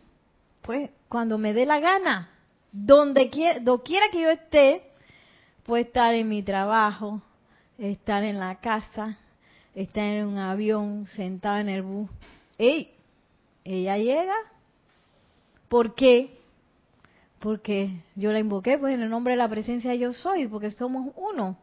pues 0.62 0.90
cuando 1.09 1.38
me 1.38 1.53
dé 1.53 1.67
la 1.67 1.81
gana, 1.81 2.31
donde 2.71 3.31
quiera, 3.31 3.61
quiera 3.85 4.07
que 4.11 4.23
yo 4.23 4.31
esté, 4.31 4.83
puedo 5.64 5.83
estar 5.83 6.14
en 6.14 6.29
mi 6.29 6.42
trabajo, 6.42 7.22
estar 7.79 8.22
en 8.22 8.38
la 8.38 8.61
casa, 8.61 9.18
estar 9.74 10.05
en 10.05 10.27
un 10.27 10.38
avión, 10.38 11.09
sentada 11.16 11.61
en 11.61 11.68
el 11.68 11.83
bus. 11.83 12.11
¡Ey! 12.59 12.90
Ella 13.64 13.96
llega. 13.96 14.35
¿Por 15.68 15.94
qué? 15.94 16.38
Porque 17.40 18.03
yo 18.14 18.31
la 18.33 18.38
invoqué, 18.38 18.79
pues 18.79 18.94
en 18.94 19.03
el 19.03 19.11
nombre 19.11 19.33
de 19.33 19.38
la 19.38 19.48
presencia 19.48 19.94
yo 19.94 20.12
soy, 20.12 20.46
porque 20.46 20.70
somos 20.70 21.12
uno. 21.16 21.57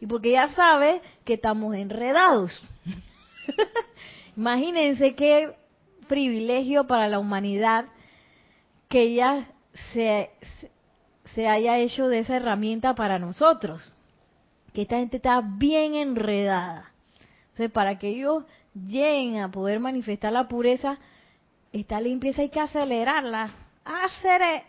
Y 0.00 0.06
porque 0.06 0.30
ella 0.30 0.48
sabe 0.48 1.00
que 1.24 1.34
estamos 1.34 1.74
enredados. 1.74 2.62
Imagínense 4.36 5.14
qué 5.14 5.54
privilegio 6.08 6.86
para 6.86 7.08
la 7.08 7.18
humanidad 7.18 7.86
que 8.88 9.02
ella 9.02 9.48
se, 9.92 10.30
se 10.60 10.70
haya 11.44 11.78
hecho 11.78 12.08
de 12.08 12.20
esa 12.20 12.36
herramienta 12.36 12.94
para 12.94 13.18
nosotros. 13.18 13.94
Que 14.72 14.82
esta 14.82 14.98
gente 14.98 15.16
está 15.18 15.42
bien 15.42 15.94
enredada. 15.94 16.92
Entonces, 17.48 17.70
para 17.70 17.98
que 17.98 18.08
ellos 18.08 18.44
lleguen 18.74 19.38
a 19.38 19.50
poder 19.50 19.80
manifestar 19.80 20.32
la 20.32 20.48
pureza, 20.48 20.98
esta 21.72 22.00
limpieza 22.00 22.42
hay 22.42 22.50
que 22.50 22.60
acelerarla. 22.60 23.50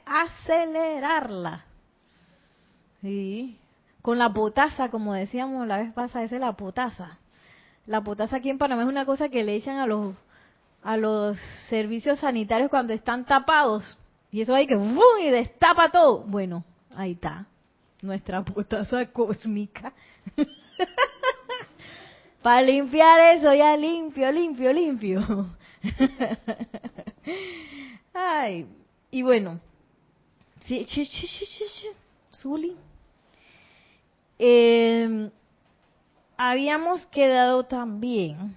acelerarla. 0.06 1.65
Sí. 3.01 3.58
Con 4.01 4.17
la 4.17 4.34
potasa, 4.34 4.89
como 4.89 5.13
decíamos 5.13 5.67
la 5.67 5.80
vez 5.80 5.93
pasada, 5.93 6.25
esa 6.25 6.36
es 6.36 6.41
la 6.41 6.53
potasa. 6.53 7.19
La 7.86 8.01
potasa 8.01 8.38
aquí 8.38 8.49
en 8.49 8.58
Panamá 8.58 8.84
es 8.84 8.88
una 8.88 9.06
cosa 9.06 9.30
que 9.30 9.43
le 9.43 9.56
echan 9.56 9.77
a 9.77 9.86
los 9.86 10.15
a 10.84 10.95
los 10.95 11.38
servicios 11.69 12.19
sanitarios 12.19 12.69
cuando 12.69 12.93
están 12.93 13.25
tapados. 13.25 13.97
Y 14.32 14.42
eso 14.42 14.54
hay 14.54 14.68
que 14.68 14.76
¡bum! 14.76 15.02
y 15.22 15.30
destapa 15.30 15.92
todo. 15.92 16.20
Bueno, 16.20 16.63
ahí 16.96 17.13
está. 17.13 17.46
Nuestra 18.02 18.44
potasa 18.44 19.12
cósmica. 19.12 19.94
Para 22.42 22.62
limpiar 22.62 23.36
eso, 23.36 23.54
ya 23.54 23.76
limpio, 23.76 24.32
limpio, 24.32 24.72
limpio. 24.72 25.48
Ay, 28.13 28.68
y 29.12 29.22
bueno. 29.22 29.60
Sí, 30.66 30.86
Eh, 34.40 35.30
habíamos 36.36 37.06
quedado 37.08 37.63
también, 37.63 38.56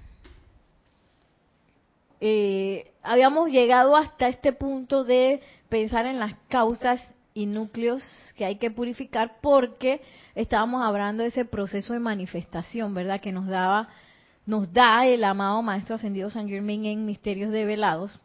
eh, 2.21 2.93
habíamos 3.03 3.51
llegado 3.51 3.97
hasta 3.97 4.29
este 4.29 4.53
punto 4.53 5.05
de 5.05 5.41
pensar 5.69 6.07
en 6.07 6.19
las 6.19 6.35
causas 6.49 7.01
y 7.33 7.47
núcleos 7.47 8.03
que 8.37 8.45
hay 8.45 8.57
que 8.57 8.71
purificar 8.71 9.39
porque 9.41 10.03
estábamos 10.35 10.83
hablando 10.83 11.23
de 11.23 11.31
ese 11.31 11.45
proceso 11.45 11.93
de 11.95 12.01
manifestación, 12.01 12.93
¿verdad? 12.95 13.21
Que 13.21 13.33
nos 13.33 13.47
daba, 13.47 13.89
nos 14.47 14.73
da 14.73 15.07
el 15.07 15.25
amado 15.25 15.63
Maestro 15.63 15.95
Ascendido 15.95 16.31
San 16.31 16.49
Germain 16.49 16.85
en 16.85 17.07
Misterios 17.07 17.53
Develados, 17.53 18.19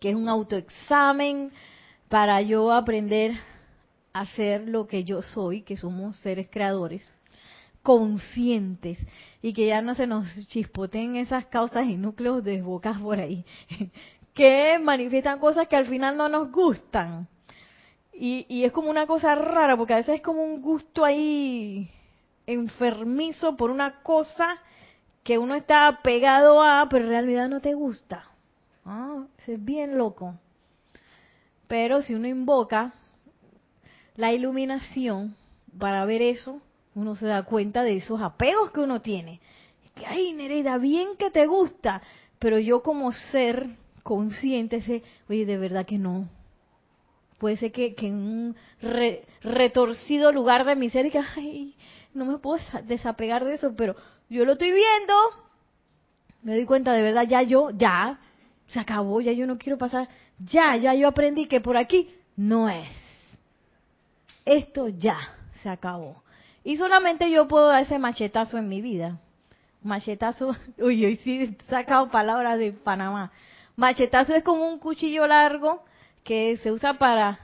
que 0.00 0.10
es 0.10 0.16
un 0.16 0.28
autoexamen 0.28 1.52
para 2.08 2.40
yo 2.42 2.72
aprender 2.72 3.32
a 4.12 4.26
ser 4.26 4.68
lo 4.68 4.86
que 4.86 5.04
yo 5.04 5.22
soy, 5.22 5.62
que 5.62 5.76
somos 5.76 6.16
seres 6.16 6.48
creadores, 6.50 7.06
conscientes, 7.82 8.98
y 9.42 9.52
que 9.52 9.66
ya 9.66 9.80
no 9.82 9.94
se 9.94 10.06
nos 10.06 10.26
chispoteen 10.48 11.16
esas 11.16 11.46
causas 11.46 11.86
y 11.86 11.96
núcleos 11.96 12.44
de 12.44 12.62
bocas 12.62 12.98
por 12.98 13.18
ahí, 13.18 13.44
que 14.34 14.78
manifiestan 14.80 15.38
cosas 15.38 15.68
que 15.68 15.76
al 15.76 15.86
final 15.86 16.16
no 16.16 16.28
nos 16.28 16.50
gustan 16.52 17.28
y, 18.20 18.64
es 18.64 18.72
como 18.72 18.90
una 18.90 19.06
cosa 19.06 19.36
rara, 19.36 19.76
porque 19.76 19.94
a 19.94 19.98
veces 19.98 20.16
es 20.16 20.20
como 20.22 20.42
un 20.42 20.60
gusto 20.60 21.04
ahí 21.04 21.88
enfermizo 22.46 23.56
por 23.56 23.70
una 23.70 24.02
cosa 24.02 24.58
que 25.22 25.38
uno 25.38 25.54
está 25.54 26.00
pegado 26.02 26.62
a, 26.62 26.88
pero 26.90 27.04
en 27.04 27.10
realidad 27.10 27.48
no 27.48 27.60
te 27.60 27.74
gusta. 27.74 28.24
Ah, 28.84 29.24
es 29.46 29.64
bien 29.64 29.96
loco. 29.96 30.34
Pero 31.68 32.02
si 32.02 32.14
uno 32.14 32.26
invoca 32.26 32.92
la 34.16 34.32
iluminación 34.32 35.36
para 35.78 36.04
ver 36.04 36.22
eso, 36.22 36.60
uno 36.98 37.16
se 37.16 37.26
da 37.26 37.44
cuenta 37.44 37.82
de 37.82 37.96
esos 37.96 38.20
apegos 38.20 38.70
que 38.72 38.80
uno 38.80 39.00
tiene. 39.00 39.40
Que, 39.94 40.06
ay, 40.06 40.32
Nereida, 40.32 40.78
bien 40.78 41.16
que 41.16 41.30
te 41.30 41.46
gusta, 41.46 42.02
pero 42.38 42.58
yo 42.58 42.82
como 42.82 43.12
ser 43.12 43.66
consciente 44.02 44.82
sé, 44.82 45.02
oye, 45.28 45.46
de 45.46 45.58
verdad 45.58 45.86
que 45.86 45.98
no, 45.98 46.28
Puede 47.38 47.56
ser 47.56 47.70
que, 47.70 47.94
en 47.98 48.14
un 48.14 48.56
retorcido 49.42 50.32
lugar 50.32 50.64
de 50.66 50.74
mi 50.74 50.90
ser 50.90 51.10
que, 51.10 51.20
ay, 51.36 51.76
no 52.12 52.24
me 52.24 52.38
puedo 52.38 52.60
desapegar 52.84 53.44
de 53.44 53.54
eso, 53.54 53.74
pero 53.76 53.94
yo 54.28 54.44
lo 54.44 54.52
estoy 54.52 54.72
viendo. 54.72 55.14
Me 56.42 56.56
doy 56.56 56.64
cuenta, 56.64 56.92
de 56.92 57.02
verdad, 57.02 57.28
ya 57.28 57.42
yo, 57.42 57.70
ya, 57.70 58.18
se 58.66 58.80
acabó, 58.80 59.20
ya 59.20 59.30
yo 59.32 59.46
no 59.46 59.56
quiero 59.56 59.78
pasar. 59.78 60.08
Ya, 60.40 60.76
ya 60.76 60.94
yo 60.94 61.06
aprendí 61.06 61.46
que 61.46 61.60
por 61.60 61.76
aquí 61.76 62.12
no 62.36 62.68
es. 62.68 62.88
Esto 64.44 64.88
ya 64.88 65.18
se 65.62 65.68
acabó. 65.68 66.22
Y 66.68 66.76
solamente 66.76 67.30
yo 67.30 67.48
puedo 67.48 67.68
dar 67.68 67.84
ese 67.84 67.98
machetazo 67.98 68.58
en 68.58 68.68
mi 68.68 68.82
vida. 68.82 69.18
Machetazo, 69.82 70.54
uy, 70.78 71.06
hoy 71.06 71.16
sí 71.16 71.42
he 71.42 71.56
sacado 71.70 72.10
palabras 72.10 72.58
de 72.58 72.72
Panamá. 72.72 73.32
Machetazo 73.74 74.34
es 74.34 74.42
como 74.42 74.68
un 74.68 74.78
cuchillo 74.78 75.26
largo 75.26 75.82
que 76.24 76.58
se 76.58 76.70
usa 76.70 76.98
para, 76.98 77.38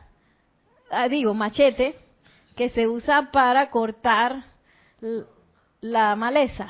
ah, 0.90 1.08
digo, 1.08 1.32
machete, 1.32 1.94
que 2.54 2.68
se 2.68 2.86
usa 2.86 3.30
para 3.32 3.70
cortar 3.70 4.44
la 5.80 6.14
maleza. 6.16 6.68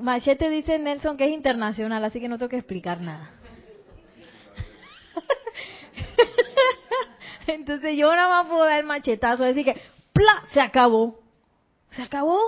Machete 0.00 0.50
dice 0.50 0.80
Nelson 0.80 1.16
que 1.16 1.26
es 1.26 1.32
internacional, 1.32 2.04
así 2.04 2.18
que 2.18 2.26
no 2.26 2.38
tengo 2.38 2.50
que 2.50 2.56
explicar 2.56 3.00
nada. 3.00 3.30
Entonces 7.46 7.96
yo 7.96 8.10
nada 8.10 8.42
más 8.42 8.48
puedo 8.48 8.64
dar 8.64 8.82
machetazo, 8.82 9.44
decir 9.44 9.64
que 9.64 9.80
¡pla! 10.16 10.42
se 10.52 10.60
acabó. 10.60 11.18
Se 11.90 12.02
acabó. 12.02 12.38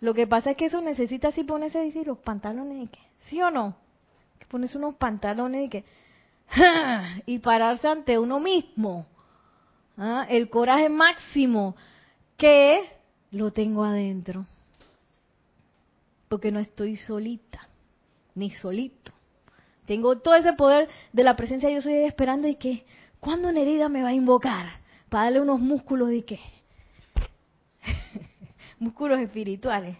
Lo 0.00 0.14
que 0.14 0.26
pasa 0.26 0.50
es 0.50 0.56
que 0.56 0.66
eso 0.66 0.80
necesita 0.80 1.28
así 1.28 1.44
ponerse 1.44 1.78
decir 1.78 2.06
los 2.06 2.18
pantalones, 2.18 2.90
¿sí 3.28 3.40
o 3.40 3.50
no? 3.50 3.76
Que 4.38 4.46
pones 4.46 4.74
unos 4.74 4.96
pantalones 4.96 5.66
y 5.66 5.68
que 5.68 5.84
y 7.26 7.38
pararse 7.38 7.88
ante 7.88 8.18
uno 8.18 8.40
mismo. 8.40 9.06
¿ah? 9.96 10.26
El 10.28 10.50
coraje 10.50 10.88
máximo 10.88 11.76
que 12.36 12.80
lo 13.30 13.52
tengo 13.52 13.84
adentro. 13.84 14.44
porque 16.28 16.50
no 16.50 16.60
estoy 16.60 16.96
solita, 16.96 17.68
ni 18.34 18.50
solito. 18.50 19.12
Tengo 19.86 20.18
todo 20.18 20.34
ese 20.34 20.54
poder 20.54 20.88
de 21.12 21.24
la 21.24 21.36
presencia, 21.36 21.68
yo 21.68 21.78
estoy 21.78 21.94
esperando 22.04 22.48
y 22.48 22.54
que, 22.54 22.86
¿cuándo 23.20 23.52
Nerida 23.52 23.90
me 23.90 24.02
va 24.02 24.08
a 24.08 24.14
invocar? 24.14 24.81
Para 25.12 25.24
darle 25.24 25.42
unos 25.42 25.60
músculos 25.60 26.08
de 26.08 26.24
qué? 26.24 26.40
músculos 28.78 29.20
espirituales. 29.20 29.98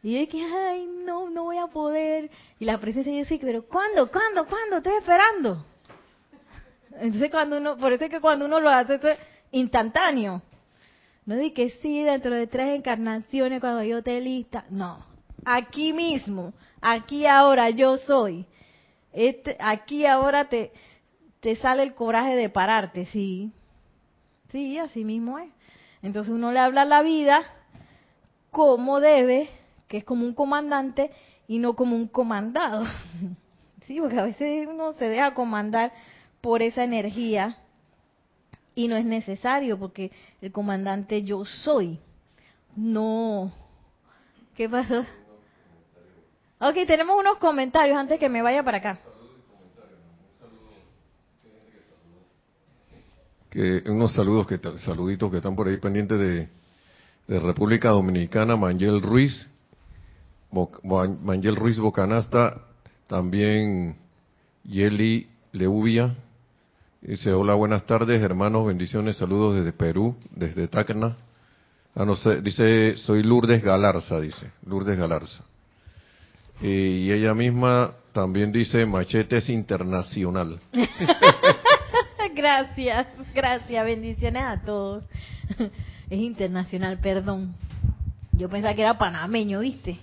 Y 0.00 0.16
yo 0.16 0.30
que, 0.30 0.40
ay, 0.40 0.86
no, 1.04 1.28
no 1.28 1.42
voy 1.42 1.58
a 1.58 1.66
poder. 1.66 2.30
Y 2.60 2.64
la 2.64 2.78
presencia 2.78 3.12
yo 3.12 3.24
sí, 3.24 3.40
pero 3.42 3.66
¿cuándo? 3.66 4.08
¿Cuándo? 4.12 4.46
¿Cuándo? 4.46 4.76
Estoy 4.76 4.92
esperando. 4.96 5.66
Entonces 7.00 7.32
cuando 7.32 7.56
uno, 7.56 7.76
por 7.76 7.92
eso 7.92 8.04
es 8.04 8.10
que 8.12 8.20
cuando 8.20 8.44
uno 8.44 8.60
lo 8.60 8.70
hace, 8.70 8.94
eso 8.94 9.08
es 9.08 9.18
instantáneo. 9.50 10.40
No 11.26 11.34
di 11.34 11.50
que 11.50 11.70
sí, 11.82 12.04
dentro 12.04 12.32
de 12.32 12.46
tres 12.46 12.76
encarnaciones, 12.76 13.60
cuando 13.60 13.82
yo 13.82 13.98
esté 13.98 14.20
lista. 14.20 14.66
No. 14.70 15.04
Aquí 15.44 15.92
mismo, 15.92 16.52
aquí 16.80 17.26
ahora 17.26 17.70
yo 17.70 17.98
soy. 17.98 18.46
Este, 19.12 19.56
aquí 19.58 20.06
ahora 20.06 20.48
te, 20.48 20.70
te 21.40 21.56
sale 21.56 21.82
el 21.82 21.94
coraje 21.94 22.36
de 22.36 22.48
pararte, 22.50 23.06
sí. 23.06 23.52
Sí, 24.50 24.78
así 24.78 25.04
mismo 25.04 25.38
es. 25.38 25.50
Entonces 26.02 26.32
uno 26.32 26.52
le 26.52 26.58
habla 26.58 26.82
a 26.82 26.86
la 26.86 27.02
vida 27.02 27.42
como 28.50 29.00
debe, 29.00 29.48
que 29.88 29.98
es 29.98 30.04
como 30.04 30.24
un 30.24 30.34
comandante 30.34 31.10
y 31.46 31.58
no 31.58 31.74
como 31.74 31.96
un 31.96 32.08
comandado. 32.08 32.84
Sí, 33.86 33.98
porque 34.02 34.18
a 34.18 34.24
veces 34.24 34.68
uno 34.68 34.92
se 34.92 35.08
deja 35.08 35.32
comandar 35.32 35.94
por 36.42 36.60
esa 36.60 36.84
energía 36.84 37.56
y 38.74 38.86
no 38.86 38.96
es 38.96 39.06
necesario 39.06 39.78
porque 39.78 40.12
el 40.42 40.52
comandante 40.52 41.24
yo 41.24 41.46
soy. 41.46 41.98
No. 42.76 43.50
¿Qué 44.54 44.68
pasó? 44.68 45.06
Ok, 46.60 46.74
tenemos 46.86 47.18
unos 47.18 47.38
comentarios 47.38 47.96
antes 47.96 48.20
que 48.20 48.28
me 48.28 48.42
vaya 48.42 48.62
para 48.62 48.76
acá. 48.76 48.98
Unos 53.86 54.12
saludos 54.12 54.46
que 54.46 54.60
saluditos 54.78 55.32
que 55.32 55.38
están 55.38 55.56
por 55.56 55.66
ahí 55.66 55.78
pendientes 55.78 56.16
de, 56.16 56.48
República 57.40 57.88
Dominicana, 57.88 58.56
Mangel 58.56 59.02
Ruiz, 59.02 59.48
Mangel 61.24 61.56
Ruiz 61.56 61.76
Bocanasta, 61.76 62.62
también 63.08 63.96
Yeli 64.62 65.26
Leubia, 65.50 66.14
dice 67.00 67.32
hola, 67.32 67.54
buenas 67.54 67.84
tardes 67.84 68.22
hermanos, 68.22 68.64
bendiciones, 68.64 69.16
saludos 69.16 69.56
desde 69.56 69.72
Perú, 69.72 70.14
desde 70.30 70.68
Tacna. 70.68 71.16
Ah, 71.96 72.04
no 72.04 72.14
sé, 72.14 72.40
dice, 72.40 72.96
soy 72.98 73.24
Lourdes 73.24 73.60
Galarza, 73.60 74.20
dice, 74.20 74.52
Lourdes 74.66 74.96
Galarza. 74.96 75.42
Y 76.60 77.10
ella 77.10 77.34
misma 77.34 77.92
también 78.12 78.52
dice, 78.52 78.86
machete 78.86 79.38
es 79.38 79.48
internacional. 79.48 80.60
gracias, 82.38 83.08
gracias, 83.34 83.84
bendiciones 83.84 84.42
a 84.44 84.62
todos. 84.64 85.04
Es 86.08 86.20
internacional, 86.20 86.98
perdón. 87.00 87.54
Yo 88.32 88.48
pensaba 88.48 88.74
que 88.74 88.80
era 88.80 88.96
panameño, 88.96 89.60
¿viste? 89.60 89.98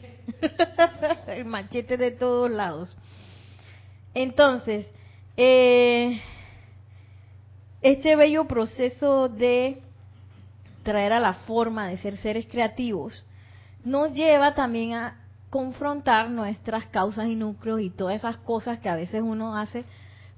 El 1.27 1.45
machete 1.45 1.97
de 1.97 2.11
todos 2.11 2.51
lados. 2.51 2.95
Entonces, 4.13 4.85
eh, 5.35 6.21
este 7.81 8.15
bello 8.15 8.45
proceso 8.45 9.29
de 9.29 9.81
traer 10.83 11.13
a 11.13 11.19
la 11.19 11.33
forma 11.33 11.87
de 11.87 11.97
ser 11.97 12.17
seres 12.17 12.45
creativos 12.45 13.25
nos 13.83 14.13
lleva 14.13 14.53
también 14.53 14.93
a 14.93 15.25
confrontar 15.49 16.29
nuestras 16.29 16.85
causas 16.87 17.27
y 17.27 17.35
núcleos 17.35 17.81
y 17.81 17.89
todas 17.89 18.17
esas 18.17 18.37
cosas 18.37 18.79
que 18.79 18.89
a 18.89 18.95
veces 18.95 19.23
uno 19.23 19.57
hace 19.57 19.85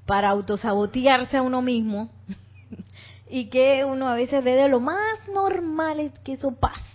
para 0.08 0.30
autosabotearse 0.30 1.38
a 1.38 1.44
uno 1.44 1.62
mismo 1.62 2.10
y 3.30 3.46
que 3.50 3.86
uno 3.86 4.08
a 4.08 4.16
veces 4.16 4.44
ve 4.44 4.54
de 4.54 4.70
lo 4.70 4.80
más 4.80 5.28
normal 5.32 6.00
es 6.00 6.18
que 6.20 6.34
eso 6.34 6.54
pase. 6.54 6.88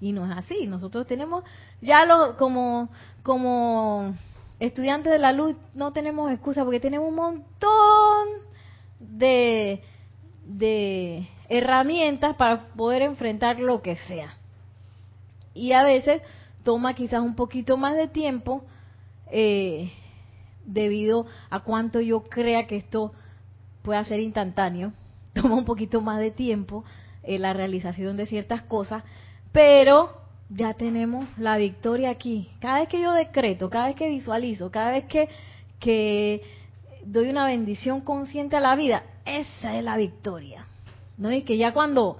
Y 0.00 0.12
no 0.12 0.30
es 0.30 0.36
así. 0.36 0.66
Nosotros 0.66 1.06
tenemos, 1.06 1.44
ya 1.80 2.04
lo, 2.04 2.36
como, 2.36 2.88
como 3.22 4.14
estudiantes 4.58 5.12
de 5.12 5.18
la 5.18 5.32
luz, 5.32 5.54
no 5.74 5.92
tenemos 5.92 6.32
excusa 6.32 6.64
porque 6.64 6.80
tenemos 6.80 7.08
un 7.08 7.14
montón 7.14 8.28
de, 8.98 9.82
de 10.44 11.28
herramientas 11.48 12.34
para 12.36 12.68
poder 12.68 13.02
enfrentar 13.02 13.60
lo 13.60 13.82
que 13.82 13.96
sea. 13.96 14.34
Y 15.54 15.72
a 15.72 15.84
veces 15.84 16.22
toma 16.64 16.94
quizás 16.94 17.20
un 17.20 17.34
poquito 17.34 17.76
más 17.76 17.94
de 17.94 18.08
tiempo 18.08 18.64
eh, 19.30 19.92
debido 20.66 21.26
a 21.48 21.60
cuánto 21.60 22.00
yo 22.00 22.24
crea 22.24 22.66
que 22.66 22.76
esto 22.76 23.12
pueda 23.82 24.04
ser 24.04 24.20
instantáneo 24.20 24.92
toma 25.32 25.54
un 25.54 25.64
poquito 25.64 26.00
más 26.00 26.18
de 26.18 26.30
tiempo 26.30 26.84
eh, 27.22 27.38
la 27.38 27.52
realización 27.52 28.16
de 28.16 28.26
ciertas 28.26 28.62
cosas, 28.62 29.02
pero 29.52 30.12
ya 30.48 30.74
tenemos 30.74 31.26
la 31.38 31.56
victoria 31.56 32.10
aquí. 32.10 32.48
Cada 32.60 32.80
vez 32.80 32.88
que 32.88 33.00
yo 33.00 33.12
decreto, 33.12 33.68
cada 33.68 33.86
vez 33.86 33.96
que 33.96 34.08
visualizo, 34.08 34.70
cada 34.70 34.92
vez 34.92 35.04
que, 35.06 35.28
que 35.80 36.42
doy 37.04 37.28
una 37.28 37.46
bendición 37.46 38.00
consciente 38.00 38.56
a 38.56 38.60
la 38.60 38.76
vida, 38.76 39.02
esa 39.24 39.76
es 39.76 39.84
la 39.84 39.96
victoria. 39.96 40.66
No 41.18 41.30
es 41.30 41.44
que 41.44 41.56
ya 41.56 41.72
cuando, 41.72 42.18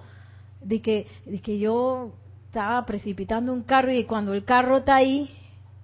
de 0.60 0.82
que, 0.82 1.06
de 1.24 1.38
que 1.40 1.58
yo 1.58 2.12
estaba 2.46 2.84
precipitando 2.84 3.52
un 3.52 3.62
carro 3.62 3.92
y 3.92 4.04
cuando 4.04 4.34
el 4.34 4.44
carro 4.44 4.78
está 4.78 4.96
ahí, 4.96 5.30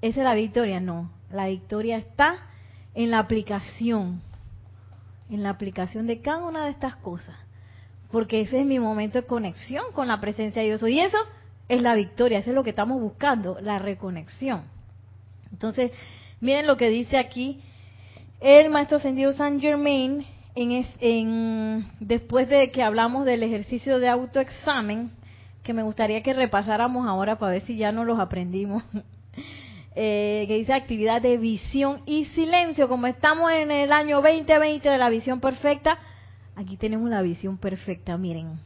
esa 0.01 0.21
es 0.21 0.25
la 0.25 0.35
victoria. 0.35 0.81
No, 0.81 1.11
la 1.31 1.47
victoria 1.47 1.97
está 1.97 2.49
en 2.95 3.11
la 3.11 3.19
aplicación 3.19 4.21
en 5.35 5.43
la 5.43 5.51
aplicación 5.51 6.07
de 6.07 6.21
cada 6.21 6.47
una 6.47 6.65
de 6.65 6.71
estas 6.71 6.97
cosas. 6.97 7.37
Porque 8.11 8.43
ese 8.43 8.61
es 8.61 8.67
mi 8.67 8.79
momento 8.79 9.21
de 9.21 9.27
conexión 9.27 9.87
con 9.95 10.09
la 10.09 10.21
presencia 10.21 10.61
de 10.61 10.69
Dios. 10.69 10.83
Y 10.83 11.01
eso 11.01 11.17
es 11.69 11.81
la 11.81 11.95
victoria, 11.95 12.39
eso 12.39 12.51
es 12.51 12.55
lo 12.55 12.63
que 12.63 12.71
estamos 12.71 13.01
buscando, 13.01 13.59
la 13.61 13.79
reconexión. 13.79 14.65
Entonces, 15.51 15.93
miren 16.41 16.67
lo 16.67 16.77
que 16.77 16.91
dice 16.91 17.17
aquí 17.17 17.63
el 18.41 18.69
maestro 18.71 18.99
ascendido 18.99 19.33
San 19.33 19.61
Germain, 19.61 20.27
en, 20.55 20.85
en, 21.01 21.89
después 22.01 22.49
de 22.49 22.71
que 22.71 22.83
hablamos 22.83 23.25
del 23.25 23.43
ejercicio 23.43 23.99
de 23.99 24.09
autoexamen, 24.09 25.13
que 25.63 25.73
me 25.73 25.83
gustaría 25.83 26.23
que 26.23 26.35
repasáramos 26.35 27.07
ahora 27.07 27.39
para 27.39 27.53
ver 27.53 27.63
si 27.63 27.77
ya 27.77 27.93
no 27.93 28.05
los 28.05 28.19
aprendimos. 28.19 28.83
eh, 29.95 30.45
que 30.49 30.57
dice 30.57 30.73
actividad 30.73 31.21
de 31.21 31.37
visión 31.37 32.03
y 32.07 32.25
silencio. 32.27 32.89
Como 32.89 33.07
estamos 33.07 33.51
en 33.53 33.71
el 33.71 33.93
año 33.93 34.23
2020 34.23 34.89
de 34.89 34.99
la 34.99 35.11
visión 35.11 35.41
perfecta, 35.41 35.99
aquí 36.57 36.77
tenemos 36.77 37.11
la 37.11 37.23
visión 37.23 37.59
perfecta, 37.59 38.17
miren. 38.17 38.59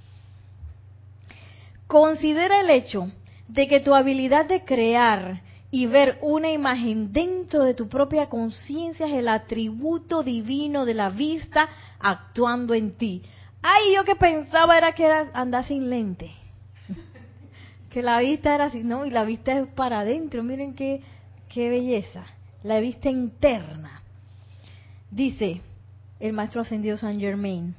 Considera 1.87 2.61
el 2.61 2.71
hecho 2.71 3.11
de 3.49 3.69
que 3.69 3.81
tu 3.81 3.95
habilidad 3.95 4.47
de 4.47 4.65
crear 4.65 5.41
y 5.71 5.87
ver 5.87 6.19
una 6.23 6.51
imagen 6.51 7.13
dentro 7.13 7.65
de 7.65 7.75
tu 7.75 7.89
propia 7.89 8.29
conciencia 8.29 9.07
es 9.07 9.15
el 9.15 9.29
atributo 9.29 10.23
divino 10.23 10.85
de 10.85 10.95
la 10.95 11.11
vista 11.11 11.69
actuando 11.99 12.75
en 12.75 12.93
ti. 12.93 13.23
Ay, 13.63 13.95
yo 13.95 14.05
que 14.05 14.15
pensaba 14.15 14.79
era 14.79 14.93
que 14.93 15.05
era 15.05 15.31
andar 15.35 15.67
sin 15.67 15.91
lente. 15.91 16.31
que 17.91 18.03
la 18.03 18.21
vista 18.21 18.55
era 18.55 18.67
así, 18.67 18.85
no, 18.85 19.07
y 19.07 19.11
la 19.11 19.25
vista 19.25 19.53
es 19.53 19.67
para 19.69 20.01
adentro. 20.01 20.43
Miren 20.43 20.75
qué 20.75 21.03
qué 21.49 21.71
belleza, 21.71 22.25
la 22.63 22.81
vista 22.81 23.11
interna. 23.11 24.03
Dice 25.11 25.61
el 26.21 26.33
maestro 26.33 26.63
ascendido 26.63 26.97
San 26.97 27.21
Germain, 27.21 27.75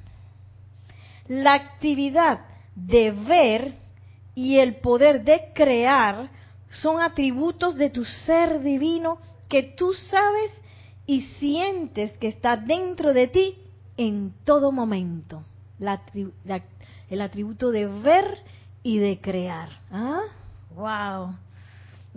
la 1.26 1.54
actividad 1.54 2.40
de 2.74 3.10
ver 3.10 3.74
y 4.34 4.58
el 4.58 4.76
poder 4.76 5.24
de 5.24 5.52
crear 5.54 6.30
son 6.70 7.00
atributos 7.00 7.76
de 7.76 7.90
tu 7.90 8.04
ser 8.04 8.62
divino 8.62 9.18
que 9.48 9.62
tú 9.62 9.92
sabes 9.94 10.52
y 11.06 11.22
sientes 11.38 12.16
que 12.18 12.28
está 12.28 12.56
dentro 12.56 13.12
de 13.12 13.28
ti 13.28 13.56
en 13.96 14.32
todo 14.44 14.70
momento. 14.72 15.42
el 17.10 17.20
atributo 17.20 17.70
de 17.70 17.86
ver 17.86 18.38
y 18.82 18.98
de 18.98 19.20
crear. 19.20 19.70
¿Ah? 19.90 20.22
¡Wow! 20.74 21.34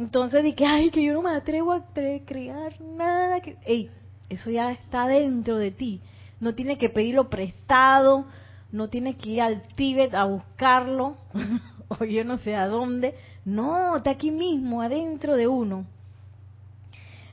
Entonces 0.02 0.44
dije, 0.44 0.66
ay, 0.66 0.90
que 0.90 1.04
yo 1.04 1.14
no 1.14 1.22
me 1.22 1.36
atrevo 1.36 1.74
a 1.74 1.86
crear 2.26 2.82
nada. 2.82 3.40
Que... 3.40 3.56
Ey, 3.66 3.92
eso 4.30 4.50
ya 4.50 4.72
está 4.72 5.06
dentro 5.06 5.58
de 5.58 5.70
ti. 5.70 6.02
No 6.40 6.56
tienes 6.56 6.80
que 6.80 6.90
pedirlo 6.90 7.30
prestado, 7.30 8.26
no 8.72 8.90
tienes 8.90 9.18
que 9.18 9.30
ir 9.30 9.42
al 9.42 9.62
Tíbet 9.76 10.16
a 10.16 10.24
buscarlo, 10.24 11.18
o 11.88 12.04
yo 12.04 12.26
no 12.26 12.40
sé 12.40 12.56
a 12.56 12.66
dónde. 12.66 13.14
No, 13.46 13.96
está 13.96 14.10
aquí 14.10 14.32
mismo, 14.32 14.82
adentro 14.82 15.36
de 15.36 15.48
uno. 15.48 15.86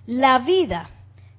La 0.07 0.41
vida 0.41 0.91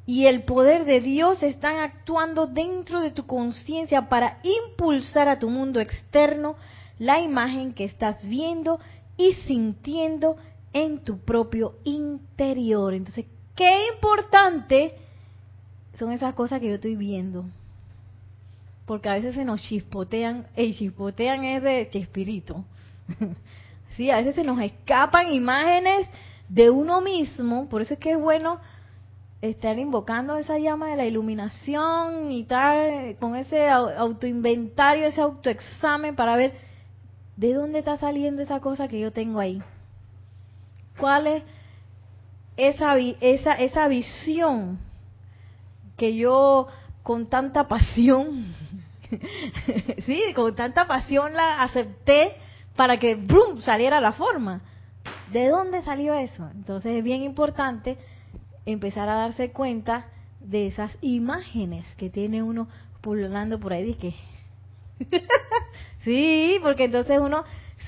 y 0.08 0.26
el 0.26 0.46
poder 0.46 0.86
de 0.86 1.02
Dios 1.02 1.44
están 1.44 1.78
actuando 1.78 2.48
dentro 2.48 3.02
de 3.02 3.12
tu 3.12 3.28
conciencia 3.28 4.10
para 4.10 4.40
impulsar 4.42 5.30
a 5.30 5.38
tu 5.38 5.52
mundo 5.52 5.80
externo 5.80 6.56
la 6.98 7.20
imagen 7.20 7.74
que 7.74 7.84
estás 7.84 8.28
viendo 8.28 8.80
y 9.16 9.34
sintiendo 9.46 10.38
en 10.74 11.00
tu 11.00 11.20
propio 11.20 11.76
interior. 11.84 12.94
Entonces, 12.94 13.26
qué 13.56 13.88
importante 13.94 14.96
son 15.98 16.12
esas 16.12 16.34
cosas 16.34 16.60
que 16.60 16.70
yo 16.70 16.76
estoy 16.76 16.96
viendo. 16.96 17.46
Porque 18.86 19.10
a 19.10 19.16
veces 19.16 19.36
se 19.36 19.46
nos 19.46 19.62
chispotean, 19.62 20.48
el 20.56 20.76
chispotean 20.76 21.44
es 21.44 21.62
de 21.62 21.90
chispirito. 21.90 22.64
sí, 23.98 24.10
a 24.10 24.18
veces 24.18 24.36
se 24.36 24.44
nos 24.44 24.60
escapan 24.60 25.32
imágenes 25.34 26.08
de 26.48 26.70
uno 26.70 27.02
mismo, 27.02 27.70
por 27.70 27.82
eso 27.82 27.94
es 27.94 28.00
que 28.00 28.14
es 28.14 28.20
bueno 28.20 28.60
estar 29.42 29.78
invocando 29.78 30.38
esa 30.38 30.58
llama 30.58 30.90
de 30.90 30.98
la 30.98 31.06
iluminación 31.06 32.32
y 32.32 32.44
tal, 32.44 33.16
con 33.20 33.36
ese 33.36 33.70
autoinventario, 33.70 35.08
ese 35.08 35.22
autoexamen 35.22 36.16
para 36.16 36.36
ver 36.36 36.54
de 37.38 37.54
dónde 37.54 37.80
está 37.80 37.98
saliendo 37.98 38.42
esa 38.42 38.60
cosa 38.60 38.88
que 38.88 39.00
yo 39.00 39.12
tengo 39.12 39.40
ahí. 39.40 39.62
¿Cuál 41.00 41.28
es 41.28 41.44
esa, 42.58 42.98
esa, 42.98 43.54
esa 43.54 43.88
visión 43.88 44.80
que 45.98 46.16
yo 46.16 46.68
con 47.04 47.28
tanta 47.30 47.68
pasión, 47.68 48.54
sí, 50.06 50.22
con 50.36 50.56
tanta 50.56 50.88
pasión 50.88 51.34
la 51.34 51.64
acepté 51.64 52.36
para 52.76 52.98
que 52.98 53.16
¡brum! 53.16 53.62
saliera 53.62 54.00
la 54.02 54.12
forma? 54.12 54.62
¿De 55.32 55.48
dónde 55.48 55.82
salió 55.84 56.14
eso? 56.14 56.50
Entonces 56.54 56.98
es 56.98 57.04
bien 57.04 57.24
importante 57.24 57.98
empezar 58.66 59.08
a 59.10 59.16
darse 59.16 59.52
cuenta 59.52 60.08
de 60.40 60.68
esas 60.68 60.98
imágenes 61.02 61.86
que 61.96 62.10
tiene 62.10 62.44
uno 62.44 62.68
pululando 63.02 63.60
por 63.60 63.74
ahí. 63.74 63.96
que 63.96 64.14
sí, 66.04 66.58
porque 66.62 66.86
entonces 66.86 67.20
uno 67.20 67.44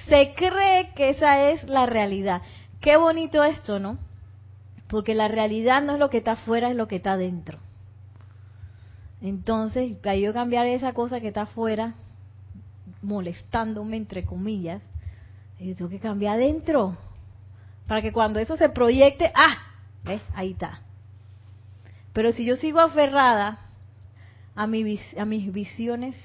se 0.07 0.33
cree 0.35 0.91
que 0.95 1.09
esa 1.09 1.51
es 1.51 1.63
la 1.63 1.85
realidad. 1.85 2.41
Qué 2.81 2.97
bonito 2.97 3.43
esto, 3.43 3.79
¿no? 3.79 3.99
Porque 4.87 5.13
la 5.13 5.27
realidad 5.27 5.81
no 5.83 5.93
es 5.93 5.99
lo 5.99 6.09
que 6.09 6.17
está 6.17 6.33
afuera, 6.33 6.69
es 6.69 6.75
lo 6.75 6.87
que 6.87 6.97
está 6.97 7.15
dentro. 7.15 7.59
Entonces, 9.21 9.95
para 9.97 10.15
yo 10.15 10.33
cambiar 10.33 10.65
esa 10.65 10.93
cosa 10.93 11.21
que 11.21 11.27
está 11.27 11.43
afuera, 11.43 11.93
molestándome, 13.03 13.97
entre 13.97 14.25
comillas, 14.25 14.81
yo 15.59 15.75
tengo 15.75 15.91
que 15.91 15.99
cambiar 15.99 16.35
adentro. 16.35 16.97
Para 17.87 18.01
que 18.01 18.11
cuando 18.11 18.39
eso 18.39 18.55
se 18.57 18.69
proyecte, 18.69 19.31
¡ah! 19.35 19.57
¿Ves? 20.03 20.21
Ahí 20.33 20.51
está. 20.51 20.81
Pero 22.13 22.31
si 22.31 22.45
yo 22.45 22.55
sigo 22.55 22.79
aferrada 22.79 23.59
a, 24.55 24.65
mi, 24.65 24.99
a 25.17 25.25
mis 25.25 25.51
visiones 25.53 26.17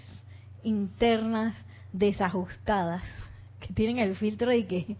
internas 0.63 1.55
desajustadas, 1.93 3.03
que 3.61 3.75
tienen 3.75 3.99
el 3.99 4.17
filtro 4.17 4.51
de 4.51 4.67
que, 4.67 4.97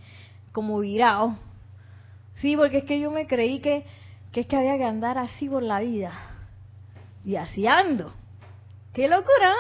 como 0.57 0.79
virado, 0.79 1.37
sí, 2.37 2.57
porque 2.57 2.79
es 2.79 2.85
que 2.85 2.99
yo 2.99 3.11
me 3.11 3.27
creí 3.27 3.59
que, 3.59 3.85
que 4.33 4.41
es 4.41 4.47
que 4.47 4.57
había 4.57 4.79
que 4.79 4.85
andar 4.85 5.19
así 5.19 5.51
por 5.51 5.63
la 5.63 5.81
vida. 5.81 6.15
Y 7.27 7.37
así 7.37 7.67
ando. 7.67 8.15
¡Qué 8.95 9.07
locura! 9.07 9.53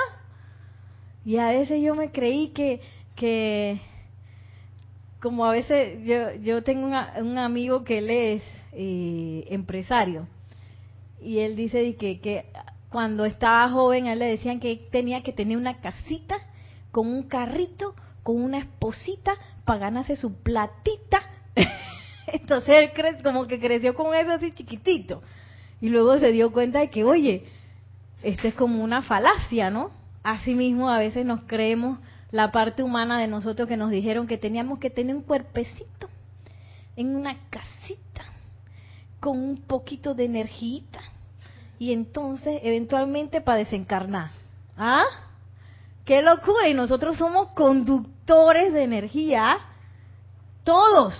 Y 1.22 1.36
a 1.36 1.48
veces 1.48 1.82
yo 1.82 1.94
me 1.94 2.12
creí 2.12 2.48
que, 2.48 2.80
que 3.14 3.78
como 5.20 5.44
a 5.44 5.50
veces 5.50 6.02
yo, 6.06 6.32
yo 6.36 6.62
tengo 6.62 6.86
un 6.86 7.36
amigo 7.36 7.84
que 7.84 7.98
él 7.98 8.08
es 8.08 8.42
eh, 8.72 9.44
empresario 9.50 10.26
y 11.20 11.40
él 11.40 11.56
dice 11.56 11.94
que, 11.96 12.20
que 12.20 12.46
cuando 12.88 13.26
estaba 13.26 13.68
joven 13.68 14.06
a 14.06 14.14
él 14.14 14.20
le 14.20 14.28
decían 14.28 14.60
que 14.60 14.76
tenía 14.90 15.22
que 15.22 15.34
tener 15.34 15.58
una 15.58 15.78
casita 15.82 16.38
con 16.90 17.06
un 17.06 17.24
carrito, 17.24 17.94
con 18.26 18.42
una 18.42 18.58
esposita 18.58 19.34
para 19.64 19.78
ganarse 19.78 20.16
su 20.16 20.42
platita. 20.42 21.22
Entonces 22.26 22.90
él 22.96 23.22
como 23.22 23.46
que 23.46 23.60
creció 23.60 23.94
con 23.94 24.16
eso 24.16 24.32
así 24.32 24.50
chiquitito. 24.50 25.22
Y 25.80 25.90
luego 25.90 26.18
se 26.18 26.32
dio 26.32 26.50
cuenta 26.50 26.80
de 26.80 26.90
que, 26.90 27.04
oye, 27.04 27.44
esto 28.24 28.48
es 28.48 28.54
como 28.54 28.82
una 28.82 29.02
falacia, 29.02 29.70
¿no? 29.70 29.92
Así 30.24 30.56
mismo 30.56 30.90
a 30.90 30.98
veces 30.98 31.24
nos 31.24 31.44
creemos 31.44 32.00
la 32.32 32.50
parte 32.50 32.82
humana 32.82 33.20
de 33.20 33.28
nosotros 33.28 33.68
que 33.68 33.76
nos 33.76 33.92
dijeron 33.92 34.26
que 34.26 34.38
teníamos 34.38 34.80
que 34.80 34.90
tener 34.90 35.14
un 35.14 35.22
cuerpecito 35.22 36.08
en 36.96 37.14
una 37.14 37.48
casita 37.48 38.24
con 39.20 39.38
un 39.38 39.58
poquito 39.58 40.14
de 40.14 40.24
energía 40.24 40.82
y 41.78 41.92
entonces 41.92 42.58
eventualmente 42.64 43.40
para 43.40 43.58
desencarnar. 43.58 44.30
¿Ah? 44.76 45.04
¡Qué 46.04 46.22
locura! 46.22 46.68
Y 46.68 46.74
nosotros 46.74 47.16
somos 47.18 47.52
conductores 47.52 48.15
de 48.26 48.82
energía. 48.82 49.58
Todos. 50.64 51.14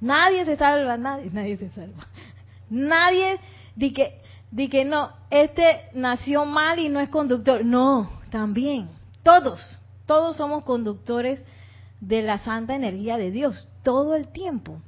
Nadie 0.00 0.44
se 0.44 0.56
salva, 0.56 0.96
nadie, 0.96 1.30
nadie 1.30 1.56
se 1.56 1.70
salva. 1.70 2.06
Nadie 2.68 3.38
di 3.74 3.92
que, 3.92 4.20
di 4.50 4.68
que 4.68 4.84
no, 4.84 5.10
este 5.30 5.90
nació 5.94 6.44
mal 6.44 6.78
y 6.78 6.88
no 6.88 7.00
es 7.00 7.08
conductor. 7.08 7.64
No, 7.64 8.10
también. 8.30 8.88
Todos 9.22 9.80
todos 10.10 10.36
somos 10.38 10.64
conductores 10.64 11.44
de 12.00 12.20
la 12.22 12.38
santa 12.40 12.74
energía 12.74 13.16
de 13.16 13.30
Dios, 13.30 13.68
todo 13.84 14.16
el 14.16 14.26
tiempo. 14.26 14.82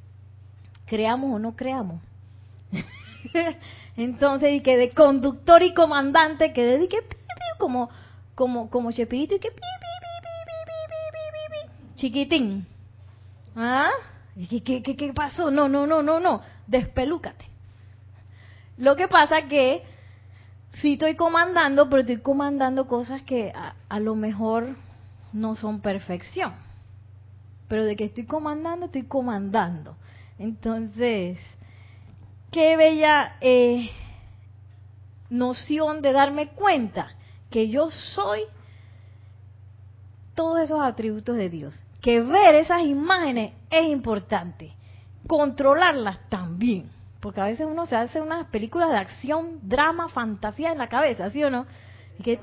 Creamos 0.84 1.36
o 1.36 1.38
no 1.38 1.54
creamos. 1.54 2.02
Entonces, 3.96 4.52
y 4.52 4.62
que 4.62 4.76
de 4.76 4.90
conductor 4.90 5.62
y 5.62 5.74
comandante, 5.74 6.52
que 6.52 6.64
dedique 6.64 6.96
como, 7.60 7.88
como, 8.34 8.68
como 8.68 8.90
Chepirito 8.90 9.36
y 9.36 9.38
que 9.38 9.50
chiquitín. 12.02 12.66
¿Ah? 13.54 13.92
¿Qué, 14.64 15.12
pasó? 15.14 15.52
No, 15.52 15.68
no, 15.68 15.86
no, 15.86 16.02
no, 16.02 16.18
no. 16.18 16.42
Despelúcate. 16.66 17.44
Lo 18.76 18.96
que 18.96 19.06
pasa 19.06 19.42
que 19.42 19.84
sí 20.80 20.94
estoy 20.94 21.14
comandando, 21.14 21.88
pero 21.88 22.00
estoy 22.00 22.18
comandando 22.18 22.88
cosas 22.88 23.22
que 23.22 23.52
a 23.52 24.00
lo 24.00 24.16
mejor 24.16 24.74
no 25.32 25.54
son 25.54 25.80
perfección. 25.80 26.54
Pero 27.68 27.84
de 27.84 27.94
que 27.94 28.06
estoy 28.06 28.24
comandando, 28.24 28.86
estoy 28.86 29.04
comandando. 29.04 29.96
Entonces, 30.38 31.38
qué 32.50 32.76
bella 32.76 33.36
eh, 33.40 33.90
noción 35.30 36.02
de 36.02 36.12
darme 36.12 36.48
cuenta 36.48 37.10
que 37.48 37.68
yo 37.68 37.90
soy 37.92 38.40
todos 40.34 40.60
esos 40.60 40.80
atributos 40.82 41.36
de 41.36 41.48
Dios. 41.48 41.80
Que 42.02 42.20
ver 42.20 42.56
esas 42.56 42.82
imágenes 42.82 43.52
es 43.70 43.88
importante. 43.88 44.74
Controlarlas 45.26 46.28
también. 46.28 46.90
Porque 47.20 47.40
a 47.40 47.46
veces 47.46 47.66
uno 47.70 47.86
se 47.86 47.96
hace 47.96 48.20
unas 48.20 48.48
películas 48.48 48.90
de 48.90 48.96
acción, 48.96 49.60
drama, 49.62 50.08
fantasía 50.08 50.72
en 50.72 50.78
la 50.78 50.88
cabeza, 50.88 51.30
¿sí 51.30 51.42
o 51.44 51.50
no? 51.50 51.66
Y 52.18 52.22
que 52.24 52.38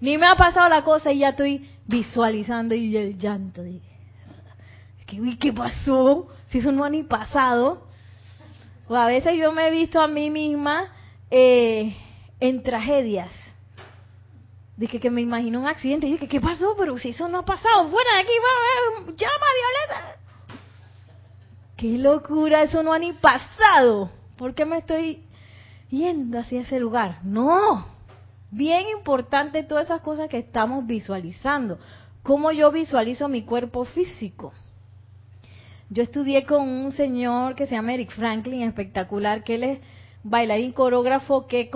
ni 0.00 0.16
me 0.16 0.26
ha 0.26 0.34
pasado 0.34 0.68
la 0.68 0.82
cosa 0.82 1.12
y 1.12 1.18
ya 1.18 1.30
estoy 1.30 1.68
visualizando 1.86 2.74
y 2.74 2.96
el 2.96 3.18
llanto. 3.18 3.62
De, 3.62 3.80
¿qué, 5.06 5.38
¿Qué 5.38 5.52
pasó? 5.52 6.28
Si 6.48 6.58
eso 6.58 6.72
no 6.72 6.84
ha 6.84 6.90
ni 6.90 7.02
pasado. 7.02 7.86
O 8.88 8.96
a 8.96 9.06
veces 9.06 9.38
yo 9.38 9.52
me 9.52 9.68
he 9.68 9.70
visto 9.70 10.00
a 10.00 10.08
mí 10.08 10.30
misma 10.30 10.92
eh, 11.30 11.94
en 12.40 12.62
tragedias. 12.62 13.30
De 14.80 14.88
que, 14.88 15.10
me 15.10 15.20
imagino 15.20 15.60
un 15.60 15.68
accidente 15.68 16.06
y 16.06 16.12
dije, 16.12 16.26
¿qué 16.26 16.40
pasó? 16.40 16.74
Pero 16.78 16.96
si 16.96 17.10
eso 17.10 17.28
no 17.28 17.40
ha 17.40 17.44
pasado, 17.44 17.88
fuera 17.88 18.14
de 18.14 18.20
aquí, 18.22 18.32
va, 18.42 19.12
llama 19.12 19.46
Violeta. 19.58 20.16
¡Qué 21.76 21.98
locura! 21.98 22.62
Eso 22.62 22.82
no 22.82 22.94
ha 22.94 22.98
ni 22.98 23.12
pasado. 23.12 24.10
¿Por 24.38 24.54
qué 24.54 24.64
me 24.64 24.78
estoy 24.78 25.22
yendo 25.90 26.38
hacia 26.38 26.62
ese 26.62 26.80
lugar? 26.80 27.18
No, 27.24 27.84
Bien 28.52 28.88
importante 28.88 29.62
todas 29.62 29.84
esas 29.84 30.00
cosas 30.00 30.28
que 30.28 30.38
estamos 30.38 30.84
visualizando. 30.84 31.78
¿Cómo 32.24 32.50
yo 32.50 32.72
visualizo 32.72 33.28
mi 33.28 33.42
cuerpo 33.42 33.84
físico? 33.84 34.52
Yo 35.88 36.02
estudié 36.02 36.44
con 36.44 36.68
un 36.68 36.90
señor 36.90 37.54
que 37.54 37.66
se 37.66 37.76
llama 37.76 37.94
Eric 37.94 38.10
Franklin, 38.10 38.62
espectacular, 38.62 39.44
que 39.44 39.54
él 39.54 39.64
es 39.64 39.78
bailarín 40.24 40.72
coreógrafo 40.72 41.46
que 41.46 41.70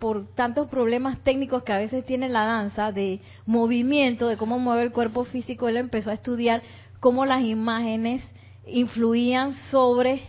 por 0.00 0.26
tantos 0.34 0.66
problemas 0.68 1.18
técnicos 1.18 1.62
que 1.62 1.72
a 1.72 1.76
veces 1.76 2.04
tiene 2.04 2.28
la 2.28 2.44
danza, 2.44 2.90
de 2.90 3.20
movimiento, 3.46 4.26
de 4.26 4.38
cómo 4.38 4.58
mueve 4.58 4.82
el 4.82 4.92
cuerpo 4.92 5.24
físico, 5.24 5.68
él 5.68 5.76
empezó 5.76 6.10
a 6.10 6.14
estudiar 6.14 6.62
cómo 7.00 7.26
las 7.26 7.42
imágenes 7.42 8.22
influían 8.66 9.52
sobre 9.70 10.22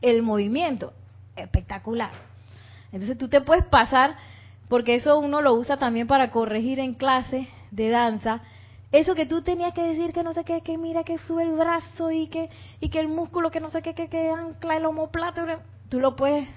el 0.00 0.22
movimiento. 0.22 0.92
Espectacular. 1.36 2.10
Entonces 2.92 3.18
tú 3.18 3.28
te 3.28 3.40
puedes 3.40 3.64
pasar 3.64 4.16
porque 4.68 4.94
eso 4.94 5.18
uno 5.18 5.42
lo 5.42 5.54
usa 5.54 5.78
también 5.78 6.06
para 6.06 6.30
corregir 6.30 6.78
en 6.78 6.94
clase 6.94 7.48
de 7.72 7.90
danza. 7.90 8.40
Eso 8.92 9.16
que 9.16 9.26
tú 9.26 9.42
tenías 9.42 9.74
que 9.74 9.82
decir 9.82 10.12
que 10.12 10.22
no 10.22 10.32
sé 10.32 10.44
qué, 10.44 10.60
que 10.62 10.78
mira 10.78 11.02
que 11.02 11.18
sube 11.18 11.42
el 11.42 11.52
brazo 11.52 12.12
y 12.12 12.28
que 12.28 12.50
y 12.80 12.88
que 12.88 13.00
el 13.00 13.08
músculo 13.08 13.50
que 13.50 13.60
no 13.60 13.68
sé 13.68 13.82
qué, 13.82 13.94
que, 13.94 14.30
ancla 14.30 14.76
el 14.76 14.86
homoplato, 14.86 15.42
tú 15.88 15.98
lo 15.98 16.14
puedes 16.14 16.48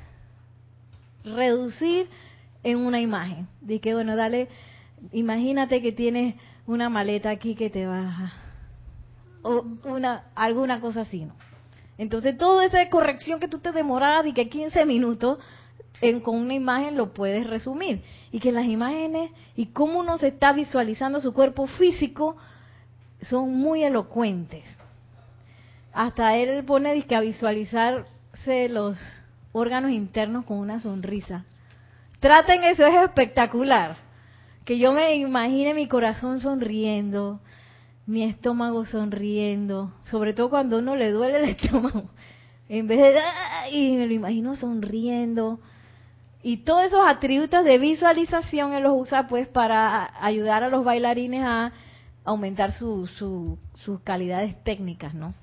reducir 1.24 2.07
en 2.64 2.78
una 2.78 2.99
imagen. 2.99 3.47
De 3.62 3.80
que 3.80 3.93
bueno, 3.93 4.16
dale, 4.16 4.47
imagínate 5.12 5.82
que 5.82 5.91
tienes 5.91 6.36
una 6.68 6.89
maleta 6.89 7.30
aquí 7.30 7.55
que 7.55 7.70
te 7.70 7.86
va 7.86 8.32
o 9.43 9.66
una 9.86 10.26
alguna 10.36 10.80
cosa 10.80 11.01
así, 11.01 11.26
¿no? 11.26 11.34
Entonces, 11.97 12.38
toda 12.38 12.66
esa 12.66 12.89
corrección 12.89 13.39
que 13.39 13.47
tú 13.47 13.59
te 13.59 13.72
demorabas 13.72 14.26
y 14.26 14.34
que 14.34 14.49
15 14.49 14.86
minutos, 14.86 15.38
en, 16.01 16.20
con 16.20 16.36
una 16.36 16.55
imagen 16.55 16.97
lo 16.97 17.14
puedes 17.14 17.45
resumir. 17.45 18.01
Y 18.32 18.39
que 18.39 18.51
las 18.51 18.66
imágenes 18.66 19.30
y 19.55 19.68
cómo 19.68 19.99
uno 19.99 20.18
se 20.18 20.30
está 20.30 20.51
visualizando 20.53 21.22
su 21.22 21.32
cuerpo 21.34 21.68
físico 21.68 22.38
son 23.22 23.53
muy 23.53 23.84
elocuentes. 23.84 24.64
Hasta 25.93 26.36
él 26.38 26.64
pone 26.64 27.03
que 27.03 27.16
a 27.16 27.22
visualizarse 27.22 28.70
los 28.70 28.97
órganos 29.51 29.91
internos 29.91 30.45
con 30.45 30.57
una 30.57 30.80
sonrisa. 30.80 31.45
Traten 32.22 32.64
eso, 32.64 32.86
es 32.86 32.94
espectacular. 32.94 33.98
Que 34.64 34.78
yo 34.78 34.94
me 34.94 35.16
imagine 35.16 35.74
mi 35.74 35.88
corazón 35.88 36.40
sonriendo, 36.40 37.40
mi 38.06 38.24
estómago 38.24 38.86
sonriendo, 38.86 39.92
sobre 40.12 40.34
todo 40.34 40.52
cuando 40.52 40.78
uno 40.78 40.96
le 40.96 41.12
duele 41.12 41.40
el 41.40 41.50
estómago. 41.58 42.12
En 42.70 42.88
vez 42.88 43.00
de, 43.00 43.22
y 43.72 43.98
me 43.98 44.06
lo 44.06 44.14
imagino 44.14 44.56
sonriendo. 44.56 45.60
Y 46.44 46.58
todos 46.58 46.84
esos 46.84 47.02
atributos 47.08 47.66
de 47.66 47.80
visualización 47.80 48.74
él 48.74 48.84
los 48.84 49.02
usa 49.02 49.28
pues 49.28 49.48
para 49.48 50.12
ayudar 50.24 50.64
a 50.64 50.70
los 50.70 50.86
bailarines 50.86 51.44
a 51.44 51.72
aumentar 52.24 52.74
su, 52.74 53.08
su, 53.08 53.58
sus 53.78 54.00
calidades 54.02 54.64
técnicas, 54.64 55.16
¿no? 55.16 55.34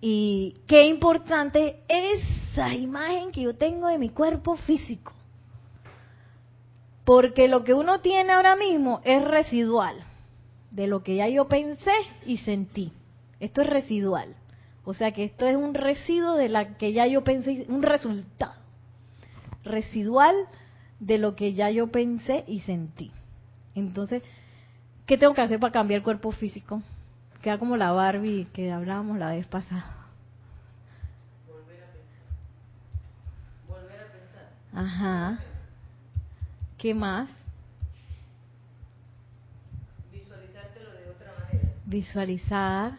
Y 0.00 0.56
qué 0.66 0.86
importante 0.86 1.80
esa 1.88 2.72
imagen 2.72 3.32
que 3.32 3.42
yo 3.42 3.54
tengo 3.54 3.88
de 3.88 3.98
mi 3.98 4.08
cuerpo 4.08 4.56
físico. 4.56 5.12
Porque 7.04 7.48
lo 7.48 7.64
que 7.64 7.74
uno 7.74 8.00
tiene 8.00 8.32
ahora 8.32 8.56
mismo 8.56 9.00
es 9.04 9.22
residual 9.22 9.96
de 10.70 10.86
lo 10.86 11.02
que 11.02 11.16
ya 11.16 11.28
yo 11.28 11.46
pensé 11.48 11.92
y 12.26 12.38
sentí. 12.38 12.92
Esto 13.40 13.62
es 13.62 13.68
residual. 13.68 14.34
O 14.84 14.94
sea 14.94 15.12
que 15.12 15.24
esto 15.24 15.46
es 15.46 15.56
un 15.56 15.74
residuo 15.74 16.34
de 16.34 16.48
la 16.48 16.76
que 16.76 16.92
ya 16.92 17.06
yo 17.06 17.24
pensé, 17.24 17.64
un 17.68 17.82
resultado 17.82 18.54
residual 19.64 20.34
de 21.00 21.18
lo 21.18 21.36
que 21.36 21.54
ya 21.54 21.70
yo 21.70 21.88
pensé 21.88 22.44
y 22.46 22.60
sentí. 22.60 23.10
Entonces, 23.74 24.22
¿qué 25.06 25.18
tengo 25.18 25.34
que 25.34 25.40
hacer 25.40 25.58
para 25.58 25.72
cambiar 25.72 25.98
el 25.98 26.04
cuerpo 26.04 26.32
físico? 26.32 26.82
Queda 27.42 27.58
como 27.58 27.76
la 27.76 27.92
Barbie 27.92 28.46
que 28.52 28.72
hablábamos 28.72 29.18
la 29.18 29.30
vez 29.30 29.46
pasada. 29.46 30.06
Volver 31.46 31.82
a 31.82 31.92
pensar. 31.92 32.24
Volver 33.68 34.00
a 34.00 34.12
pensar. 34.12 34.50
Ajá. 34.72 35.53
¿Qué 36.84 36.92
más? 36.92 37.30
Visualizártelo 40.12 40.90
de 40.90 41.10
otra 41.10 41.32
manera. 41.38 41.72
Visualizar. 41.86 42.92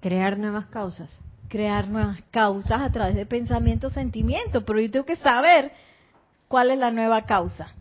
Crear 0.00 0.38
nuevas 0.38 0.66
causas. 0.66 1.10
Crear 1.48 1.88
nuevas 1.88 2.22
causas 2.30 2.82
a 2.82 2.92
través 2.92 3.16
de 3.16 3.26
pensamiento, 3.26 3.90
sentimiento. 3.90 4.64
Pero 4.64 4.78
yo 4.78 4.92
tengo 4.92 5.06
que 5.06 5.16
saber 5.16 5.72
cuál 6.46 6.70
es 6.70 6.78
la 6.78 6.92
nueva 6.92 7.22
causa. 7.22 7.72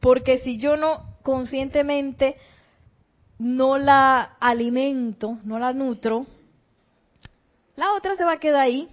Porque 0.00 0.36
si 0.40 0.58
yo 0.58 0.76
no 0.76 1.02
conscientemente 1.22 2.36
no 3.38 3.78
la 3.78 4.36
alimento, 4.38 5.38
no 5.44 5.58
la 5.58 5.72
nutro, 5.72 6.26
la 7.74 7.94
otra 7.94 8.16
se 8.16 8.24
va 8.24 8.32
a 8.32 8.38
quedar 8.38 8.60
ahí, 8.60 8.90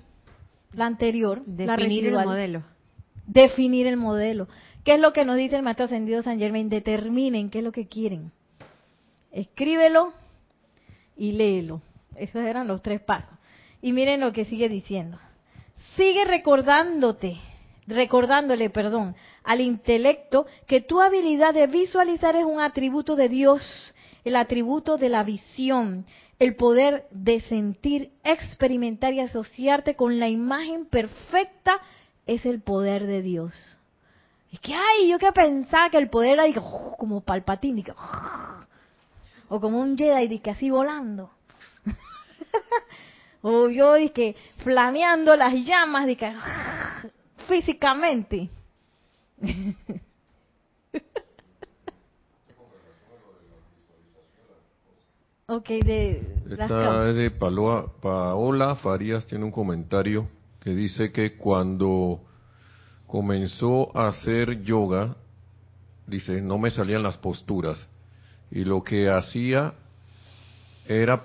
la 0.72 0.86
anterior, 0.86 1.43
definir 1.45 2.08
el 2.08 2.14
modelo. 2.14 2.64
Definir 3.26 3.88
el 3.88 3.97
modelo. 3.97 4.47
¿Qué 4.88 4.93
es 4.93 5.01
lo 5.01 5.11
que 5.11 5.25
nos 5.25 5.35
dice 5.35 5.57
el 5.57 5.63
maestro 5.63 5.83
ascendido 5.83 6.23
San 6.23 6.39
Germain? 6.39 6.69
Determinen 6.69 7.49
qué 7.49 7.57
es 7.57 7.63
lo 7.65 7.73
que 7.73 7.89
quieren. 7.89 8.31
Escríbelo 9.33 10.13
y 11.17 11.33
léelo. 11.33 11.81
Esos 12.15 12.41
eran 12.41 12.69
los 12.69 12.81
tres 12.81 13.01
pasos. 13.01 13.33
Y 13.81 13.91
miren 13.91 14.21
lo 14.21 14.31
que 14.31 14.45
sigue 14.45 14.69
diciendo. 14.69 15.19
Sigue 15.97 16.23
recordándote, 16.23 17.35
recordándole, 17.85 18.69
perdón, 18.69 19.17
al 19.43 19.59
intelecto 19.59 20.45
que 20.67 20.79
tu 20.79 21.01
habilidad 21.01 21.53
de 21.53 21.67
visualizar 21.67 22.38
es 22.38 22.45
un 22.45 22.61
atributo 22.61 23.17
de 23.17 23.27
Dios, 23.27 23.93
el 24.23 24.38
atributo 24.38 24.95
de 24.95 25.09
la 25.09 25.25
visión, 25.25 26.05
el 26.39 26.55
poder 26.55 27.07
de 27.11 27.41
sentir, 27.41 28.11
experimentar 28.23 29.13
y 29.13 29.19
asociarte 29.19 29.97
con 29.97 30.17
la 30.17 30.29
imagen 30.29 30.85
perfecta 30.85 31.81
es 32.25 32.45
el 32.45 32.61
poder 32.61 33.05
de 33.05 33.21
Dios. 33.21 33.76
Y 34.51 34.57
que, 34.57 34.73
ay, 34.73 35.09
yo 35.09 35.19
que 35.19 35.31
pensaba 35.31 35.89
que 35.89 35.97
el 35.97 36.09
poder 36.09 36.39
era 36.39 36.61
como 36.97 37.21
palpatín, 37.21 37.83
o 39.49 39.59
como 39.59 39.79
un 39.79 39.97
Jedi, 39.97 40.39
que 40.39 40.51
así 40.51 40.69
volando. 40.69 41.31
o 43.41 43.69
yo 43.69 43.95
que 44.13 44.35
flameando 44.57 45.35
las 45.35 45.53
llamas, 45.53 46.05
que 46.15 46.33
físicamente. 47.47 48.49
ok, 55.47 55.67
de... 55.67 56.37
Esta 56.49 57.09
es 57.09 57.15
de 57.15 57.31
Paola 57.31 58.75
Farías, 58.75 59.27
tiene 59.27 59.43
un 59.45 59.51
comentario 59.51 60.29
que 60.61 60.71
dice 60.71 61.11
que 61.11 61.37
cuando 61.37 62.26
comenzó 63.08 63.97
a 63.97 64.08
hacer 64.08 64.64
yoga, 64.64 65.16
dice, 66.05 66.41
no 66.41 66.58
me 66.58 66.70
salían 66.70 67.03
las 67.03 67.18
posturas. 67.18 67.88
Y 68.51 68.66
lo 68.66 68.84
que 68.84 69.10
hacía 69.10 69.74
era 70.88 71.22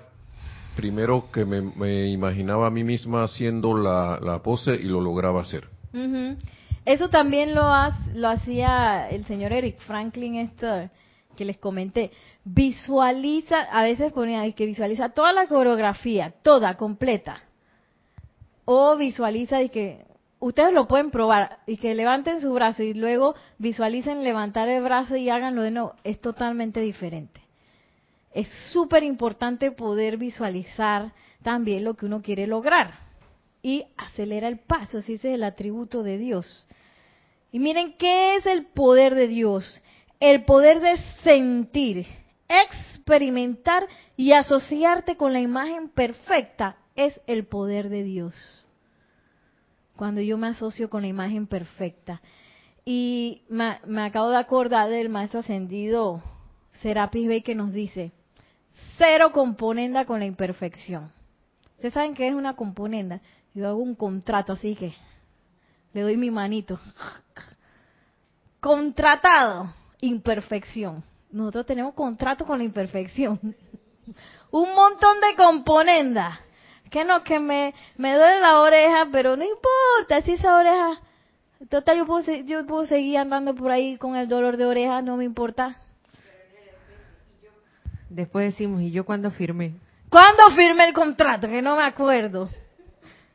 primero 0.75 1.29
que 1.31 1.45
me, 1.45 2.07
imaginaba 2.07 2.67
a 2.67 2.71
mí 2.71 2.83
misma 2.83 3.23
haciendo 3.23 3.77
la, 3.77 4.41
pose 4.43 4.73
y 4.73 4.85
lo 4.85 5.01
lograba 5.01 5.41
hacer. 5.41 5.67
Eso 6.85 7.09
también 7.09 7.53
lo, 7.53 7.63
lo 8.15 8.29
hacía 8.29 9.09
el 9.09 9.25
señor 9.25 9.53
Eric 9.53 9.79
Franklin, 9.79 10.35
esto 10.35 10.89
que 11.35 11.45
les 11.45 11.57
comenté. 11.57 12.11
Visualiza, 12.43 13.59
a 13.71 13.83
veces 13.83 14.11
ponía 14.11 14.49
que 14.51 14.65
visualiza 14.65 15.09
toda 15.09 15.33
la 15.33 15.47
coreografía, 15.47 16.33
toda, 16.41 16.75
completa. 16.75 17.37
O 18.65 18.95
visualiza 18.97 19.61
y 19.61 19.69
que 19.69 20.05
ustedes 20.43 20.73
lo 20.73 20.89
pueden 20.89 21.09
probar 21.09 21.59
y 21.65 21.77
que 21.77 21.95
levanten 21.95 22.41
su 22.41 22.51
brazo 22.51 22.83
y 22.83 22.93
luego 22.93 23.33
visualicen 23.59 24.25
levantar 24.25 24.67
el 24.67 24.83
brazo 24.83 25.15
y 25.15 25.29
háganlo 25.29 25.61
de 25.61 25.71
nuevo, 25.71 25.95
es 26.03 26.19
totalmente 26.19 26.81
diferente. 26.81 27.41
Es 28.33 28.49
súper 28.73 29.03
importante 29.03 29.71
poder 29.71 30.17
visualizar 30.17 31.13
también 31.43 31.85
lo 31.85 31.93
que 31.93 32.07
uno 32.07 32.21
quiere 32.21 32.45
lograr 32.45 32.91
y 33.61 33.85
acelera 33.95 34.49
el 34.49 34.59
paso, 34.59 34.97
ese 34.97 35.13
es 35.13 35.23
el 35.23 35.45
atributo 35.45 36.03
de 36.03 36.17
Dios. 36.17 36.67
Y 37.53 37.59
miren, 37.59 37.93
¿qué 37.97 38.35
es 38.35 38.45
el 38.45 38.65
poder 38.65 39.15
de 39.15 39.29
Dios? 39.29 39.81
El 40.19 40.43
poder 40.43 40.81
de 40.81 40.97
sentir, 41.23 42.05
experimentar 42.49 43.87
y 44.17 44.33
asociarte 44.33 45.15
con 45.15 45.31
la 45.31 45.39
imagen 45.39 45.87
perfecta 45.87 46.75
es 46.95 47.21
el 47.27 47.45
poder 47.45 47.87
de 47.87 48.03
Dios 48.03 48.62
cuando 49.95 50.21
yo 50.21 50.37
me 50.37 50.47
asocio 50.47 50.89
con 50.89 51.01
la 51.01 51.07
imagen 51.07 51.47
perfecta. 51.47 52.21
Y 52.85 53.43
me, 53.47 53.79
acabo 54.01 54.29
de 54.29 54.37
acordar 54.37 54.89
del 54.89 55.09
maestro 55.09 55.39
ascendido 55.39 56.21
Serapis 56.81 57.27
Bey 57.27 57.41
que 57.41 57.55
nos 57.55 57.71
dice, 57.71 58.11
cero 58.97 59.31
componenda 59.31 60.05
con 60.05 60.19
la 60.19 60.25
imperfección. 60.25 61.11
¿Ustedes 61.75 61.93
saben 61.93 62.13
qué 62.13 62.27
es 62.27 62.33
una 62.33 62.55
componenda? 62.55 63.21
Yo 63.53 63.67
hago 63.67 63.79
un 63.79 63.95
contrato, 63.95 64.53
así 64.53 64.75
que 64.75 64.93
le 65.93 66.01
doy 66.01 66.17
mi 66.17 66.31
manito. 66.31 66.79
Contratado, 68.59 69.73
imperfección. 70.01 71.03
Nosotros 71.31 71.65
tenemos 71.65 71.93
contrato 71.93 72.45
con 72.45 72.57
la 72.57 72.63
imperfección. 72.63 73.39
un 74.51 74.75
montón 74.75 75.17
de 75.21 75.35
componendas 75.35 76.39
que 76.93 77.03
no, 77.03 77.23
que 77.23 77.39
me, 77.39 77.73
me 77.97 78.13
duele 78.13 78.39
la 78.39 78.61
oreja, 78.61 79.07
pero 79.11 79.35
no 79.35 79.43
importa 79.43 80.21
si 80.21 80.33
esa 80.33 80.55
oreja, 80.55 81.01
total, 81.67 81.97
yo 81.97 82.05
puedo, 82.05 82.31
yo 82.45 82.63
puedo 82.67 82.85
seguir 82.85 83.17
andando 83.17 83.55
por 83.55 83.71
ahí 83.71 83.97
con 83.97 84.15
el 84.15 84.27
dolor 84.27 84.57
de 84.57 84.67
oreja, 84.67 85.01
no 85.01 85.17
me 85.17 85.23
importa. 85.23 85.75
Después 88.09 88.53
decimos, 88.53 88.83
¿y 88.83 88.91
yo 88.91 89.05
cuándo 89.05 89.31
firmé? 89.31 89.73
¿Cuándo 90.07 90.43
firmé 90.55 90.85
el 90.85 90.93
contrato? 90.93 91.47
Que 91.47 91.63
no 91.63 91.75
me 91.75 91.81
acuerdo. 91.81 92.47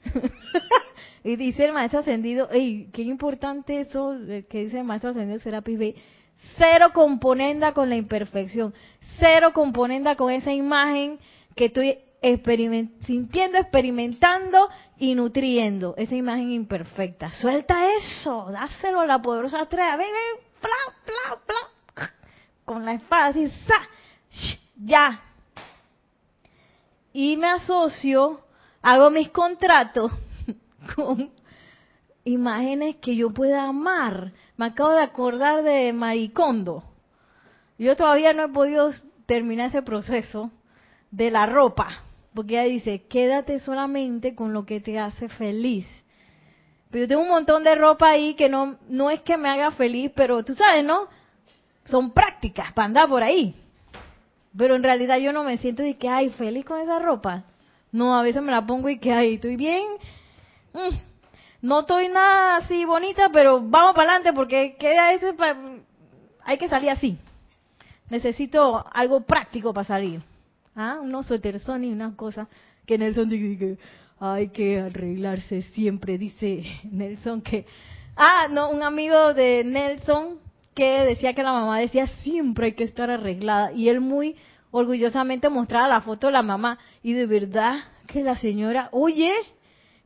y 1.25 1.35
dice 1.35 1.65
el 1.65 1.73
maestro 1.73 1.99
ascendido, 1.99 2.49
ey, 2.53 2.89
qué 2.93 3.03
importante 3.03 3.81
eso 3.81 4.17
que 4.49 4.65
dice 4.67 4.79
el 4.79 4.85
maestro 4.85 5.11
ascendido 5.11 5.41
Serapis 5.41 5.79
B. 5.81 5.97
Cero 6.57 6.91
componenda 6.95 7.73
con 7.73 7.89
la 7.89 7.97
imperfección. 7.97 8.73
Cero 9.19 9.51
componenda 9.53 10.15
con 10.15 10.31
esa 10.31 10.53
imagen 10.53 11.19
que 11.57 11.65
estoy 11.65 11.99
sintiendo, 12.21 13.59
experimentando 13.59 14.69
y 14.97 15.15
nutriendo 15.15 15.95
esa 15.97 16.15
imagen 16.15 16.51
imperfecta. 16.53 17.31
Suelta 17.33 17.93
eso, 17.93 18.49
dáselo 18.51 19.01
a 19.01 19.07
la 19.07 19.23
poderosa 19.23 19.63
estrella. 19.63 19.97
Ven, 19.97 20.09
ven, 20.09 20.45
bla, 20.61 21.39
bla, 21.47 22.11
Con 22.65 22.85
la 22.85 22.95
espada 22.95 23.27
así, 23.27 23.49
¡sa! 23.67 23.89
ya. 24.77 25.21
y 27.13 27.37
me 27.37 27.49
asocio, 27.49 28.41
hago 28.83 29.11
mis 29.11 29.31
contratos 29.31 30.13
con 30.95 31.31
imágenes 32.25 32.97
que 32.97 33.17
yo 33.17 33.31
pueda 33.31 33.65
amar. 33.65 34.33
Me 34.57 34.67
acabo 34.67 34.91
de 34.91 35.03
acordar 35.03 35.63
de 35.63 35.93
Maricondo. 35.93 36.85
Yo 37.79 37.97
todavía 37.97 38.33
no 38.33 38.45
he 38.45 38.49
podido 38.49 38.93
terminar 39.27 39.69
ese 39.69 39.83
proceso 39.83 40.51
de 41.11 41.31
la 41.31 41.47
ropa, 41.47 42.03
porque 42.39 42.55
ella 42.55 42.73
dice, 42.73 43.03
quédate 43.09 43.59
solamente 43.59 44.37
con 44.37 44.53
lo 44.53 44.65
que 44.65 44.79
te 44.79 44.97
hace 44.97 45.29
feliz. 45.29 45.85
Pero 46.89 47.03
yo 47.03 47.09
tengo 47.09 47.23
un 47.23 47.31
montón 47.31 47.65
de 47.65 47.75
ropa 47.75 48.11
ahí 48.11 48.35
que 48.35 48.49
no, 48.49 48.79
no 48.89 49.11
es 49.11 49.23
que 49.23 49.37
me 49.37 49.49
haga 49.49 49.73
feliz, 49.73 50.13
pero 50.15 50.45
tú 50.45 50.55
sabes, 50.55 50.85
¿no? 50.85 51.09
Son 51.87 52.13
prácticas 52.13 52.73
para 52.75 52.87
andar 52.87 53.09
por 53.09 53.25
ahí. 53.25 53.57
Pero 54.57 54.77
en 54.77 54.85
realidad 54.85 55.19
yo 55.19 55.33
no 55.33 55.43
me 55.43 55.57
siento 55.57 55.83
de 55.83 55.97
que, 55.97 56.09
ay, 56.09 56.29
feliz 56.29 56.65
con 56.65 56.81
esa 56.81 57.01
ropa. 57.01 57.43
No, 57.91 58.17
a 58.17 58.23
veces 58.23 58.41
me 58.41 58.53
la 58.53 58.65
pongo 58.65 58.89
y 58.89 59.01
que, 59.01 59.13
ay, 59.13 59.35
estoy 59.35 59.57
bien. 59.57 59.83
Mm, 60.75 60.95
no 61.63 61.81
estoy 61.81 62.07
nada 62.07 62.59
así 62.59 62.85
bonita, 62.85 63.31
pero 63.33 63.61
vamos 63.61 63.97
para 63.97 64.13
adelante 64.13 64.33
porque 64.33 64.77
queda 64.79 65.13
eso 65.13 65.35
hay 66.45 66.57
que 66.57 66.69
salir 66.69 66.91
así. 66.91 67.19
Necesito 68.09 68.87
algo 68.93 69.23
práctico 69.23 69.75
para 69.75 69.89
salir. 69.89 70.23
¿Ah? 70.81 71.01
Unos 71.03 71.27
son 71.27 71.83
y 71.83 71.91
unas 71.91 72.15
cosas 72.15 72.47
que 72.87 72.97
Nelson 72.97 73.29
dice 73.29 73.59
que 73.59 73.79
hay 74.21 74.51
que 74.51 74.79
arreglarse 74.79 75.63
siempre, 75.63 76.19
dice 76.19 76.63
Nelson 76.85 77.43
que... 77.43 77.67
Ah, 78.15 78.47
no, 78.49 78.71
un 78.71 78.85
amigo 78.85 79.35
de 79.35 79.65
Nelson 79.65 80.39
que 80.77 81.03
decía 81.03 81.35
que 81.35 81.43
la 81.43 81.53
mamá 81.53 81.81
decía 81.81 82.07
siempre 82.07 82.67
hay 82.67 82.75
que 82.75 82.85
estar 82.85 83.11
arreglada 83.11 83.73
y 83.73 83.89
él 83.89 84.01
muy 84.01 84.37
orgullosamente 84.71 85.49
mostraba 85.49 85.89
la 85.89 86.01
foto 86.01 86.29
de 86.29 86.35
la 86.35 86.43
mamá 86.43 86.79
y 87.03 87.13
de 87.13 87.27
verdad 87.27 87.79
que 88.07 88.23
la 88.23 88.37
señora, 88.37 88.89
oye, 88.93 89.33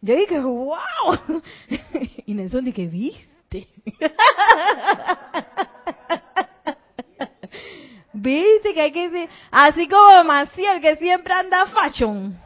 yo 0.00 0.16
dije, 0.16 0.40
wow, 0.40 1.42
y 2.24 2.32
Nelson 2.32 2.64
dije, 2.64 2.86
viste, 2.86 3.68
viste 8.12 8.74
que 8.74 8.80
hay 8.80 8.92
que 8.92 9.10
ser, 9.10 9.28
así 9.50 9.88
como 9.88 10.24
Maciel 10.24 10.80
que 10.80 10.96
siempre 10.96 11.32
anda 11.32 11.66
fashion, 11.66 12.36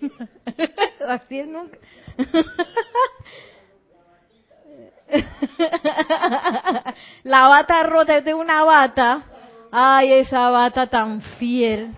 así 1.08 1.40
es 1.40 1.48
nunca. 1.48 1.78
la 7.24 7.48
bata 7.48 7.82
rota, 7.82 8.18
yo 8.18 8.24
tengo 8.24 8.40
una 8.40 8.64
bata. 8.64 9.22
Ay, 9.70 10.12
esa 10.12 10.50
bata 10.50 10.86
tan 10.86 11.20
fiel. 11.38 11.94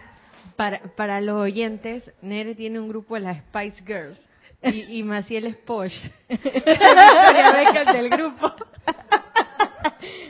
Para, 0.57 0.81
para 0.97 1.21
los 1.21 1.37
oyentes, 1.37 2.11
Nere 2.23 2.55
tiene 2.55 2.81
un 2.81 2.89
grupo 2.89 3.15
de 3.15 3.21
las 3.21 3.39
Spice 3.39 3.85
Girls 3.85 4.19
y, 4.63 4.99
y 4.99 5.03
Maciel 5.03 5.47
es 5.47 5.57
Posh. 5.57 5.95
del 6.29 8.11
grupo. 8.11 8.55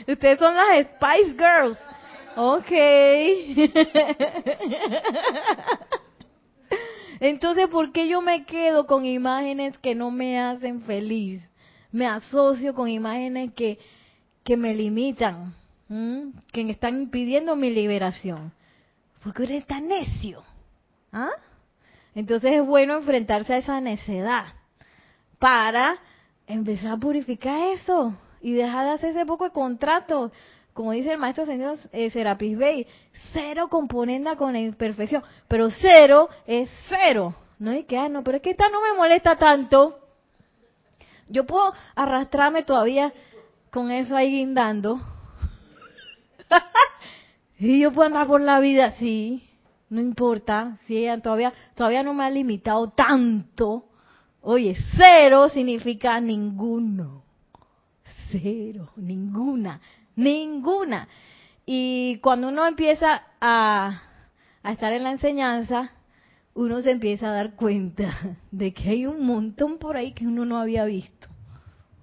Ustedes 0.07 0.39
son 0.39 0.53
las 0.53 0.87
Spice 0.87 1.37
Girls. 1.37 1.77
Ok. 2.37 2.71
Entonces, 7.19 7.67
¿por 7.67 7.91
qué 7.91 8.07
yo 8.07 8.21
me 8.21 8.45
quedo 8.45 8.85
con 8.85 9.05
imágenes 9.05 9.77
que 9.79 9.95
no 9.95 10.11
me 10.11 10.39
hacen 10.39 10.83
feliz? 10.83 11.41
me 11.91 12.05
asocio 12.05 12.73
con 12.73 12.89
imágenes 12.89 13.53
que, 13.53 13.79
que 14.43 14.57
me 14.57 14.73
limitan, 14.75 15.55
que 15.87 16.63
me 16.63 16.71
están 16.71 17.01
impidiendo 17.01 17.55
mi 17.55 17.69
liberación. 17.69 18.51
Porque 19.23 19.43
eres 19.43 19.65
tan 19.65 19.87
necio. 19.87 20.43
¿Ah? 21.11 21.31
Entonces 22.13 22.53
es 22.53 22.65
bueno 22.65 22.97
enfrentarse 22.97 23.53
a 23.53 23.57
esa 23.57 23.81
necedad 23.81 24.45
para 25.39 25.95
empezar 26.45 26.93
a 26.93 26.97
purificar 26.97 27.57
eso 27.73 28.15
y 28.41 28.53
dejar 28.53 28.85
de 28.85 28.91
hacer 28.91 29.09
ese 29.11 29.25
poco 29.25 29.45
de 29.45 29.51
contratos. 29.51 30.31
Como 30.77 30.91
dice 30.91 31.13
el 31.13 31.17
maestro 31.17 31.47
señor 31.47 31.75
eh, 31.91 32.11
Serapis 32.11 32.55
Bey, 32.55 32.85
cero 33.33 33.67
componenda 33.67 34.35
con 34.35 34.53
la 34.53 34.59
imperfección, 34.59 35.23
pero 35.47 35.71
cero 35.71 36.29
es 36.45 36.69
cero. 36.87 37.33
No 37.57 37.71
hay 37.71 37.85
que, 37.85 37.97
ah, 37.97 38.07
no, 38.09 38.23
pero 38.23 38.37
es 38.37 38.43
que 38.43 38.51
esta 38.51 38.69
no 38.69 38.79
me 38.83 38.95
molesta 38.95 39.39
tanto. 39.39 39.97
Yo 41.29 41.47
puedo 41.47 41.73
arrastrarme 41.95 42.61
todavía 42.61 43.11
con 43.71 43.89
eso 43.89 44.15
ahí 44.15 44.29
guindando. 44.29 45.01
y 47.57 47.79
yo 47.79 47.91
puedo 47.91 48.05
andar 48.05 48.27
por 48.27 48.41
la 48.41 48.59
vida 48.59 48.85
así, 48.85 49.49
no 49.89 49.99
importa, 49.99 50.77
si 50.85 50.95
ella 50.95 51.19
todavía, 51.19 51.53
todavía 51.73 52.03
no 52.03 52.13
me 52.13 52.23
ha 52.23 52.29
limitado 52.29 52.91
tanto. 52.91 53.85
Oye, 54.41 54.77
cero 54.95 55.49
significa 55.49 56.21
ninguno. 56.21 57.23
Cero, 58.29 58.89
ninguna, 58.97 59.81
ninguna. 60.17 61.07
Y 61.65 62.19
cuando 62.19 62.49
uno 62.49 62.67
empieza 62.67 63.23
a, 63.39 64.01
estar 64.65 64.91
en 64.91 65.03
la 65.03 65.11
enseñanza, 65.11 65.93
uno 66.53 66.81
se 66.81 66.91
empieza 66.91 67.29
a 67.29 67.33
dar 67.33 67.55
cuenta 67.55 68.37
de 68.51 68.73
que 68.73 68.89
hay 68.89 69.05
un 69.05 69.25
montón 69.25 69.77
por 69.77 69.95
ahí 69.95 70.11
que 70.11 70.27
uno 70.27 70.43
no 70.43 70.59
había 70.59 70.83
visto. 70.83 71.27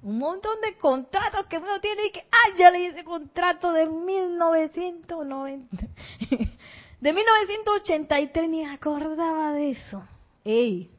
Un 0.03 0.19
montón 0.19 0.61
de 0.61 0.79
contratos 0.79 1.47
que 1.47 1.59
uno 1.59 1.81
tiene 1.81 2.07
y 2.07 2.13
que, 2.13 2.21
¡ay, 2.21 2.53
ya 2.59 2.71
leí 2.71 2.87
ese 2.87 3.05
contrato 3.05 3.73
de 3.73 3.87
1990! 3.87 5.77
De 7.01 7.13
1983 7.13 8.49
ni 8.49 8.65
acordaba 8.65 9.53
de 9.53 9.73
eso. 9.73 10.03
¡Ey! 10.43 10.91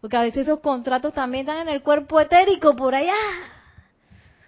Porque 0.00 0.16
a 0.16 0.22
veces 0.22 0.48
esos 0.48 0.58
contratos 0.58 1.14
también 1.14 1.42
están 1.48 1.68
en 1.68 1.72
el 1.72 1.82
cuerpo 1.82 2.18
etérico 2.20 2.74
por 2.74 2.96
allá. 2.96 3.14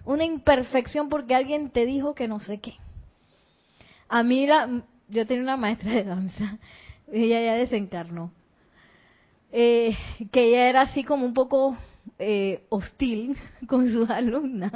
Una 0.04 0.24
imperfección 0.24 1.08
porque 1.08 1.34
alguien 1.34 1.70
te 1.70 1.86
dijo 1.86 2.14
que 2.14 2.28
no 2.28 2.40
sé 2.40 2.58
qué. 2.58 2.74
A 4.08 4.22
mí, 4.22 4.46
la, 4.46 4.82
yo 5.08 5.26
tenía 5.26 5.42
una 5.42 5.56
maestra 5.56 5.92
de 5.92 6.04
danza, 6.04 6.58
ella 7.12 7.40
ya 7.40 7.54
desencarnó 7.54 8.32
eh, 9.56 9.96
que 10.32 10.48
ella 10.48 10.68
era 10.68 10.80
así 10.80 11.04
como 11.04 11.24
un 11.24 11.32
poco 11.32 11.76
eh, 12.18 12.64
hostil 12.70 13.36
con 13.68 13.88
sus 13.88 14.10
alumnas, 14.10 14.72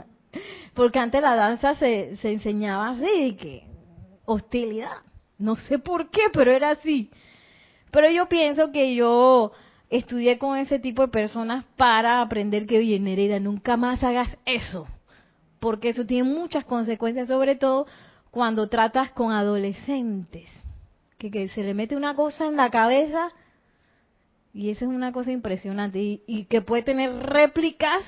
porque 0.72 1.00
antes 1.00 1.20
la 1.20 1.34
danza 1.34 1.74
se, 1.74 2.16
se 2.18 2.32
enseñaba 2.32 2.90
así, 2.90 3.36
que 3.40 3.64
hostilidad, 4.24 4.98
no 5.36 5.56
sé 5.56 5.80
por 5.80 6.10
qué, 6.10 6.22
pero 6.32 6.52
era 6.52 6.70
así. 6.70 7.10
Pero 7.90 8.08
yo 8.08 8.28
pienso 8.28 8.70
que 8.70 8.94
yo 8.94 9.50
estudié 9.90 10.38
con 10.38 10.56
ese 10.56 10.78
tipo 10.78 11.02
de 11.02 11.08
personas 11.08 11.64
para 11.76 12.20
aprender 12.20 12.66
que 12.66 12.78
bien 12.78 13.08
hereda, 13.08 13.40
nunca 13.40 13.76
más 13.76 14.04
hagas 14.04 14.36
eso, 14.46 14.86
porque 15.60 15.90
eso 15.90 16.06
tiene 16.06 16.28
muchas 16.28 16.64
consecuencias, 16.64 17.28
sobre 17.28 17.56
todo 17.56 17.86
cuando 18.30 18.68
tratas 18.68 19.10
con 19.12 19.32
adolescentes, 19.32 20.48
que, 21.18 21.48
se 21.48 21.62
le 21.62 21.74
mete 21.74 21.96
una 21.96 22.14
cosa 22.14 22.46
en 22.46 22.56
la 22.56 22.70
cabeza 22.70 23.30
y 24.52 24.70
esa 24.70 24.84
es 24.84 24.90
una 24.90 25.12
cosa 25.12 25.32
impresionante 25.32 26.20
y, 26.26 26.44
que 26.44 26.62
puede 26.62 26.82
tener 26.82 27.12
réplicas 27.12 28.02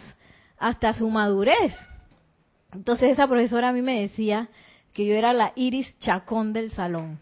hasta 0.58 0.92
su 0.92 1.08
madurez. 1.08 1.74
Entonces 2.72 3.10
esa 3.10 3.26
profesora 3.26 3.70
a 3.70 3.72
mí 3.72 3.82
me 3.82 4.00
decía 4.00 4.48
que 4.92 5.06
yo 5.06 5.14
era 5.14 5.32
la 5.32 5.52
Iris 5.56 5.98
Chacón 5.98 6.52
del 6.52 6.70
salón. 6.72 7.18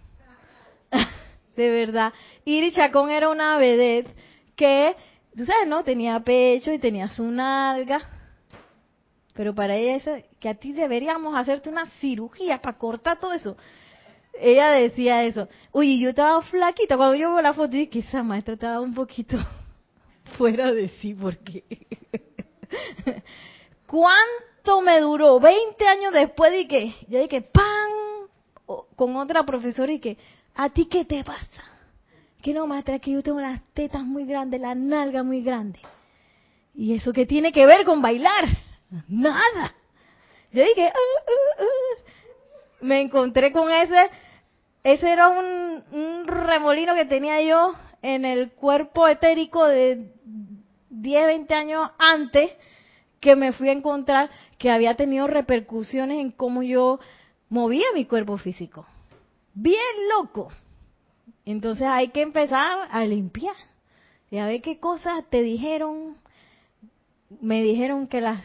de 1.56 1.70
verdad. 1.70 2.12
Iris 2.44 2.74
Chacón 2.74 3.10
era 3.10 3.28
una 3.28 3.56
vedette 3.56 4.14
que, 4.56 4.94
tú 5.36 5.44
sabes, 5.44 5.68
¿no? 5.68 5.84
Tenía 5.84 6.20
pecho 6.20 6.72
y 6.72 6.78
tenía 6.78 7.08
su 7.08 7.24
nalga. 7.24 8.17
Pero 9.38 9.54
para 9.54 9.76
ella, 9.76 10.24
que 10.40 10.48
a 10.48 10.54
ti 10.54 10.72
deberíamos 10.72 11.36
hacerte 11.36 11.70
una 11.70 11.86
cirugía 12.00 12.60
para 12.60 12.76
cortar 12.76 13.20
todo 13.20 13.32
eso 13.34 13.56
ella 14.40 14.70
decía 14.70 15.24
eso. 15.24 15.48
Uy, 15.72 16.00
yo 16.00 16.10
estaba 16.10 16.40
flaquita. 16.42 16.96
Cuando 16.96 17.16
yo 17.16 17.32
veo 17.32 17.42
la 17.42 17.54
foto, 17.54 17.68
dije 17.68 17.88
que 17.88 17.98
esa 18.00 18.22
maestra 18.22 18.54
estaba 18.54 18.80
un 18.80 18.94
poquito 18.94 19.36
fuera 20.36 20.72
de 20.72 20.88
sí, 20.88 21.14
porque. 21.14 21.64
¿Cuánto 23.86 24.80
me 24.82 25.00
duró? 25.00 25.40
20 25.40 25.88
años 25.88 26.12
después 26.12 26.52
de 26.52 26.68
que, 26.68 26.94
yo 27.08 27.20
dije, 27.20 27.40
¡pam! 27.40 28.78
Con 28.94 29.16
otra 29.16 29.44
profesora 29.44 29.90
y 29.90 29.98
que, 29.98 30.18
¿a 30.54 30.68
ti 30.68 30.86
qué 30.86 31.04
te 31.04 31.24
pasa? 31.24 31.62
Que 32.42 32.52
no, 32.52 32.66
maestra, 32.66 32.98
que 32.98 33.12
yo 33.12 33.22
tengo 33.22 33.40
las 33.40 33.62
tetas 33.72 34.04
muy 34.04 34.26
grandes, 34.26 34.60
la 34.60 34.74
nalga 34.74 35.22
muy 35.22 35.42
grande. 35.42 35.80
¿Y 36.74 36.94
eso 36.94 37.12
qué 37.12 37.24
tiene 37.24 37.50
que 37.50 37.66
ver 37.66 37.84
con 37.84 38.02
bailar? 38.02 38.67
Nada. 39.08 39.74
Yo 40.52 40.62
dije, 40.62 40.92
uh, 40.94 41.62
uh, 41.62 41.64
uh". 41.64 42.84
me 42.86 43.00
encontré 43.00 43.52
con 43.52 43.70
ese 43.70 44.10
ese 44.84 45.10
era 45.10 45.28
un, 45.28 46.26
remolino 46.26 46.94
que 46.94 47.04
tenía 47.04 47.42
yo 47.42 47.74
en 48.00 48.24
el 48.24 48.52
cuerpo 48.52 49.06
etérico 49.06 49.66
de 49.66 50.12
10, 50.90 51.26
20 51.26 51.54
años 51.54 51.90
antes 51.98 52.50
que 53.20 53.34
me 53.36 53.52
fui 53.52 53.68
a 53.68 53.72
encontrar 53.72 54.30
que 54.56 54.70
había 54.70 54.94
tenido 54.94 55.26
repercusiones 55.26 56.18
en 56.20 56.30
cómo 56.30 56.62
yo 56.62 57.00
movía 57.48 57.86
mi 57.94 58.04
cuerpo 58.04 58.38
físico. 58.38 58.86
Bien 59.52 59.78
loco, 60.16 60.48
Entonces 61.44 61.86
hay 61.86 62.08
que 62.08 62.22
empezar 62.22 62.88
a 62.90 63.04
limpiar. 63.04 63.56
Y 64.30 64.38
a 64.38 64.46
ver 64.46 64.62
qué 64.62 64.78
cosas 64.78 65.24
te 65.30 65.42
dijeron. 65.42 66.16
Me 67.40 67.62
dijeron 67.62 68.06
que 68.06 68.20
las 68.20 68.42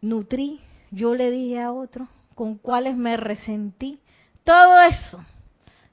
nutrí, 0.00 0.60
yo 0.90 1.14
le 1.14 1.30
dije 1.30 1.60
a 1.60 1.72
otro, 1.72 2.08
con 2.34 2.56
cuáles 2.56 2.96
me 2.96 3.16
resentí. 3.16 4.00
Todo 4.44 4.80
eso, 4.82 5.18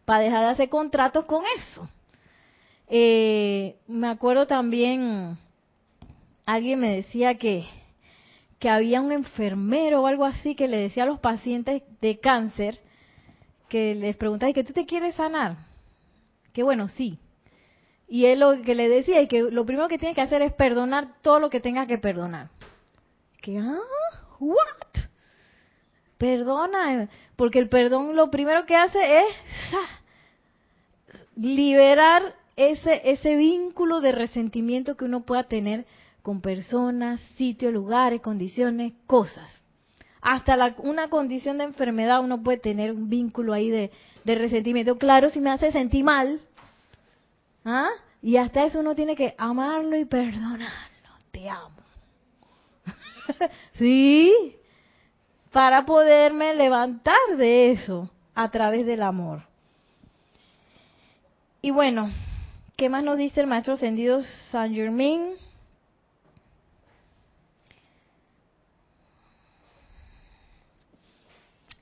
para 0.05 0.23
dejar 0.23 0.41
de 0.41 0.51
hacer 0.51 0.69
contratos 0.69 1.25
con 1.25 1.43
eso. 1.57 1.89
Eh, 2.87 3.77
me 3.87 4.07
acuerdo 4.07 4.45
también, 4.45 5.37
alguien 6.45 6.79
me 6.79 6.95
decía 6.95 7.35
que, 7.35 7.65
que 8.59 8.69
había 8.69 9.01
un 9.01 9.11
enfermero 9.11 10.03
o 10.03 10.07
algo 10.07 10.25
así 10.25 10.55
que 10.55 10.67
le 10.67 10.77
decía 10.77 11.03
a 11.03 11.07
los 11.07 11.19
pacientes 11.19 11.81
de 12.01 12.19
cáncer, 12.19 12.79
que 13.69 13.95
les 13.95 14.15
preguntaba, 14.15 14.49
¿y 14.49 14.53
que 14.53 14.63
tú 14.63 14.73
te 14.73 14.85
quieres 14.85 15.15
sanar? 15.15 15.57
Que 16.53 16.63
bueno, 16.63 16.87
sí. 16.87 17.19
Y 18.07 18.25
él 18.25 18.39
lo 18.39 18.61
que 18.61 18.75
le 18.75 18.87
decía 18.87 19.19
es 19.19 19.27
que 19.27 19.41
lo 19.41 19.65
primero 19.65 19.87
que 19.87 19.97
tiene 19.97 20.13
que 20.13 20.21
hacer 20.21 20.41
es 20.43 20.53
perdonar 20.53 21.21
todo 21.21 21.39
lo 21.39 21.49
que 21.49 21.59
tenga 21.59 21.87
que 21.87 21.97
perdonar. 21.97 22.49
Que, 23.45 23.59
ah, 23.59 23.77
what? 24.39 25.03
Perdona, 26.17 27.09
porque 27.35 27.59
el 27.59 27.69
perdón 27.69 28.15
lo 28.15 28.31
primero 28.31 28.65
que 28.65 28.75
hace 28.75 29.19
es 29.19 29.25
liberar 31.35 32.33
ese, 32.55 33.01
ese 33.03 33.35
vínculo 33.35 34.01
de 34.01 34.13
resentimiento 34.13 34.97
que 34.97 35.05
uno 35.05 35.21
pueda 35.27 35.43
tener 35.43 35.85
con 36.23 36.41
personas, 36.41 37.21
sitios, 37.37 37.71
lugares, 37.71 38.21
condiciones, 38.21 38.93
cosas. 39.05 39.47
Hasta 40.23 40.55
la, 40.55 40.73
una 40.79 41.09
condición 41.09 41.59
de 41.59 41.65
enfermedad 41.65 42.23
uno 42.23 42.41
puede 42.41 42.57
tener 42.57 42.93
un 42.93 43.11
vínculo 43.11 43.53
ahí 43.53 43.69
de, 43.69 43.91
de 44.23 44.33
resentimiento. 44.33 44.97
Claro, 44.97 45.29
si 45.29 45.39
me 45.39 45.51
hace 45.51 45.71
sentir 45.71 46.03
mal, 46.03 46.41
¿ah? 47.63 47.89
Y 48.23 48.37
hasta 48.37 48.65
eso 48.65 48.79
uno 48.79 48.95
tiene 48.95 49.15
que 49.15 49.35
amarlo 49.37 49.95
y 49.97 50.05
perdonarlo. 50.05 50.65
Te 51.29 51.47
amo. 51.47 51.74
sí, 53.73 54.55
para 55.51 55.85
poderme 55.85 56.53
levantar 56.53 57.37
de 57.37 57.71
eso 57.71 58.09
a 58.33 58.49
través 58.51 58.85
del 58.85 59.01
amor. 59.01 59.41
Y 61.61 61.71
bueno, 61.71 62.11
¿qué 62.75 62.89
más 62.89 63.03
nos 63.03 63.17
dice 63.17 63.41
el 63.41 63.47
maestro 63.47 63.73
ascendido 63.73 64.21
San 64.51 64.73
Germain? 64.73 65.33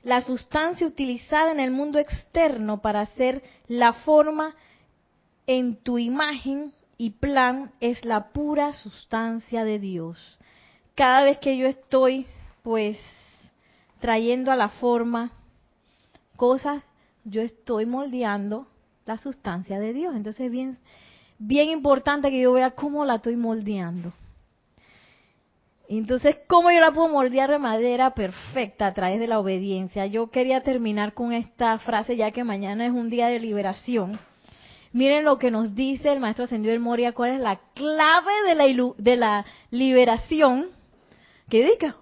La 0.04 0.22
sustancia 0.22 0.86
utilizada 0.86 1.52
en 1.52 1.60
el 1.60 1.72
mundo 1.72 1.98
externo 1.98 2.82
para 2.82 3.02
hacer 3.02 3.42
la 3.68 3.94
forma 3.94 4.54
en 5.48 5.78
tu 5.78 5.98
imagen 5.98 6.74
y 6.98 7.12
plan 7.12 7.72
es 7.80 8.06
la 8.06 8.32
pura 8.32 8.74
sustancia 8.74 9.64
de 9.64 9.80
Dios. 9.80 10.40
Cada 10.96 11.24
vez 11.24 11.40
que 11.40 11.58
yo 11.58 11.68
estoy, 11.68 12.28
pues, 12.62 12.98
trayendo 14.00 14.52
a 14.52 14.56
la 14.56 14.70
forma 14.70 15.32
cosas, 16.36 16.84
yo 17.24 17.42
estoy 17.42 17.86
moldeando 17.86 18.68
la 19.06 19.18
sustancia 19.18 19.80
de 19.80 19.94
Dios. 19.94 20.16
Entonces 20.16 20.46
es 20.46 20.52
bien, 20.52 20.78
bien 21.40 21.70
importante 21.70 22.30
que 22.30 22.42
yo 22.42 22.54
vea 22.54 22.72
cómo 22.72 23.06
la 23.06 23.16
estoy 23.16 23.36
moldeando. 23.36 24.14
Entonces, 25.90 26.38
¿cómo 26.48 26.72
yo 26.72 26.80
la 26.80 26.92
puedo 26.92 27.10
moldear 27.10 27.52
de 27.52 27.60
manera 27.60 28.14
perfecta 28.14 28.88
a 28.88 28.94
través 28.94 29.20
de 29.20 29.28
la 29.28 29.40
obediencia? 29.40 30.06
Yo 30.06 30.32
quería 30.32 30.62
terminar 30.62 31.14
con 31.14 31.34
esta 31.34 31.78
frase, 31.80 32.16
ya 32.16 32.32
que 32.32 32.44
mañana 32.44 32.86
es 32.86 32.92
un 32.92 33.10
día 33.10 33.28
de 33.28 33.40
liberación. 33.40 34.20
Miren 34.92 35.26
lo 35.26 35.38
que 35.40 35.52
nos 35.52 35.76
dice 35.76 36.12
el 36.12 36.20
maestro 36.20 36.46
ascendido 36.46 36.72
del 36.72 36.80
Moria, 36.80 37.12
cuál 37.12 37.32
es 37.32 37.40
la 37.40 37.60
clave 37.74 38.32
de 38.48 38.56
la, 38.56 38.94
de 38.98 39.16
la 39.16 39.46
liberación. 39.72 40.70
Que 41.50 41.64
diga, 41.66 41.96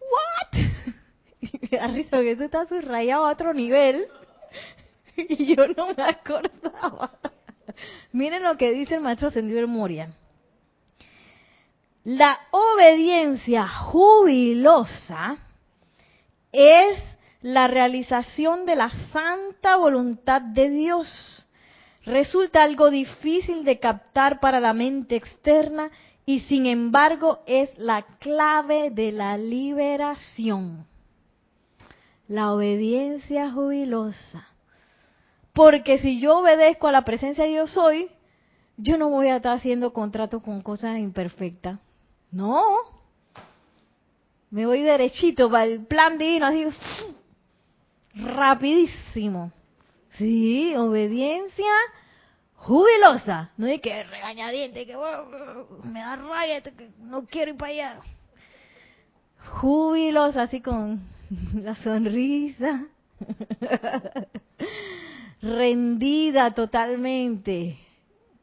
¿what? 0.00 0.60
Y 1.40 1.58
me 1.62 1.78
da 1.78 1.86
risa 1.88 2.20
que 2.20 2.32
esto 2.32 2.44
está 2.44 2.66
subrayado 2.66 3.26
a 3.26 3.32
otro 3.32 3.54
nivel. 3.54 4.06
Y 5.16 5.56
yo 5.56 5.66
no 5.68 5.94
me 5.94 6.02
acordaba. 6.02 7.10
Miren 8.12 8.42
lo 8.42 8.56
que 8.58 8.72
dice 8.72 8.96
el 8.96 9.00
maestro 9.00 9.28
ascendido 9.28 9.66
Moria. 9.66 10.10
La 12.04 12.38
obediencia 12.50 13.66
jubilosa 13.66 15.38
es 16.52 17.02
la 17.40 17.66
realización 17.66 18.66
de 18.66 18.76
la 18.76 18.90
santa 19.10 19.76
voluntad 19.76 20.42
de 20.42 20.68
Dios 20.68 21.36
resulta 22.06 22.62
algo 22.62 22.90
difícil 22.90 23.64
de 23.64 23.78
captar 23.78 24.40
para 24.40 24.60
la 24.60 24.72
mente 24.72 25.16
externa 25.16 25.90
y 26.26 26.40
sin 26.40 26.66
embargo 26.66 27.38
es 27.46 27.70
la 27.78 28.02
clave 28.18 28.90
de 28.90 29.12
la 29.12 29.38
liberación. 29.38 30.84
La 32.26 32.52
obediencia 32.52 33.52
jubilosa. 33.52 34.48
Porque 35.52 35.98
si 35.98 36.20
yo 36.20 36.40
obedezco 36.40 36.88
a 36.88 36.92
la 36.92 37.04
presencia 37.04 37.44
de 37.44 37.50
Dios 37.50 37.76
hoy, 37.76 38.10
yo 38.76 38.98
no 38.98 39.08
voy 39.08 39.28
a 39.28 39.36
estar 39.36 39.56
haciendo 39.56 39.92
contratos 39.92 40.42
con 40.42 40.60
cosas 40.62 40.98
imperfectas. 40.98 41.78
No. 42.32 42.64
Me 44.50 44.66
voy 44.66 44.82
derechito 44.82 45.48
para 45.48 45.64
el 45.64 45.86
plan 45.86 46.18
divino, 46.18 46.46
así, 46.46 46.66
rapidísimo. 48.14 49.52
Sí, 50.18 50.74
obediencia 50.74 51.70
jubilosa. 52.66 53.50
No 53.56 53.66
hay 53.66 53.78
que 53.78 54.02
regañadiente, 54.02 54.86
que 54.86 54.96
me 55.84 56.00
da 56.00 56.16
raya, 56.16 56.60
que 56.62 56.90
no 56.98 57.24
quiero 57.26 57.52
ir 57.52 57.56
para 57.56 57.72
allá. 57.72 58.00
Jubilosa, 59.60 60.42
así 60.42 60.60
con 60.60 61.00
la 61.54 61.76
sonrisa. 61.76 62.86
Rendida 65.40 66.52
totalmente. 66.52 67.78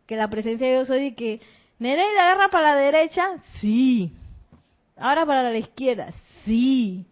Que 0.05 0.15
la 0.15 0.29
presencia 0.29 0.67
de 0.67 0.73
Dios 0.73 0.89
hoy 0.89 1.13
que 1.15 1.41
Nereida 1.79 2.21
agarra 2.21 2.49
para 2.49 2.75
la 2.75 2.81
derecha, 2.81 3.37
sí. 3.59 4.13
Ahora 4.95 5.25
para 5.25 5.49
la 5.49 5.57
izquierda, 5.57 6.13
sí. 6.45 7.05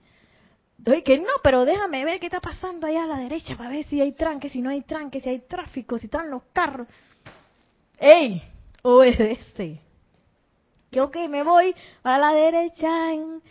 Oye, 0.86 1.04
que 1.04 1.20
no, 1.20 1.32
pero 1.44 1.64
déjame 1.64 2.04
ver 2.06 2.20
qué 2.20 2.26
está 2.26 2.40
pasando 2.40 2.88
allá 2.88 3.04
a 3.04 3.08
la 3.08 3.18
derecha 3.18 3.56
para 3.56 3.70
ver 3.70 3.86
si 3.86 4.02
hay 4.02 4.14
tranque, 4.14 4.50
si 4.50 4.62
no 4.62 4.72
hay 4.72 4.82
tranque, 4.82 5.22
si 5.22 5.30
hay 5.30 5.40
tráfico, 5.40 6.00
si 6.00 6.06
están 6.06 6.32
los 6.32 6.42
carros. 6.54 6.88
¡Ey! 8.00 8.42
Obedece. 8.82 9.80
Que 10.90 11.02
ok, 11.02 11.16
me 11.30 11.44
voy 11.44 11.76
a 12.04 12.18
la 12.18 12.34
derecha 12.34 13.14
en 13.14 13.44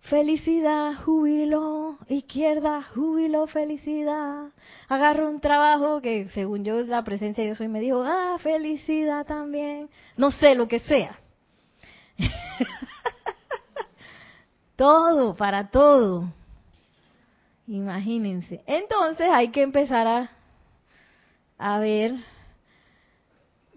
felicidad, 0.00 0.94
júbilo, 1.04 1.98
izquierda, 2.08 2.82
júbilo, 2.94 3.46
felicidad. 3.46 4.46
Agarro 4.88 5.28
un 5.28 5.40
trabajo 5.40 6.00
que 6.00 6.28
según 6.28 6.64
yo 6.64 6.82
la 6.84 7.04
presencia 7.04 7.44
Dios 7.44 7.60
hoy 7.60 7.68
me 7.68 7.80
dijo, 7.80 8.02
ah, 8.02 8.38
felicidad 8.40 9.26
también. 9.26 9.90
No 10.16 10.32
sé, 10.32 10.54
lo 10.54 10.66
que 10.66 10.80
sea. 10.80 11.18
todo, 14.76 15.36
para 15.36 15.68
todo. 15.68 16.32
Imagínense. 17.68 18.62
Entonces 18.66 19.28
hay 19.30 19.48
que 19.48 19.62
empezar 19.62 20.06
a, 20.06 20.30
a 21.58 21.78
ver 21.78 22.14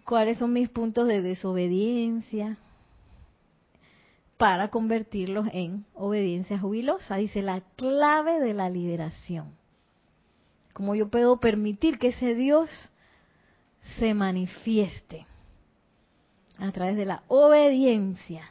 cuáles 0.05 0.37
son 0.37 0.53
mis 0.53 0.69
puntos 0.69 1.07
de 1.07 1.21
desobediencia 1.21 2.57
para 4.37 4.69
convertirlos 4.69 5.47
en 5.51 5.85
obediencia 5.93 6.57
jubilosa. 6.57 7.17
Dice 7.17 7.41
la 7.41 7.61
clave 7.75 8.39
de 8.39 8.53
la 8.53 8.69
liberación. 8.69 9.53
Cómo 10.73 10.95
yo 10.95 11.09
puedo 11.09 11.41
permitir 11.41 11.99
que 11.99 12.07
ese 12.07 12.33
Dios 12.33 12.69
se 13.99 14.13
manifieste 14.13 15.25
a 16.57 16.71
través 16.71 16.95
de 16.95 17.05
la 17.05 17.23
obediencia. 17.27 18.43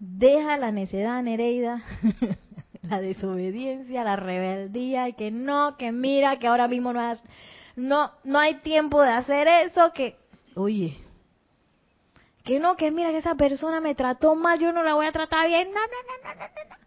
Deja 0.00 0.56
la 0.56 0.72
necedad, 0.72 1.22
Nereida, 1.22 1.84
la 2.88 3.00
desobediencia, 3.00 4.04
la 4.04 4.16
rebeldía, 4.16 5.08
y 5.08 5.14
que 5.14 5.30
no, 5.30 5.76
que 5.76 5.92
mira, 5.92 6.38
que 6.38 6.46
ahora 6.46 6.68
mismo 6.68 6.92
no, 6.92 8.12
no, 8.24 8.38
hay 8.38 8.56
tiempo 8.56 9.00
de 9.02 9.10
hacer 9.10 9.48
eso, 9.48 9.92
que, 9.92 10.16
oye, 10.54 10.98
que 12.44 12.58
no, 12.60 12.76
que 12.76 12.90
mira 12.90 13.10
que 13.10 13.18
esa 13.18 13.34
persona 13.34 13.80
me 13.80 13.94
trató 13.94 14.34
mal, 14.34 14.58
yo 14.58 14.72
no 14.72 14.82
la 14.82 14.94
voy 14.94 15.06
a 15.06 15.12
tratar 15.12 15.48
bien, 15.48 15.68
no, 15.68 15.80
no, 15.80 15.80
no, 15.80 16.34
no, 16.34 16.40
no, 16.40 16.68
no. 16.70 16.84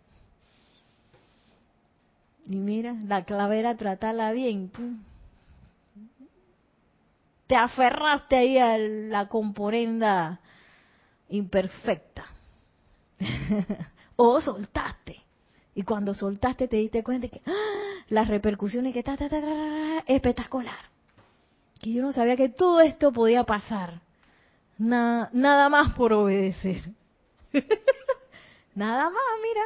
Y 2.49 2.57
mira, 2.57 2.95
la 3.03 3.25
clave 3.25 3.59
era 3.59 3.75
tratarla 3.75 4.31
bien. 4.31 4.71
Te 7.45 7.57
aferraste 7.57 8.37
ahí 8.37 8.57
a 8.57 8.77
la 8.77 9.27
componenda 9.27 10.39
imperfecta. 11.27 12.23
o 14.15 14.39
soltaste. 14.39 15.26
Y 15.77 15.83
cuando 15.83 16.15
soltaste 16.15 16.67
te 16.67 16.77
diste 16.77 17.03
cuenta 17.03 17.27
que 17.27 17.39
¡ah! 17.45 18.03
las 18.09 18.27
repercusiones 18.27 18.93
que 18.93 18.99
está 18.99 19.15
espectacular. 20.07 20.79
que 21.79 21.93
yo 21.93 22.01
no 22.01 22.11
sabía 22.11 22.35
que 22.35 22.49
todo 22.49 22.81
esto 22.81 23.11
podía 23.11 23.43
pasar. 23.43 24.01
nada 24.79 25.69
más 25.69 25.93
por 25.93 26.13
obedecer. 26.13 26.81
nada 28.73 29.03
más, 29.03 29.23
mira. 29.43 29.61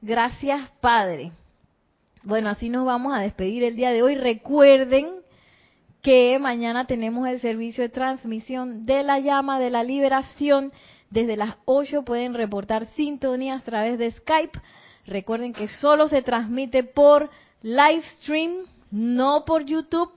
Gracias, 0.00 0.70
Padre. 0.80 1.32
Bueno, 2.22 2.48
así 2.48 2.68
nos 2.68 2.86
vamos 2.86 3.12
a 3.12 3.18
despedir 3.18 3.64
el 3.64 3.74
día 3.74 3.90
de 3.90 4.04
hoy. 4.04 4.14
Recuerden 4.14 5.08
que 6.02 6.38
mañana 6.38 6.86
tenemos 6.86 7.26
el 7.26 7.40
servicio 7.40 7.82
de 7.82 7.88
transmisión 7.88 8.86
de 8.86 9.02
la 9.02 9.18
llama 9.18 9.58
de 9.58 9.70
la 9.70 9.82
liberación. 9.82 10.72
Desde 11.10 11.36
las 11.36 11.56
8 11.64 12.02
pueden 12.04 12.34
reportar 12.34 12.86
sintonías 12.94 13.62
a 13.62 13.64
través 13.64 13.98
de 13.98 14.10
Skype. 14.10 14.58
Recuerden 15.06 15.52
que 15.52 15.68
solo 15.68 16.08
se 16.08 16.22
transmite 16.22 16.84
por 16.84 17.30
live 17.62 18.02
stream, 18.20 18.66
no 18.90 19.44
por 19.44 19.64
YouTube. 19.64 20.12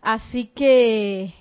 Así 0.00 0.46
que 0.54 1.34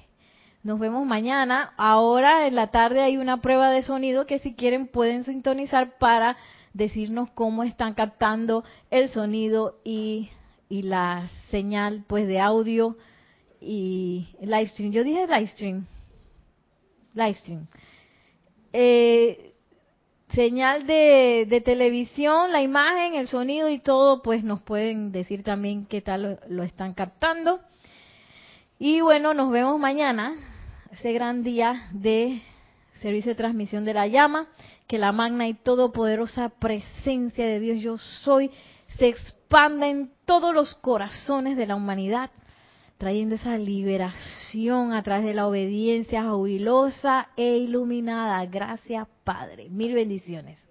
nos 0.63 0.79
vemos 0.79 1.05
mañana. 1.05 1.73
Ahora 1.77 2.47
en 2.47 2.55
la 2.55 2.71
tarde 2.71 3.01
hay 3.01 3.17
una 3.17 3.39
prueba 3.39 3.69
de 3.69 3.83
sonido 3.83 4.25
que 4.25 4.39
si 4.39 4.55
quieren 4.55 4.87
pueden 4.87 5.23
sintonizar 5.23 5.99
para 5.99 6.37
decirnos 6.73 7.29
cómo 7.31 7.63
están 7.63 7.93
captando 7.93 8.63
el 8.89 9.09
sonido 9.09 9.79
y, 9.83 10.29
y 10.67 10.81
la 10.81 11.29
señal 11.51 12.03
pues 12.07 12.27
de 12.27 12.39
audio 12.39 12.97
y 13.61 14.27
live 14.41 14.67
stream. 14.69 14.91
Yo 14.91 15.03
dije 15.03 15.27
live 15.27 15.47
stream. 15.47 15.85
Live 17.13 17.35
stream. 17.35 17.67
Eh, 18.77 19.53
señal 20.33 20.85
de, 20.85 21.45
de, 21.47 21.61
televisión, 21.61 22.51
la 22.51 22.61
imagen, 22.61 23.15
el 23.15 23.29
sonido 23.29 23.69
y 23.69 23.79
todo, 23.79 24.21
pues 24.21 24.43
nos 24.43 24.61
pueden 24.61 25.13
decir 25.13 25.43
también 25.43 25.85
qué 25.85 26.01
tal 26.01 26.41
lo, 26.49 26.63
están 26.63 26.93
captando. 26.93 27.61
Y 28.77 28.99
bueno, 28.99 29.33
nos 29.33 29.49
vemos 29.49 29.79
mañana, 29.79 30.33
ese 30.91 31.13
gran 31.13 31.41
día 31.41 31.87
de 31.93 32.41
servicio 33.01 33.31
de 33.31 33.35
transmisión 33.35 33.85
de 33.85 33.93
la 33.93 34.07
llama, 34.07 34.49
que 34.87 34.97
la 34.97 35.13
magna 35.13 35.47
y 35.47 35.53
todopoderosa 35.53 36.49
presencia 36.49 37.45
de 37.45 37.61
Dios 37.61 37.79
yo 37.79 37.97
soy 37.97 38.51
se 38.97 39.07
expanda 39.07 39.87
en 39.87 40.11
todos 40.25 40.53
los 40.53 40.75
corazones 40.75 41.55
de 41.55 41.65
la 41.65 41.77
humanidad 41.77 42.29
trayendo 42.97 43.35
esa 43.35 43.57
liberación 43.57 44.93
a 44.93 45.03
través 45.03 45.25
de 45.25 45.33
la 45.33 45.47
obediencia 45.47 46.23
jubilosa 46.29 47.29
e 47.35 47.57
iluminada. 47.57 48.45
Gracias, 48.45 49.07
Padre. 49.23 49.69
Mil 49.69 49.93
bendiciones. 49.93 50.64